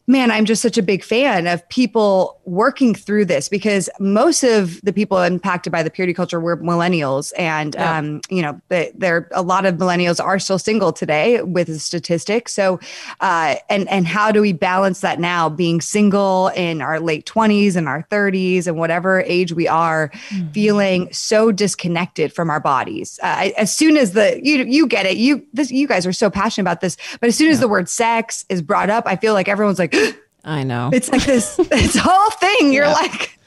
man, 0.06 0.30
I'm 0.30 0.44
just 0.44 0.62
such 0.62 0.76
a 0.76 0.82
big 0.82 1.04
fan 1.04 1.46
of 1.46 1.66
people 1.68 2.40
working 2.44 2.94
through 2.94 3.24
this 3.24 3.48
because 3.48 3.88
most 4.00 4.42
of 4.42 4.80
the 4.82 4.92
people 4.92 5.22
impacted 5.22 5.70
by 5.72 5.82
the 5.82 5.90
purity 5.90 6.12
culture 6.12 6.40
were 6.40 6.56
millennials. 6.56 7.32
And, 7.38 7.74
yeah. 7.74 7.98
um, 7.98 8.20
you 8.28 8.42
know, 8.42 8.60
there 8.68 9.28
a 9.32 9.42
lot 9.42 9.64
of 9.64 9.76
millennials 9.76 10.22
are 10.22 10.38
still 10.40 10.58
single 10.58 10.92
today 10.92 11.40
with 11.42 11.68
the 11.68 11.78
statistics. 11.78 12.52
So, 12.52 12.80
uh, 13.20 13.56
and, 13.70 13.88
and 13.88 14.06
how 14.06 14.32
do 14.32 14.40
we 14.40 14.52
balance 14.52 15.00
that 15.00 15.20
now 15.20 15.48
being 15.48 15.80
single 15.80 16.48
in 16.48 16.82
our 16.82 16.98
late 16.98 17.24
20s 17.26 17.76
and 17.76 17.88
our 17.88 18.02
30s 18.10 18.66
and 18.66 18.76
whatever 18.76 19.20
age 19.20 19.52
we 19.52 19.68
are, 19.68 20.08
mm-hmm. 20.08 20.50
feeling 20.50 21.12
so 21.12 21.52
disconnected 21.52 22.32
from 22.32 22.50
our 22.50 22.60
bodies? 22.60 23.20
Uh, 23.22 23.50
as 23.56 23.74
soon 23.74 23.96
as 23.96 24.12
the, 24.12 24.40
you, 24.42 24.64
you 24.64 24.88
get 24.88 25.06
it, 25.06 25.16
you, 25.16 25.46
this, 25.52 25.70
you 25.70 25.86
guys 25.86 26.06
are 26.06 26.12
so 26.12 26.28
passionate 26.28 26.64
about 26.64 26.80
this, 26.80 26.96
but 27.20 27.28
as 27.28 27.36
soon 27.36 27.50
as 27.50 27.60
the 27.60 27.68
word 27.68 27.88
sex 27.88 28.44
is 28.48 28.60
brought 28.60 28.90
up, 28.90 29.04
I 29.06 29.14
feel 29.14 29.34
like 29.34 29.46
everyone's 29.46 29.78
like, 29.78 29.91
I 30.44 30.64
know. 30.64 30.90
It's 30.92 31.11
like 31.11 31.24
this, 31.24 31.57
this 31.57 31.96
whole 31.96 32.31
thing. 32.31 32.72
You're 32.72 32.87
yeah. 32.87 32.92
like, 32.92 33.38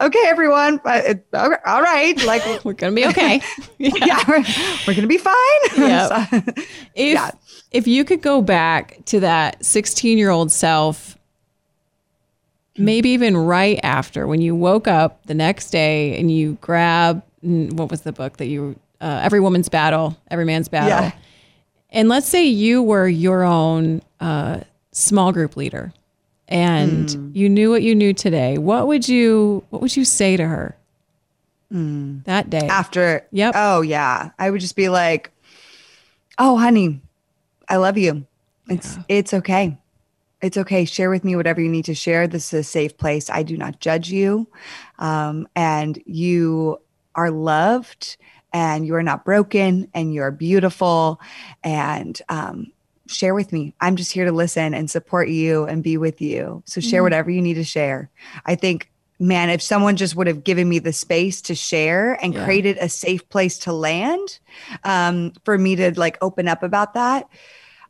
okay, 0.00 0.22
everyone, 0.26 0.80
all 0.84 1.82
right, 1.82 2.14
like 2.24 2.42
we're 2.64 2.72
gonna 2.72 2.92
be 2.92 3.06
okay. 3.06 3.40
Yeah, 3.78 3.90
yeah 4.04 4.24
we're, 4.26 4.44
we're, 4.86 4.94
gonna 4.94 5.06
be 5.06 5.18
fine. 5.18 5.34
Yeah. 5.76 6.26
so, 6.26 6.40
if 6.94 7.14
yeah. 7.14 7.30
if 7.70 7.86
you 7.86 8.04
could 8.04 8.22
go 8.22 8.42
back 8.42 8.98
to 9.06 9.20
that 9.20 9.64
16 9.64 10.18
year 10.18 10.30
old 10.30 10.50
self, 10.50 11.16
maybe 12.76 13.10
even 13.10 13.36
right 13.36 13.78
after 13.82 14.26
when 14.26 14.40
you 14.40 14.54
woke 14.54 14.88
up 14.88 15.24
the 15.26 15.34
next 15.34 15.70
day 15.70 16.18
and 16.18 16.30
you 16.30 16.58
grab 16.60 17.22
what 17.40 17.90
was 17.90 18.02
the 18.02 18.12
book 18.12 18.38
that 18.38 18.46
you 18.46 18.78
uh, 19.00 19.20
Every 19.22 19.38
Woman's 19.38 19.68
Battle, 19.68 20.16
Every 20.28 20.44
Man's 20.44 20.68
Battle, 20.68 20.88
yeah. 20.88 21.12
and 21.90 22.08
let's 22.08 22.26
say 22.26 22.44
you 22.44 22.82
were 22.82 23.06
your 23.06 23.44
own 23.44 24.02
uh, 24.18 24.60
small 24.98 25.32
group 25.32 25.56
leader 25.56 25.92
and 26.48 27.08
mm. 27.08 27.36
you 27.36 27.48
knew 27.48 27.70
what 27.70 27.82
you 27.82 27.94
knew 27.94 28.12
today, 28.12 28.58
what 28.58 28.86
would 28.86 29.08
you 29.08 29.64
what 29.70 29.82
would 29.82 29.96
you 29.96 30.04
say 30.04 30.36
to 30.36 30.46
her 30.46 30.76
mm. 31.72 32.24
that 32.24 32.50
day? 32.50 32.66
After 32.66 33.26
Yep. 33.32 33.54
Oh 33.56 33.82
yeah. 33.82 34.30
I 34.38 34.50
would 34.50 34.60
just 34.60 34.76
be 34.76 34.88
like, 34.88 35.30
Oh 36.38 36.56
honey, 36.56 37.00
I 37.68 37.76
love 37.76 37.98
you. 37.98 38.26
It's 38.68 38.96
yeah. 38.96 39.02
it's 39.08 39.34
okay. 39.34 39.78
It's 40.40 40.56
okay. 40.56 40.84
Share 40.84 41.10
with 41.10 41.24
me 41.24 41.36
whatever 41.36 41.60
you 41.60 41.68
need 41.68 41.84
to 41.86 41.94
share. 41.94 42.26
This 42.26 42.52
is 42.54 42.60
a 42.60 42.64
safe 42.64 42.96
place. 42.96 43.28
I 43.28 43.42
do 43.42 43.56
not 43.56 43.80
judge 43.80 44.10
you. 44.10 44.46
Um, 44.98 45.48
and 45.54 46.00
you 46.06 46.80
are 47.14 47.30
loved 47.30 48.16
and 48.52 48.86
you 48.86 48.94
are 48.94 49.02
not 49.02 49.24
broken 49.24 49.88
and 49.94 50.14
you're 50.14 50.30
beautiful. 50.30 51.20
And 51.64 52.20
um, 52.28 52.72
share 53.08 53.34
with 53.34 53.52
me. 53.52 53.74
I'm 53.80 53.96
just 53.96 54.12
here 54.12 54.24
to 54.24 54.32
listen 54.32 54.74
and 54.74 54.90
support 54.90 55.28
you 55.28 55.64
and 55.64 55.82
be 55.82 55.96
with 55.96 56.20
you. 56.20 56.62
So 56.66 56.80
share 56.80 56.98
mm-hmm. 56.98 57.04
whatever 57.04 57.30
you 57.30 57.42
need 57.42 57.54
to 57.54 57.64
share. 57.64 58.10
I 58.46 58.54
think 58.54 58.90
man, 59.20 59.50
if 59.50 59.60
someone 59.60 59.96
just 59.96 60.14
would 60.14 60.28
have 60.28 60.44
given 60.44 60.68
me 60.68 60.78
the 60.78 60.92
space 60.92 61.42
to 61.42 61.54
share 61.54 62.12
and 62.22 62.34
Yeah. 62.34 62.44
created 62.44 62.78
a 62.78 62.88
safe 62.88 63.28
place 63.28 63.58
to 63.60 63.72
land 63.72 64.38
um, 64.84 65.32
for 65.44 65.58
me 65.58 65.74
to 65.76 65.98
like 65.98 66.18
open 66.20 66.46
up 66.46 66.62
about 66.62 66.94
that, 66.94 67.28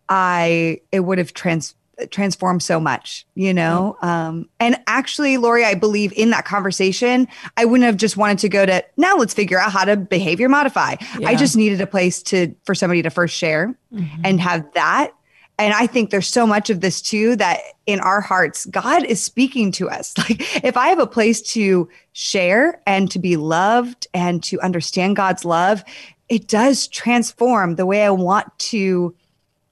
I 0.09 0.81
it 0.91 1.01
would 1.01 1.19
have 1.19 1.35
trans 1.35 1.75
transformed 2.11 2.63
so 2.63 2.79
much, 2.79 3.27
you 3.35 3.53
know. 3.53 3.97
Um, 4.03 4.49
and 4.61 4.77
actually, 4.87 5.37
Laurie, 5.37 5.65
I 5.65 5.75
believe 5.75 6.13
in 6.17 6.31
that 6.31 6.45
conversation, 6.45 7.27
I 7.57 7.65
wouldn't 7.65 7.87
have 7.87 7.97
just 7.97 8.17
wanted 8.17 8.39
to 8.39 8.49
go 8.49 8.65
to 8.67 8.85
now. 8.97 9.17
Let's 9.17 9.35
figure 9.35 9.59
out 9.59 9.73
how 9.73 9.85
to 9.85 9.97
behavior 9.97 10.49
modify. 10.49 10.97
Yeah. 11.19 11.29
I 11.29 11.35
just 11.35 11.57
needed 11.57 11.81
a 11.81 11.87
place 11.87 12.23
to 12.25 12.55
for 12.65 12.75
somebody 12.75 13.03
to 13.03 13.11
first 13.11 13.35
share 13.35 13.77
and 14.25 14.41
have 14.41 14.65
that. 14.75 15.13
And 15.61 15.75
I 15.75 15.89
think 15.89 16.11
there's 16.11 16.29
so 16.29 16.47
much 16.47 16.71
of 16.71 16.81
this 16.81 17.03
too 17.03 17.35
that 17.37 17.59
in 17.87 17.99
our 17.99 18.21
hearts, 18.21 18.65
God 18.67 19.05
is 19.05 19.23
speaking 19.23 19.73
to 19.73 19.91
us. 19.91 20.15
Like, 20.29 20.65
if 20.65 20.77
I 20.77 20.89
have 20.89 21.01
a 21.01 21.07
place 21.07 21.41
to 21.53 21.89
share 22.13 22.81
and 22.87 23.11
to 23.11 23.19
be 23.19 23.37
loved 23.37 24.07
and 24.15 24.43
to 24.45 24.61
understand 24.61 25.17
God's 25.17 25.45
love, 25.45 25.83
it 26.29 26.47
does 26.47 26.87
transform 26.87 27.77
the 27.77 27.87
way 27.87 28.05
I 28.05 28.11
want 28.11 28.57
to 28.59 29.15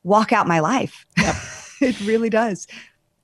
walk 0.02 0.32
out 0.32 0.48
my 0.48 0.60
life. 0.60 1.06
it 1.80 2.00
really 2.00 2.30
does. 2.30 2.66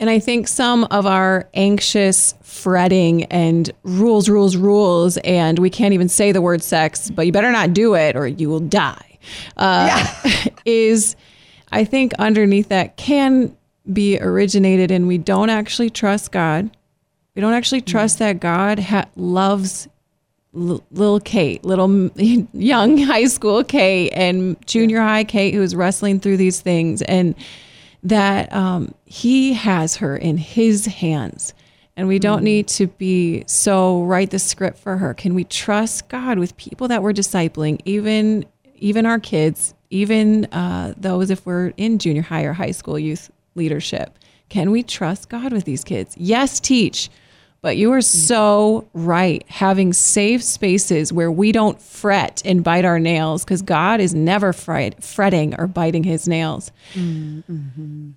And 0.00 0.10
I 0.10 0.18
think 0.18 0.48
some 0.48 0.84
of 0.90 1.06
our 1.06 1.48
anxious 1.54 2.34
fretting 2.42 3.24
and 3.24 3.70
rules, 3.84 4.28
rules, 4.28 4.56
rules, 4.56 5.16
and 5.18 5.60
we 5.60 5.70
can't 5.70 5.94
even 5.94 6.08
say 6.08 6.32
the 6.32 6.42
word 6.42 6.60
sex, 6.62 7.08
but 7.08 7.24
you 7.24 7.30
better 7.30 7.52
not 7.52 7.72
do 7.72 7.94
it 7.94 8.16
or 8.16 8.26
you 8.26 8.48
will 8.48 8.60
die, 8.60 9.18
uh, 9.58 10.14
is 10.64 11.14
I 11.70 11.84
think 11.84 12.14
underneath 12.18 12.68
that 12.70 12.96
can 12.96 13.56
be 13.92 14.18
originated 14.18 14.90
and 14.90 15.06
we 15.06 15.18
don't 15.18 15.50
actually 15.50 15.90
trust 15.90 16.32
God. 16.32 16.70
We 17.36 17.40
don't 17.40 17.54
actually 17.54 17.80
trust 17.80 18.18
that 18.18 18.40
God 18.40 18.78
ha- 18.78 19.08
loves 19.16 19.88
l- 20.54 20.84
little 20.90 21.20
Kait, 21.20 21.64
little 21.64 21.84
m- 21.84 22.48
young 22.52 22.98
high 22.98 23.26
school 23.26 23.62
Kait 23.64 24.10
and 24.12 24.56
junior 24.66 25.00
high 25.00 25.24
Kait 25.24 25.54
who's 25.54 25.74
wrestling 25.74 26.18
through 26.20 26.36
these 26.38 26.60
things 26.60 27.02
and 27.02 27.34
that 28.02 28.52
um, 28.52 28.94
he 29.04 29.52
has 29.52 29.96
her 29.96 30.16
in 30.16 30.36
his 30.36 30.86
hands. 30.86 31.54
And 31.96 32.08
we 32.08 32.18
don't 32.18 32.42
need 32.42 32.68
to 32.68 32.86
be 32.86 33.44
so 33.46 34.02
write 34.04 34.30
the 34.30 34.38
script 34.38 34.78
for 34.78 34.96
her. 34.96 35.12
Can 35.12 35.34
we 35.34 35.44
trust 35.44 36.08
God 36.08 36.38
with 36.38 36.56
people 36.56 36.88
that 36.88 37.02
we're 37.02 37.12
discipling, 37.12 37.80
even 37.84 38.46
even 38.76 39.06
our 39.06 39.20
kids, 39.20 39.74
even 39.90 40.46
uh, 40.46 40.94
those 40.96 41.30
if 41.30 41.44
we're 41.46 41.68
in 41.76 41.98
junior 41.98 42.22
high 42.22 42.44
or 42.44 42.54
high 42.54 42.70
school 42.70 42.98
youth 42.98 43.30
leadership? 43.54 44.18
Can 44.48 44.70
we 44.70 44.82
trust 44.82 45.28
God 45.28 45.52
with 45.52 45.64
these 45.64 45.84
kids? 45.84 46.16
Yes, 46.18 46.60
teach. 46.60 47.10
But 47.62 47.76
you 47.76 47.92
are 47.92 48.00
so 48.02 48.88
right. 48.92 49.44
Having 49.48 49.92
safe 49.92 50.42
spaces 50.42 51.12
where 51.12 51.30
we 51.30 51.52
don't 51.52 51.80
fret 51.80 52.42
and 52.44 52.64
bite 52.64 52.84
our 52.84 52.98
nails, 52.98 53.44
because 53.44 53.62
God 53.62 54.00
is 54.00 54.14
never 54.14 54.52
fret, 54.52 55.02
fretting 55.02 55.54
or 55.58 55.68
biting 55.68 56.02
his 56.02 56.26
nails. 56.26 56.72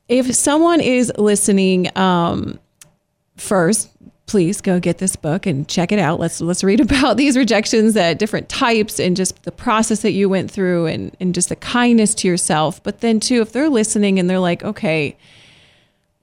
If 0.09 0.33
someone 0.35 0.81
is 0.81 1.11
listening, 1.17 1.95
um, 1.95 2.59
first, 3.37 3.91
please 4.25 4.61
go 4.61 4.79
get 4.79 4.97
this 4.97 5.15
book 5.15 5.45
and 5.45 5.67
check 5.67 5.91
it 5.91 5.99
out. 5.99 6.19
Let's 6.19 6.41
let's 6.41 6.63
read 6.63 6.79
about 6.81 7.17
these 7.17 7.37
rejections 7.37 7.93
that 7.93 8.17
different 8.17 8.49
types 8.49 8.99
and 8.99 9.15
just 9.15 9.43
the 9.43 9.51
process 9.51 10.01
that 10.01 10.11
you 10.13 10.27
went 10.27 10.49
through 10.49 10.87
and 10.87 11.15
and 11.19 11.35
just 11.35 11.49
the 11.49 11.55
kindness 11.55 12.15
to 12.15 12.27
yourself. 12.27 12.81
But 12.81 13.01
then 13.01 13.19
too, 13.19 13.41
if 13.41 13.51
they're 13.51 13.69
listening 13.69 14.17
and 14.17 14.27
they're 14.27 14.39
like, 14.39 14.63
okay, 14.63 15.15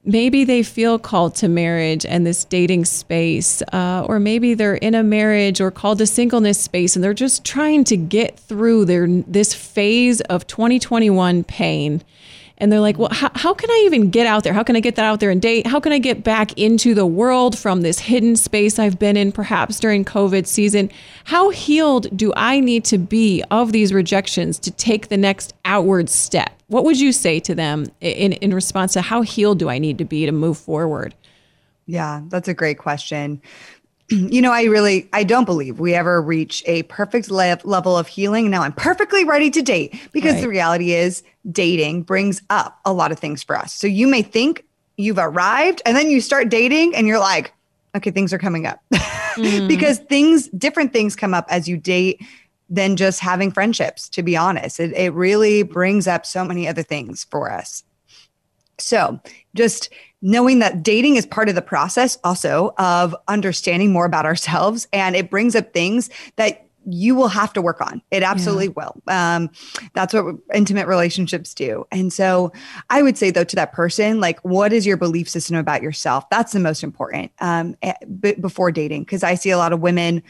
maybe 0.04 0.44
they 0.44 0.62
feel 0.62 0.98
called 0.98 1.34
to 1.36 1.48
marriage 1.48 2.04
and 2.04 2.26
this 2.26 2.44
dating 2.44 2.84
space, 2.84 3.62
uh, 3.72 4.04
or 4.08 4.18
maybe 4.18 4.54
they're 4.54 4.74
in 4.74 4.94
a 4.94 5.02
marriage 5.02 5.60
or 5.60 5.70
called 5.70 5.98
to 5.98 6.06
singleness 6.06 6.60
space, 6.60 6.96
and 6.96 7.04
they're 7.04 7.14
just 7.14 7.44
trying 7.44 7.84
to 7.84 7.96
get 7.96 8.38
through 8.38 8.84
their 8.84 9.06
this 9.06 9.54
phase 9.54 10.20
of 10.22 10.46
2021 10.46 11.44
pain. 11.44 12.02
And 12.62 12.70
they're 12.70 12.78
like, 12.78 12.96
well, 12.96 13.08
how, 13.10 13.28
how 13.34 13.54
can 13.54 13.68
I 13.68 13.82
even 13.86 14.10
get 14.10 14.24
out 14.24 14.44
there? 14.44 14.52
How 14.52 14.62
can 14.62 14.76
I 14.76 14.80
get 14.80 14.94
that 14.94 15.04
out 15.04 15.18
there 15.18 15.30
and 15.30 15.42
date? 15.42 15.66
How 15.66 15.80
can 15.80 15.90
I 15.90 15.98
get 15.98 16.22
back 16.22 16.56
into 16.56 16.94
the 16.94 17.04
world 17.04 17.58
from 17.58 17.80
this 17.80 17.98
hidden 17.98 18.36
space 18.36 18.78
I've 18.78 19.00
been 19.00 19.16
in, 19.16 19.32
perhaps 19.32 19.80
during 19.80 20.04
COVID 20.04 20.46
season? 20.46 20.88
How 21.24 21.50
healed 21.50 22.16
do 22.16 22.32
I 22.36 22.60
need 22.60 22.84
to 22.84 22.98
be 22.98 23.42
of 23.50 23.72
these 23.72 23.92
rejections 23.92 24.60
to 24.60 24.70
take 24.70 25.08
the 25.08 25.16
next 25.16 25.54
outward 25.64 26.08
step? 26.08 26.52
What 26.68 26.84
would 26.84 27.00
you 27.00 27.10
say 27.10 27.40
to 27.40 27.54
them 27.56 27.88
in, 28.00 28.34
in 28.34 28.54
response 28.54 28.92
to 28.92 29.02
how 29.02 29.22
healed 29.22 29.58
do 29.58 29.68
I 29.68 29.80
need 29.80 29.98
to 29.98 30.04
be 30.04 30.24
to 30.24 30.32
move 30.32 30.56
forward? 30.56 31.16
Yeah, 31.86 32.22
that's 32.28 32.46
a 32.46 32.54
great 32.54 32.78
question. 32.78 33.42
You 34.12 34.42
know, 34.42 34.52
I 34.52 34.64
really 34.64 35.08
I 35.12 35.24
don't 35.24 35.44
believe 35.44 35.80
we 35.80 35.94
ever 35.94 36.20
reach 36.20 36.62
a 36.66 36.82
perfect 36.84 37.30
le- 37.30 37.58
level 37.64 37.96
of 37.96 38.06
healing. 38.08 38.50
Now 38.50 38.62
I'm 38.62 38.72
perfectly 38.72 39.24
ready 39.24 39.50
to 39.50 39.62
date 39.62 39.94
because 40.12 40.40
the 40.40 40.48
reality 40.48 40.92
is 40.92 41.22
dating 41.50 42.02
brings 42.02 42.42
up 42.50 42.78
a 42.84 42.92
lot 42.92 43.10
of 43.10 43.18
things 43.18 43.42
for 43.42 43.56
us. 43.56 43.72
So 43.72 43.86
you 43.86 44.06
may 44.06 44.22
think 44.22 44.64
you've 44.96 45.18
arrived 45.18 45.80
and 45.86 45.96
then 45.96 46.10
you 46.10 46.20
start 46.20 46.48
dating 46.50 46.94
and 46.94 47.06
you're 47.06 47.18
like, 47.18 47.52
okay, 47.96 48.10
things 48.10 48.32
are 48.32 48.38
coming 48.38 48.66
up. 48.66 48.80
Mm. 49.32 49.66
because 49.66 49.98
things 49.98 50.48
different 50.48 50.92
things 50.92 51.16
come 51.16 51.32
up 51.32 51.46
as 51.48 51.66
you 51.66 51.78
date 51.78 52.20
than 52.68 52.96
just 52.96 53.18
having 53.18 53.50
friendships, 53.50 54.10
to 54.10 54.22
be 54.22 54.36
honest. 54.36 54.78
It 54.78 54.92
it 54.92 55.14
really 55.14 55.62
brings 55.62 56.06
up 56.06 56.26
so 56.26 56.44
many 56.44 56.68
other 56.68 56.82
things 56.82 57.24
for 57.24 57.50
us. 57.50 57.82
So, 58.82 59.20
just 59.54 59.90
knowing 60.22 60.60
that 60.60 60.82
dating 60.82 61.16
is 61.16 61.26
part 61.26 61.48
of 61.48 61.54
the 61.54 61.62
process 61.62 62.18
also 62.24 62.72
of 62.78 63.14
understanding 63.28 63.92
more 63.92 64.06
about 64.06 64.24
ourselves 64.24 64.86
and 64.92 65.16
it 65.16 65.30
brings 65.30 65.56
up 65.56 65.72
things 65.72 66.08
that 66.36 66.68
you 66.86 67.14
will 67.14 67.28
have 67.28 67.52
to 67.52 67.62
work 67.62 67.80
on. 67.80 68.02
It 68.10 68.22
absolutely 68.22 68.68
will. 68.68 69.00
Um, 69.06 69.50
that's 69.94 70.12
what 70.12 70.36
intimate 70.52 70.86
relationships 70.86 71.54
do. 71.54 71.86
And 71.92 72.12
so 72.12 72.52
I 72.90 73.02
would 73.02 73.16
say, 73.16 73.30
though, 73.30 73.44
to 73.44 73.56
that 73.56 73.72
person, 73.72 74.20
like, 74.20 74.40
what 74.40 74.72
is 74.72 74.86
your 74.86 74.96
belief 74.96 75.28
system 75.28 75.56
about 75.56 75.82
yourself? 75.82 76.28
That's 76.30 76.52
the 76.52 76.60
most 76.60 76.82
important 76.82 77.30
um, 77.40 77.76
eh, 77.82 77.94
b- 78.20 78.34
before 78.34 78.72
dating. 78.72 79.04
Because 79.04 79.22
I 79.22 79.34
see 79.34 79.50
a 79.50 79.58
lot 79.58 79.72
of 79.72 79.80
women, 79.80 80.22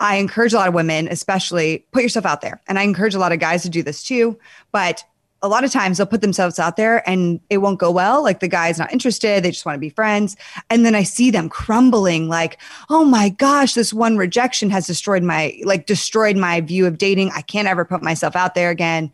I 0.00 0.16
encourage 0.16 0.52
a 0.52 0.56
lot 0.56 0.68
of 0.68 0.74
women, 0.74 1.08
especially 1.08 1.86
put 1.92 2.02
yourself 2.02 2.26
out 2.26 2.40
there. 2.40 2.60
And 2.66 2.78
I 2.78 2.82
encourage 2.82 3.14
a 3.14 3.18
lot 3.18 3.32
of 3.32 3.38
guys 3.38 3.62
to 3.62 3.68
do 3.68 3.82
this 3.82 4.02
too. 4.02 4.38
But 4.72 5.04
a 5.42 5.48
lot 5.48 5.64
of 5.64 5.72
times 5.72 5.96
they'll 5.96 6.06
put 6.06 6.20
themselves 6.20 6.58
out 6.58 6.76
there 6.76 7.08
and 7.08 7.40
it 7.48 7.58
won't 7.58 7.78
go 7.78 7.90
well. 7.90 8.22
Like 8.22 8.40
the 8.40 8.48
guy's 8.48 8.78
not 8.78 8.92
interested. 8.92 9.42
They 9.42 9.50
just 9.50 9.64
want 9.64 9.76
to 9.76 9.80
be 9.80 9.88
friends. 9.88 10.36
And 10.68 10.84
then 10.84 10.94
I 10.94 11.02
see 11.02 11.30
them 11.30 11.48
crumbling 11.48 12.28
like, 12.28 12.58
oh 12.90 13.04
my 13.04 13.30
gosh, 13.30 13.74
this 13.74 13.92
one 13.92 14.16
rejection 14.16 14.68
has 14.70 14.86
destroyed 14.86 15.22
my, 15.22 15.58
like 15.64 15.86
destroyed 15.86 16.36
my 16.36 16.60
view 16.60 16.86
of 16.86 16.98
dating. 16.98 17.30
I 17.34 17.40
can't 17.40 17.68
ever 17.68 17.84
put 17.84 18.02
myself 18.02 18.36
out 18.36 18.54
there 18.54 18.70
again. 18.70 19.10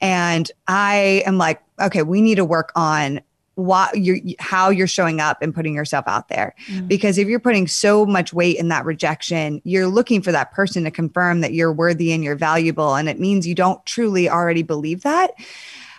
And 0.00 0.50
I 0.68 1.22
am 1.24 1.38
like, 1.38 1.62
okay, 1.80 2.02
we 2.02 2.20
need 2.20 2.36
to 2.36 2.44
work 2.44 2.72
on 2.76 3.20
what 3.60 3.96
you're, 3.96 4.18
how 4.38 4.70
you're 4.70 4.86
showing 4.86 5.20
up 5.20 5.42
and 5.42 5.54
putting 5.54 5.74
yourself 5.74 6.04
out 6.06 6.28
there. 6.28 6.54
Mm. 6.66 6.88
Because 6.88 7.18
if 7.18 7.28
you're 7.28 7.40
putting 7.40 7.66
so 7.66 8.06
much 8.06 8.32
weight 8.32 8.56
in 8.56 8.68
that 8.68 8.84
rejection, 8.84 9.60
you're 9.64 9.86
looking 9.86 10.22
for 10.22 10.32
that 10.32 10.52
person 10.52 10.84
to 10.84 10.90
confirm 10.90 11.40
that 11.40 11.52
you're 11.52 11.72
worthy 11.72 12.12
and 12.12 12.24
you're 12.24 12.36
valuable. 12.36 12.94
And 12.94 13.08
it 13.08 13.20
means 13.20 13.46
you 13.46 13.54
don't 13.54 13.84
truly 13.86 14.28
already 14.28 14.62
believe 14.62 15.02
that. 15.02 15.32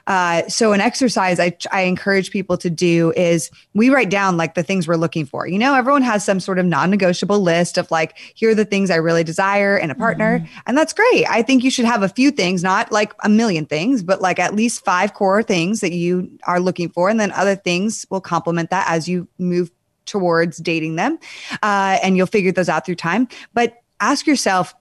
Uh, 0.08 0.48
so 0.48 0.74
an 0.74 0.82
exercise 0.82 1.40
I, 1.40 1.56
I 1.72 1.82
encourage 1.82 2.32
people 2.32 2.58
to 2.58 2.70
do 2.70 3.12
is 3.16 3.52
we 3.74 3.90
write 3.90 4.10
down 4.10 4.38
like 4.38 4.56
the 4.56 4.64
things 4.64 4.88
we're 4.88 4.96
looking 4.96 5.26
for. 5.26 5.48
You 5.48 5.60
know, 5.60 5.76
everyone 5.76 6.02
has 6.02 6.26
some 6.26 6.40
sort 6.40 6.60
of 6.60 6.66
non-negotiable 6.66 7.40
list 7.40 7.78
of 7.78 7.90
like, 7.92 8.18
here 8.34 8.52
are 8.52 8.56
the 8.56 8.66
things 8.66 8.90
I 8.90 8.96
really 8.96 9.24
desire 9.24 9.78
in 9.78 9.92
a 9.92 9.96
partner. 9.96 10.46
And 10.66 10.78
that's 10.78 10.94
great. 10.94 11.26
I 11.30 11.42
think 11.42 11.64
you 11.64 11.72
should 11.72 11.86
have 11.86 12.04
a 12.04 12.10
few 12.10 12.32
things, 12.32 12.64
not 12.64 12.92
like 12.92 13.14
a 13.24 13.30
million 13.30 13.66
things, 13.66 14.04
but 14.04 14.22
like 14.22 14.40
at 14.40 14.56
least 14.56 14.84
five 14.84 15.14
core 15.14 15.44
things 15.44 15.82
that 15.82 15.94
you 15.94 16.30
are 16.46 16.60
looking 16.60 16.90
for. 16.90 17.10
And 17.10 17.20
then 17.20 17.32
other 17.32 17.56
things 17.56 18.06
will 18.10 18.22
complement 18.22 18.70
that 18.70 18.88
as 18.90 19.08
you 19.08 19.28
move 19.38 19.72
towards 20.06 20.58
dating 20.58 20.96
them. 20.96 21.20
Uh, 21.62 22.00
and 22.04 22.18
you'll 22.18 22.28
figure 22.28 22.52
those 22.52 22.70
out 22.70 22.86
through 22.86 22.96
time. 22.96 23.28
But 23.54 23.82
ask 24.00 24.26
yourself, 24.26 24.74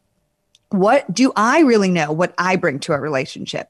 what 0.70 1.12
do 1.12 1.32
I 1.36 1.60
really 1.60 1.90
know 1.90 2.12
what 2.12 2.34
I 2.38 2.56
bring 2.56 2.78
to 2.80 2.92
a 2.92 3.00
relationship? 3.00 3.68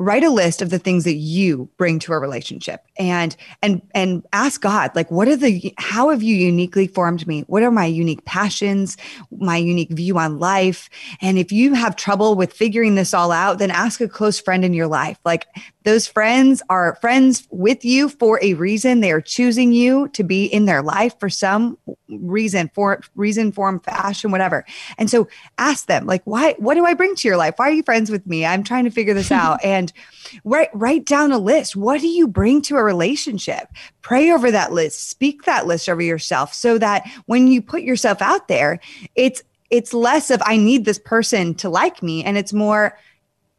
Write 0.00 0.24
a 0.24 0.30
list 0.30 0.62
of 0.62 0.70
the 0.70 0.78
things 0.78 1.04
that 1.04 1.16
you 1.16 1.68
bring 1.76 1.98
to 1.98 2.14
a 2.14 2.18
relationship 2.18 2.86
and 2.98 3.36
and 3.62 3.82
and 3.94 4.26
ask 4.32 4.62
god 4.62 4.90
like 4.94 5.10
what 5.10 5.28
are 5.28 5.36
the 5.36 5.74
how 5.76 6.08
have 6.08 6.22
you 6.22 6.34
uniquely 6.34 6.86
formed 6.86 7.26
me 7.26 7.42
what 7.48 7.62
are 7.62 7.70
my 7.70 7.84
unique 7.84 8.24
passions 8.24 8.96
my 9.30 9.58
unique 9.58 9.90
view 9.90 10.16
on 10.16 10.38
life 10.38 10.88
and 11.20 11.36
if 11.36 11.52
you 11.52 11.74
have 11.74 11.96
trouble 11.96 12.34
with 12.34 12.50
figuring 12.50 12.94
this 12.94 13.12
all 13.12 13.30
out 13.30 13.58
then 13.58 13.70
ask 13.70 14.00
a 14.00 14.08
close 14.08 14.40
friend 14.40 14.64
in 14.64 14.72
your 14.72 14.86
life 14.86 15.18
like 15.26 15.46
those 15.84 16.08
friends 16.08 16.62
are 16.70 16.96
friends 17.02 17.46
with 17.50 17.84
you 17.84 18.08
for 18.08 18.42
a 18.42 18.54
reason 18.54 19.00
they 19.00 19.12
are 19.12 19.20
choosing 19.20 19.70
you 19.70 20.08
to 20.08 20.24
be 20.24 20.46
in 20.46 20.64
their 20.64 20.80
life 20.80 21.14
for 21.20 21.28
some 21.28 21.76
reason 22.08 22.70
for 22.74 23.00
reason, 23.14 23.52
form, 23.52 23.80
fashion, 23.80 24.30
whatever. 24.30 24.64
And 24.98 25.10
so 25.10 25.28
ask 25.58 25.86
them, 25.86 26.06
like, 26.06 26.22
why, 26.24 26.54
what 26.58 26.74
do 26.74 26.84
I 26.84 26.94
bring 26.94 27.14
to 27.16 27.28
your 27.28 27.36
life? 27.36 27.54
Why 27.56 27.68
are 27.68 27.72
you 27.72 27.82
friends 27.82 28.10
with 28.10 28.26
me? 28.26 28.44
I'm 28.44 28.62
trying 28.62 28.84
to 28.84 28.90
figure 28.90 29.14
this 29.14 29.32
out. 29.40 29.60
and 29.64 29.89
write, 30.44 30.68
write 30.72 31.06
down 31.06 31.32
a 31.32 31.38
list. 31.38 31.76
What 31.76 32.00
do 32.00 32.08
you 32.08 32.28
bring 32.28 32.62
to 32.62 32.76
a 32.76 32.84
relationship? 32.84 33.68
Pray 34.02 34.30
over 34.30 34.50
that 34.50 34.72
list, 34.72 35.08
speak 35.08 35.44
that 35.44 35.66
list 35.66 35.88
over 35.88 36.02
yourself 36.02 36.54
so 36.54 36.78
that 36.78 37.08
when 37.26 37.48
you 37.48 37.62
put 37.62 37.82
yourself 37.82 38.22
out 38.22 38.48
there, 38.48 38.80
it's 39.14 39.42
it's 39.70 39.94
less 39.94 40.30
of 40.30 40.42
I 40.44 40.56
need 40.56 40.84
this 40.84 40.98
person 40.98 41.54
to 41.56 41.68
like 41.68 42.02
me 42.02 42.24
and 42.24 42.36
it's 42.36 42.52
more 42.52 42.98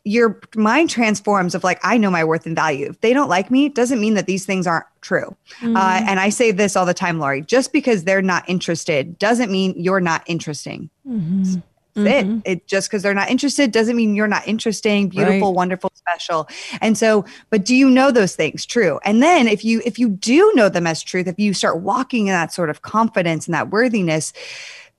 your 0.04 0.40
mind 0.56 0.90
transforms 0.90 1.54
of 1.54 1.64
like 1.64 1.80
i 1.84 1.96
know 1.96 2.10
my 2.10 2.24
worth 2.24 2.46
and 2.46 2.56
value 2.56 2.88
if 2.90 3.00
they 3.02 3.14
don't 3.14 3.30
like 3.30 3.52
me 3.52 3.70
doesn't 3.70 4.02
mean 4.02 4.16
that 4.16 4.26
these 4.26 4.46
things 4.46 4.66
aren't 4.66 4.86
true 5.02 5.36
mm-hmm. 5.60 5.76
uh, 5.76 6.02
and 6.08 6.20
i 6.20 6.30
say 6.30 6.52
this 6.52 6.76
all 6.76 6.86
the 6.86 6.94
time 6.94 7.20
laurie 7.20 7.42
just 7.42 7.72
because 7.72 8.04
they're 8.04 8.22
not 8.22 8.48
interested 8.50 9.18
doesn't 9.20 9.52
mean 9.52 9.74
you're 9.78 10.02
not 10.02 10.24
interesting 10.26 10.90
mm-hmm. 11.08 11.60
Mm-hmm. 11.96 12.40
It, 12.46 12.52
it 12.52 12.68
just 12.68 12.90
because 12.90 13.04
they're 13.04 13.14
not 13.14 13.30
interested 13.30 13.72
doesn't 13.72 13.96
mean 13.96 14.16
you're 14.16 14.28
not 14.28 14.48
interesting 14.48 15.10
beautiful 15.10 15.50
right. 15.50 15.56
wonderful 15.56 15.92
special 15.94 16.48
and 16.80 16.98
so 16.98 17.26
but 17.50 17.66
do 17.66 17.76
you 17.76 17.90
know 17.90 18.12
those 18.12 18.34
things 18.34 18.66
true 18.66 19.00
and 19.04 19.22
then 19.22 19.48
if 19.48 19.66
you 19.66 19.82
if 19.86 20.00
you 20.00 20.10
do 20.10 20.52
know 20.56 20.70
them 20.70 20.88
as 20.88 21.04
truth 21.04 21.28
if 21.28 21.38
you 21.38 21.54
start 21.54 21.82
walking 21.82 22.28
in 22.28 22.34
that 22.34 22.54
sort 22.54 22.70
of 22.70 22.82
confidence 22.82 23.46
and 23.46 23.54
that 23.54 23.72
worthiness 23.72 24.32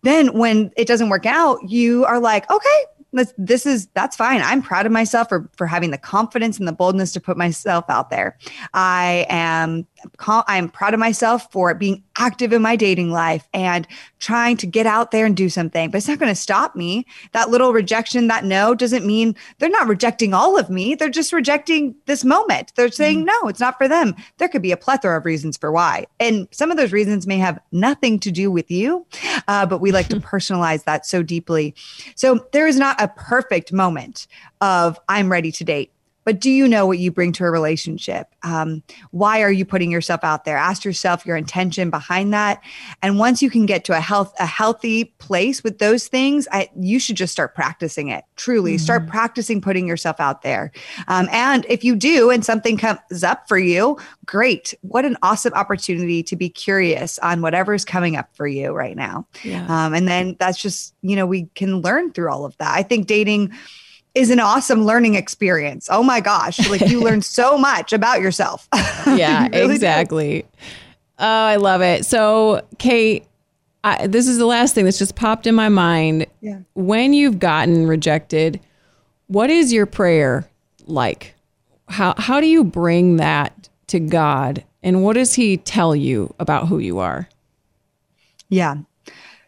then 0.02 0.36
when 0.36 0.70
it 0.76 0.86
doesn't 0.86 1.08
work 1.08 1.24
out 1.24 1.58
you 1.66 2.04
are 2.04 2.20
like 2.20 2.50
okay 2.50 2.84
this, 3.12 3.34
this 3.36 3.66
is 3.66 3.88
that's 3.94 4.16
fine. 4.16 4.40
I'm 4.42 4.62
proud 4.62 4.86
of 4.86 4.92
myself 4.92 5.28
for 5.28 5.48
for 5.56 5.66
having 5.66 5.90
the 5.90 5.98
confidence 5.98 6.58
and 6.58 6.66
the 6.66 6.72
boldness 6.72 7.12
to 7.12 7.20
put 7.20 7.36
myself 7.36 7.84
out 7.88 8.10
there. 8.10 8.38
I 8.72 9.26
am 9.28 9.86
I'm 10.26 10.68
proud 10.68 10.94
of 10.94 11.00
myself 11.00 11.50
for 11.52 11.74
being 11.74 12.02
active 12.18 12.52
in 12.52 12.62
my 12.62 12.76
dating 12.76 13.10
life 13.10 13.48
and 13.52 13.86
trying 14.20 14.56
to 14.58 14.66
get 14.66 14.86
out 14.86 15.10
there 15.10 15.26
and 15.26 15.36
do 15.36 15.48
something. 15.48 15.90
But 15.90 15.98
it's 15.98 16.08
not 16.08 16.18
going 16.18 16.32
to 16.32 16.40
stop 16.40 16.76
me. 16.76 17.06
That 17.32 17.50
little 17.50 17.72
rejection, 17.72 18.28
that 18.28 18.44
no, 18.44 18.74
doesn't 18.74 19.06
mean 19.06 19.34
they're 19.58 19.68
not 19.68 19.88
rejecting 19.88 20.34
all 20.34 20.58
of 20.58 20.70
me. 20.70 20.94
They're 20.94 21.08
just 21.08 21.32
rejecting 21.32 21.94
this 22.06 22.24
moment. 22.24 22.72
They're 22.76 22.90
saying, 22.90 23.22
mm. 23.22 23.26
no, 23.26 23.48
it's 23.48 23.60
not 23.60 23.78
for 23.78 23.88
them. 23.88 24.14
There 24.38 24.48
could 24.48 24.62
be 24.62 24.72
a 24.72 24.76
plethora 24.76 25.18
of 25.18 25.24
reasons 25.24 25.56
for 25.56 25.72
why. 25.72 26.06
And 26.20 26.48
some 26.50 26.70
of 26.70 26.76
those 26.76 26.92
reasons 26.92 27.26
may 27.26 27.38
have 27.38 27.58
nothing 27.72 28.18
to 28.20 28.30
do 28.30 28.50
with 28.50 28.70
you, 28.70 29.06
uh, 29.48 29.66
but 29.66 29.78
we 29.78 29.92
like 29.92 30.08
to 30.08 30.16
personalize 30.20 30.84
that 30.84 31.06
so 31.06 31.22
deeply. 31.22 31.74
So 32.14 32.46
there 32.52 32.66
is 32.66 32.78
not 32.78 33.00
a 33.00 33.08
perfect 33.08 33.72
moment 33.72 34.26
of 34.60 34.98
I'm 35.08 35.30
ready 35.30 35.50
to 35.52 35.64
date 35.64 35.92
but 36.24 36.40
do 36.40 36.50
you 36.50 36.68
know 36.68 36.86
what 36.86 36.98
you 36.98 37.10
bring 37.10 37.32
to 37.32 37.44
a 37.44 37.50
relationship? 37.50 38.28
Um, 38.42 38.82
why 39.10 39.42
are 39.42 39.50
you 39.50 39.64
putting 39.64 39.90
yourself 39.90 40.22
out 40.22 40.44
there? 40.44 40.56
Ask 40.56 40.84
yourself 40.84 41.26
your 41.26 41.36
intention 41.36 41.90
behind 41.90 42.32
that. 42.32 42.62
And 43.02 43.18
once 43.18 43.42
you 43.42 43.50
can 43.50 43.66
get 43.66 43.84
to 43.84 43.96
a 43.96 44.00
health 44.00 44.32
a 44.38 44.46
healthy 44.46 45.04
place 45.18 45.62
with 45.62 45.78
those 45.78 46.08
things, 46.08 46.46
I, 46.52 46.70
you 46.78 46.98
should 46.98 47.16
just 47.16 47.32
start 47.32 47.54
practicing 47.54 48.08
it. 48.08 48.24
Truly, 48.36 48.74
mm-hmm. 48.74 48.84
start 48.84 49.06
practicing 49.08 49.60
putting 49.60 49.86
yourself 49.86 50.20
out 50.20 50.42
there. 50.42 50.72
Um, 51.08 51.28
and 51.32 51.66
if 51.68 51.84
you 51.84 51.96
do, 51.96 52.30
and 52.30 52.44
something 52.44 52.76
comes 52.76 53.22
up 53.22 53.48
for 53.48 53.58
you, 53.58 53.98
great! 54.26 54.74
What 54.82 55.04
an 55.04 55.16
awesome 55.22 55.52
opportunity 55.54 56.22
to 56.22 56.36
be 56.36 56.48
curious 56.48 57.18
on 57.20 57.42
whatever 57.42 57.74
is 57.74 57.84
coming 57.84 58.16
up 58.16 58.34
for 58.34 58.46
you 58.46 58.72
right 58.72 58.96
now. 58.96 59.26
Yeah. 59.42 59.66
Um, 59.68 59.94
and 59.94 60.08
then 60.08 60.36
that's 60.38 60.60
just 60.60 60.94
you 61.02 61.16
know 61.16 61.26
we 61.26 61.44
can 61.54 61.80
learn 61.80 62.12
through 62.12 62.30
all 62.30 62.44
of 62.44 62.56
that. 62.58 62.76
I 62.76 62.82
think 62.82 63.06
dating 63.06 63.52
is 64.14 64.30
an 64.30 64.40
awesome 64.40 64.84
learning 64.84 65.14
experience. 65.14 65.88
Oh 65.90 66.02
my 66.02 66.20
gosh, 66.20 66.68
like 66.68 66.82
you 66.82 67.00
learn 67.00 67.22
so 67.22 67.56
much 67.58 67.92
about 67.92 68.20
yourself. 68.20 68.68
Yeah, 69.04 69.44
you 69.46 69.50
really 69.50 69.74
exactly. 69.74 70.42
Do. 70.42 70.48
Oh, 71.18 71.26
I 71.26 71.56
love 71.56 71.82
it. 71.82 72.06
So, 72.06 72.62
Kait, 72.76 73.24
I, 73.84 74.06
this 74.06 74.28
is 74.28 74.38
the 74.38 74.46
last 74.46 74.74
thing 74.74 74.84
that's 74.84 74.98
just 74.98 75.16
popped 75.16 75.46
in 75.46 75.54
my 75.56 75.68
mind. 75.68 76.26
Yeah. 76.40 76.60
When 76.74 77.12
you've 77.12 77.38
gotten 77.40 77.86
rejected, 77.88 78.60
what 79.26 79.50
is 79.50 79.72
your 79.72 79.86
prayer 79.86 80.48
like? 80.86 81.34
How 81.88 82.14
how 82.16 82.40
do 82.40 82.46
you 82.46 82.62
bring 82.62 83.16
that 83.16 83.68
to 83.88 83.98
God 83.98 84.64
and 84.82 85.02
what 85.02 85.14
does 85.14 85.34
he 85.34 85.56
tell 85.58 85.94
you 85.94 86.32
about 86.38 86.68
who 86.68 86.78
you 86.78 86.98
are? 86.98 87.28
Yeah. 88.48 88.76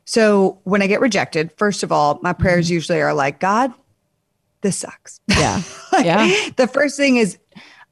So, 0.05 0.59
when 0.65 0.83
I 0.83 0.87
get 0.87 1.01
rejected, 1.01 1.53
first 1.57 1.83
of 1.83 1.91
all, 1.93 2.19
my 2.23 2.33
prayers 2.33 2.67
mm-hmm. 2.67 2.75
usually 2.75 3.01
are 3.01 3.15
like, 3.15 3.41
God, 3.41 3.73
this 4.65 4.79
sucks. 4.79 5.21
Yeah. 5.29 5.63
like, 5.93 6.07
yeah. 6.07 6.49
The 6.57 6.67
first 6.67 6.97
thing 6.97 7.17
is 7.17 7.39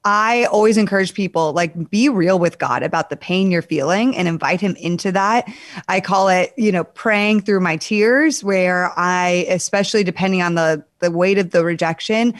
I 0.04 0.46
always 0.46 0.78
encourage 0.78 1.14
people 1.14 1.52
like 1.52 1.88
be 1.88 2.08
real 2.08 2.38
with 2.40 2.58
God 2.58 2.82
about 2.82 3.08
the 3.08 3.16
pain 3.16 3.52
you're 3.52 3.62
feeling 3.62 4.16
and 4.16 4.26
invite 4.26 4.60
him 4.60 4.74
into 4.76 5.12
that. 5.12 5.48
I 5.86 6.00
call 6.00 6.28
it, 6.28 6.52
you 6.56 6.72
know, 6.72 6.82
praying 6.82 7.42
through 7.42 7.60
my 7.60 7.76
tears 7.76 8.42
where 8.42 8.92
I 8.96 9.46
especially 9.48 10.02
depending 10.02 10.42
on 10.42 10.56
the 10.56 10.84
the 10.98 11.10
weight 11.12 11.38
of 11.38 11.50
the 11.50 11.64
rejection, 11.64 12.34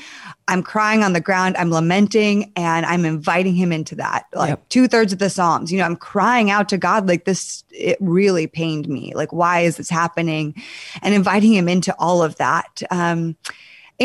I'm 0.49 0.63
crying 0.63 1.05
on 1.05 1.13
the 1.13 1.21
ground, 1.21 1.57
I'm 1.57 1.71
lamenting 1.71 2.53
and 2.57 2.85
I'm 2.85 3.05
inviting 3.05 3.55
him 3.55 3.71
into 3.71 3.95
that. 3.97 4.27
Like 4.35 4.51
yep. 4.51 4.69
two 4.69 4.89
thirds 4.89 5.13
of 5.13 5.21
the 5.21 5.31
Psalms, 5.31 5.71
you 5.71 5.79
know, 5.79 5.85
I'm 5.85 5.97
crying 5.97 6.51
out 6.51 6.69
to 6.71 6.79
God 6.79 7.07
like 7.07 7.27
this 7.27 7.63
it 7.71 7.97
really 8.01 8.49
pained 8.49 8.89
me. 8.89 9.13
Like 9.15 9.33
why 9.33 9.61
is 9.61 9.77
this 9.77 9.89
happening? 9.89 10.61
And 11.01 11.15
inviting 11.15 11.53
him 11.55 11.69
into 11.69 11.95
all 11.97 12.25
of 12.25 12.37
that. 12.37 12.83
Um 12.91 13.37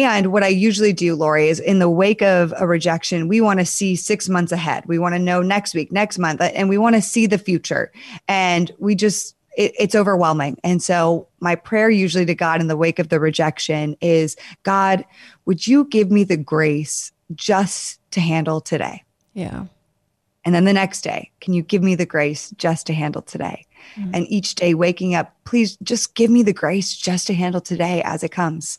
and 0.04 0.32
what 0.32 0.44
I 0.44 0.48
usually 0.48 0.94
do, 0.94 1.16
Laurie, 1.16 1.50
is 1.50 1.60
in 1.60 1.80
the 1.80 1.90
wake 1.90 2.22
of 2.22 2.54
a 2.58 2.68
rejection, 2.68 3.28
we 3.28 3.42
want 3.42 3.60
to 3.60 3.66
see 3.66 3.96
six 3.96 4.28
months 4.28 4.52
ahead. 4.52 4.86
We 4.86 5.00
want 5.00 5.16
to 5.16 5.20
know 5.20 5.42
next 5.42 5.74
week, 5.74 5.92
next 5.92 6.18
month, 6.18 6.42
uh, 6.42 6.46
and 6.46 6.70
we 6.70 6.78
want 6.78 6.96
to 6.96 7.02
see 7.02 7.26
the 7.26 7.38
future. 7.38 7.92
And 8.28 8.72
we 8.80 8.96
just, 8.96 9.36
it, 9.56 9.74
it's 9.80 9.96
overwhelming. 9.96 10.58
And 10.64 10.82
so, 10.82 11.28
my 11.40 11.56
prayer 11.56 11.90
usually 11.90 12.26
to 12.26 12.36
God 12.36 12.62
in 12.62 12.68
the 12.68 12.78
wake 12.78 13.00
of 13.00 13.10
the 13.10 13.20
rejection 13.20 13.96
is 14.02 14.36
God, 14.64 15.06
would 15.46 15.68
you 15.68 15.86
give 15.86 16.12
me 16.12 16.24
the 16.24 16.38
grace 16.38 17.12
just 17.36 18.00
to 18.12 18.20
handle 18.20 18.62
today? 18.62 19.04
Yeah. 19.34 19.66
And 20.44 20.56
then 20.56 20.64
the 20.64 20.74
next 20.74 21.02
day, 21.02 21.32
can 21.42 21.54
you 21.54 21.62
give 21.62 21.84
me 21.84 21.96
the 21.96 22.06
grace 22.06 22.52
just 22.58 22.88
to 22.88 22.94
handle 22.94 23.22
today? 23.22 23.67
Mm-hmm. 23.96 24.12
And 24.14 24.28
each 24.30 24.56
day 24.56 24.74
waking 24.74 25.16
up, 25.16 25.34
please 25.46 25.78
just 25.84 26.16
give 26.16 26.30
me 26.30 26.44
the 26.44 26.54
grace 26.54 26.96
just 26.96 27.28
to 27.28 27.34
handle 27.34 27.62
today 27.62 28.02
as 28.04 28.24
it 28.24 28.32
comes. 28.32 28.78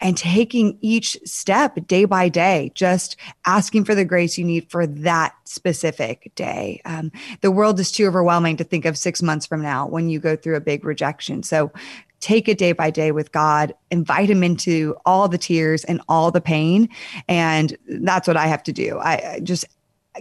And 0.00 0.16
taking 0.16 0.78
each 0.80 1.16
step 1.24 1.86
day 1.86 2.04
by 2.04 2.28
day, 2.28 2.70
just 2.74 3.16
asking 3.46 3.84
for 3.84 3.94
the 3.94 4.04
grace 4.04 4.38
you 4.38 4.44
need 4.44 4.70
for 4.70 4.86
that 4.86 5.34
specific 5.44 6.32
day. 6.34 6.80
Um, 6.84 7.10
the 7.40 7.50
world 7.50 7.80
is 7.80 7.90
too 7.90 8.06
overwhelming 8.06 8.56
to 8.58 8.64
think 8.64 8.84
of 8.84 8.96
six 8.96 9.22
months 9.22 9.46
from 9.46 9.62
now 9.62 9.86
when 9.86 10.08
you 10.08 10.18
go 10.18 10.36
through 10.36 10.56
a 10.56 10.60
big 10.60 10.84
rejection. 10.84 11.42
So 11.42 11.72
take 12.24 12.48
it 12.48 12.56
day 12.56 12.72
by 12.72 12.90
day 12.90 13.12
with 13.12 13.32
God, 13.32 13.74
invite 13.90 14.30
him 14.30 14.42
into 14.42 14.96
all 15.04 15.28
the 15.28 15.36
tears 15.36 15.84
and 15.84 16.00
all 16.08 16.30
the 16.30 16.40
pain. 16.40 16.88
And 17.28 17.76
that's 17.86 18.26
what 18.26 18.38
I 18.38 18.46
have 18.46 18.62
to 18.62 18.72
do. 18.72 18.96
I, 18.98 19.32
I 19.34 19.40
just 19.40 19.66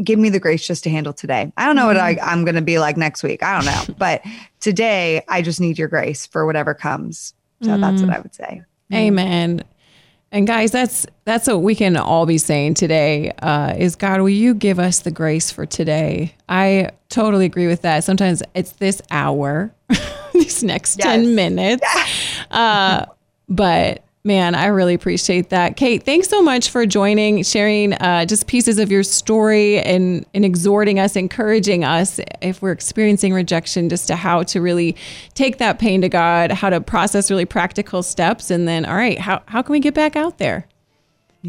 give 0.04 0.20
me 0.20 0.30
the 0.30 0.40
grace 0.40 0.66
just 0.66 0.84
to 0.84 0.90
handle 0.90 1.14
today. 1.14 1.52
I 1.58 1.66
don't 1.66 1.76
know 1.76 1.88
what 1.88 1.98
I, 1.98 2.18
am 2.22 2.46
going 2.46 2.56
to 2.56 2.62
be 2.62 2.80
like 2.80 2.98
next 2.98 3.24
week. 3.24 3.44
I 3.44 3.56
don't 3.56 3.66
know. 3.66 3.96
but 3.98 4.24
today, 4.60 5.24
I 5.28 5.42
just 5.42 5.60
need 5.60 5.78
your 5.78 5.88
grace 5.88 6.26
for 6.26 6.46
whatever 6.46 6.74
comes. 6.74 7.34
So 7.62 7.70
mm. 7.70 7.82
that's 7.82 8.02
what 8.02 8.12
I 8.12 8.20
would 8.20 8.34
say. 8.34 8.64
Amen. 8.94 9.64
And 10.32 10.48
guys, 10.48 10.72
that's 10.72 11.06
that's 11.26 11.48
what 11.48 11.62
we 11.62 11.76
can 11.76 11.96
all 11.96 12.26
be 12.26 12.40
saying 12.40 12.74
today. 12.74 13.32
Uh, 13.40 13.76
is 13.78 13.96
God, 13.96 14.20
will 14.20 14.30
you 14.30 14.56
give 14.56 14.80
us 14.80 15.02
the 15.02 15.12
grace 15.12 15.52
for 15.52 15.68
today? 15.68 16.34
I 16.50 16.90
totally 17.10 17.46
agree 17.46 17.68
with 17.68 17.84
that. 17.84 18.04
Sometimes 18.04 18.42
it's 18.56 18.72
this 18.74 19.00
hour, 19.12 19.74
these 20.34 20.64
next 20.64 20.98
yes. 20.98 21.06
ten 21.06 21.36
minutes, 21.36 21.86
uh, 22.50 23.06
but 23.48 24.04
Man, 24.26 24.56
I 24.56 24.68
really 24.68 24.94
appreciate 24.94 25.50
that. 25.50 25.76
Kait, 25.76 26.04
thanks 26.04 26.30
so 26.30 26.42
much 26.42 26.70
for 26.70 26.86
joining, 26.86 27.44
sharing 27.44 27.92
uh, 27.96 28.26
just 28.26 28.48
pieces 28.48 28.80
of 28.80 28.90
your 28.90 29.04
story 29.04 29.80
and, 29.82 30.26
and 30.34 30.46
exhorting 30.46 30.98
us, 30.98 31.18
encouraging 31.18 31.84
us 31.84 32.22
if 32.42 32.62
we're 32.62 32.72
experiencing 32.72 33.34
rejection, 33.34 33.90
just 33.90 34.08
to 34.08 34.16
how 34.16 34.44
to 34.44 34.62
really 34.62 34.96
take 35.34 35.58
that 35.58 35.78
pain 35.78 36.00
to 36.02 36.08
God, 36.08 36.54
how 36.54 36.70
to 36.70 36.80
process 36.80 37.30
really 37.30 37.44
practical 37.44 38.02
steps. 38.02 38.50
And 38.50 38.66
then, 38.66 38.86
all 38.86 38.96
right, 38.96 39.20
how, 39.20 39.42
how 39.48 39.62
can 39.62 39.74
we 39.74 39.82
get 39.82 39.94
back 39.94 40.16
out 40.16 40.38
there? 40.38 40.68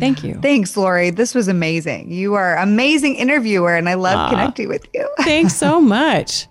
Thank 0.00 0.24
you. 0.24 0.40
Thanks, 0.42 0.76
Laurie. 0.76 1.10
This 1.10 1.32
was 1.32 1.46
amazing. 1.46 2.10
You 2.10 2.34
are 2.34 2.56
amazing 2.56 3.14
interviewer, 3.14 3.76
and 3.76 3.88
I 3.88 3.94
love 3.94 4.30
connecting 4.30 4.68
with 4.68 4.84
you. 4.92 5.08
thanks 5.18 5.54
so 5.54 5.80
much. 5.80 6.48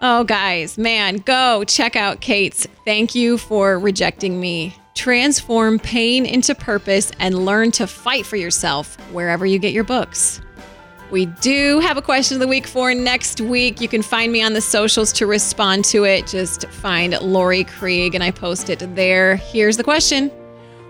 Oh, 0.00 0.24
guys, 0.24 0.76
man, 0.76 1.18
go 1.18 1.62
check 1.62 1.94
out 1.94 2.20
Kait's 2.20 2.66
Thank 2.84 3.14
You 3.14 3.38
for 3.38 3.78
Rejecting 3.78 4.40
Me 4.40 4.74
transform 4.94 5.78
pain 5.78 6.24
into 6.26 6.54
purpose, 6.54 7.10
and 7.18 7.44
learn 7.44 7.70
to 7.72 7.86
fight 7.86 8.24
for 8.26 8.36
yourself 8.36 8.96
wherever 9.10 9.44
you 9.44 9.58
get 9.58 9.72
your 9.72 9.84
books. 9.84 10.40
We 11.10 11.26
do 11.26 11.80
have 11.80 11.96
a 11.96 12.02
question 12.02 12.36
of 12.36 12.40
the 12.40 12.48
week 12.48 12.66
for 12.66 12.94
next 12.94 13.40
week. 13.40 13.80
You 13.80 13.88
can 13.88 14.02
find 14.02 14.32
me 14.32 14.42
on 14.42 14.52
the 14.52 14.60
socials 14.60 15.12
to 15.14 15.26
respond 15.26 15.84
to 15.86 16.04
it. 16.04 16.26
Just 16.26 16.66
find 16.68 17.12
Laurie 17.20 17.64
Krieg 17.64 18.14
and 18.14 18.24
I 18.24 18.30
post 18.30 18.70
it 18.70 18.82
there. 18.96 19.36
Here's 19.36 19.76
the 19.76 19.84
question 19.84 20.28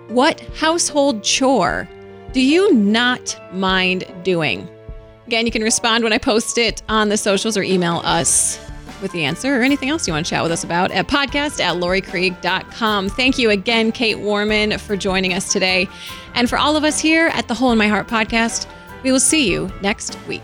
What 0.09 0.40
household 0.57 1.22
chore 1.22 1.88
do 2.32 2.40
you 2.40 2.72
not 2.72 3.40
mind 3.52 4.05
doing? 4.22 4.68
Again, 5.26 5.46
you 5.46 5.52
can 5.52 5.62
respond 5.62 6.05
when 6.05 6.12
I 6.12 6.18
post 6.18 6.59
it 6.59 6.82
on 6.88 7.09
the 7.09 7.16
socials 7.16 7.57
or 7.57 7.62
email 7.62 8.00
us 8.05 8.59
with 9.05 9.12
the 9.12 9.24
answer 9.24 9.57
or 9.57 9.62
anything 9.62 9.90
else 9.90 10.09
you 10.09 10.12
want 10.12 10.26
to 10.26 10.30
chat 10.30 10.42
with 10.42 10.50
us 10.50 10.64
about 10.64 10.90
at 10.90 11.07
podcast 11.07 11.61
at 11.61 11.76
lauriekrieg.com. 11.76 13.11
Thank 13.11 13.38
you 13.38 13.50
again, 13.50 13.92
Kait 13.92 14.18
Warman, 14.18 14.78
for 14.78 14.96
joining 14.96 15.34
us 15.34 15.52
today. 15.52 15.88
And 16.34 16.48
for 16.50 16.59
all 16.59 16.74
of 16.74 16.82
us 16.82 16.98
here 16.98 17.28
at 17.28 17.46
the 17.46 17.55
Hole 17.55 17.70
in 17.70 17.78
My 17.78 17.86
Heart 17.86 18.09
podcast, 18.09 18.66
we 19.05 19.12
will 19.12 19.20
see 19.20 19.48
you 19.48 19.70
next 19.82 20.18
week. 20.26 20.42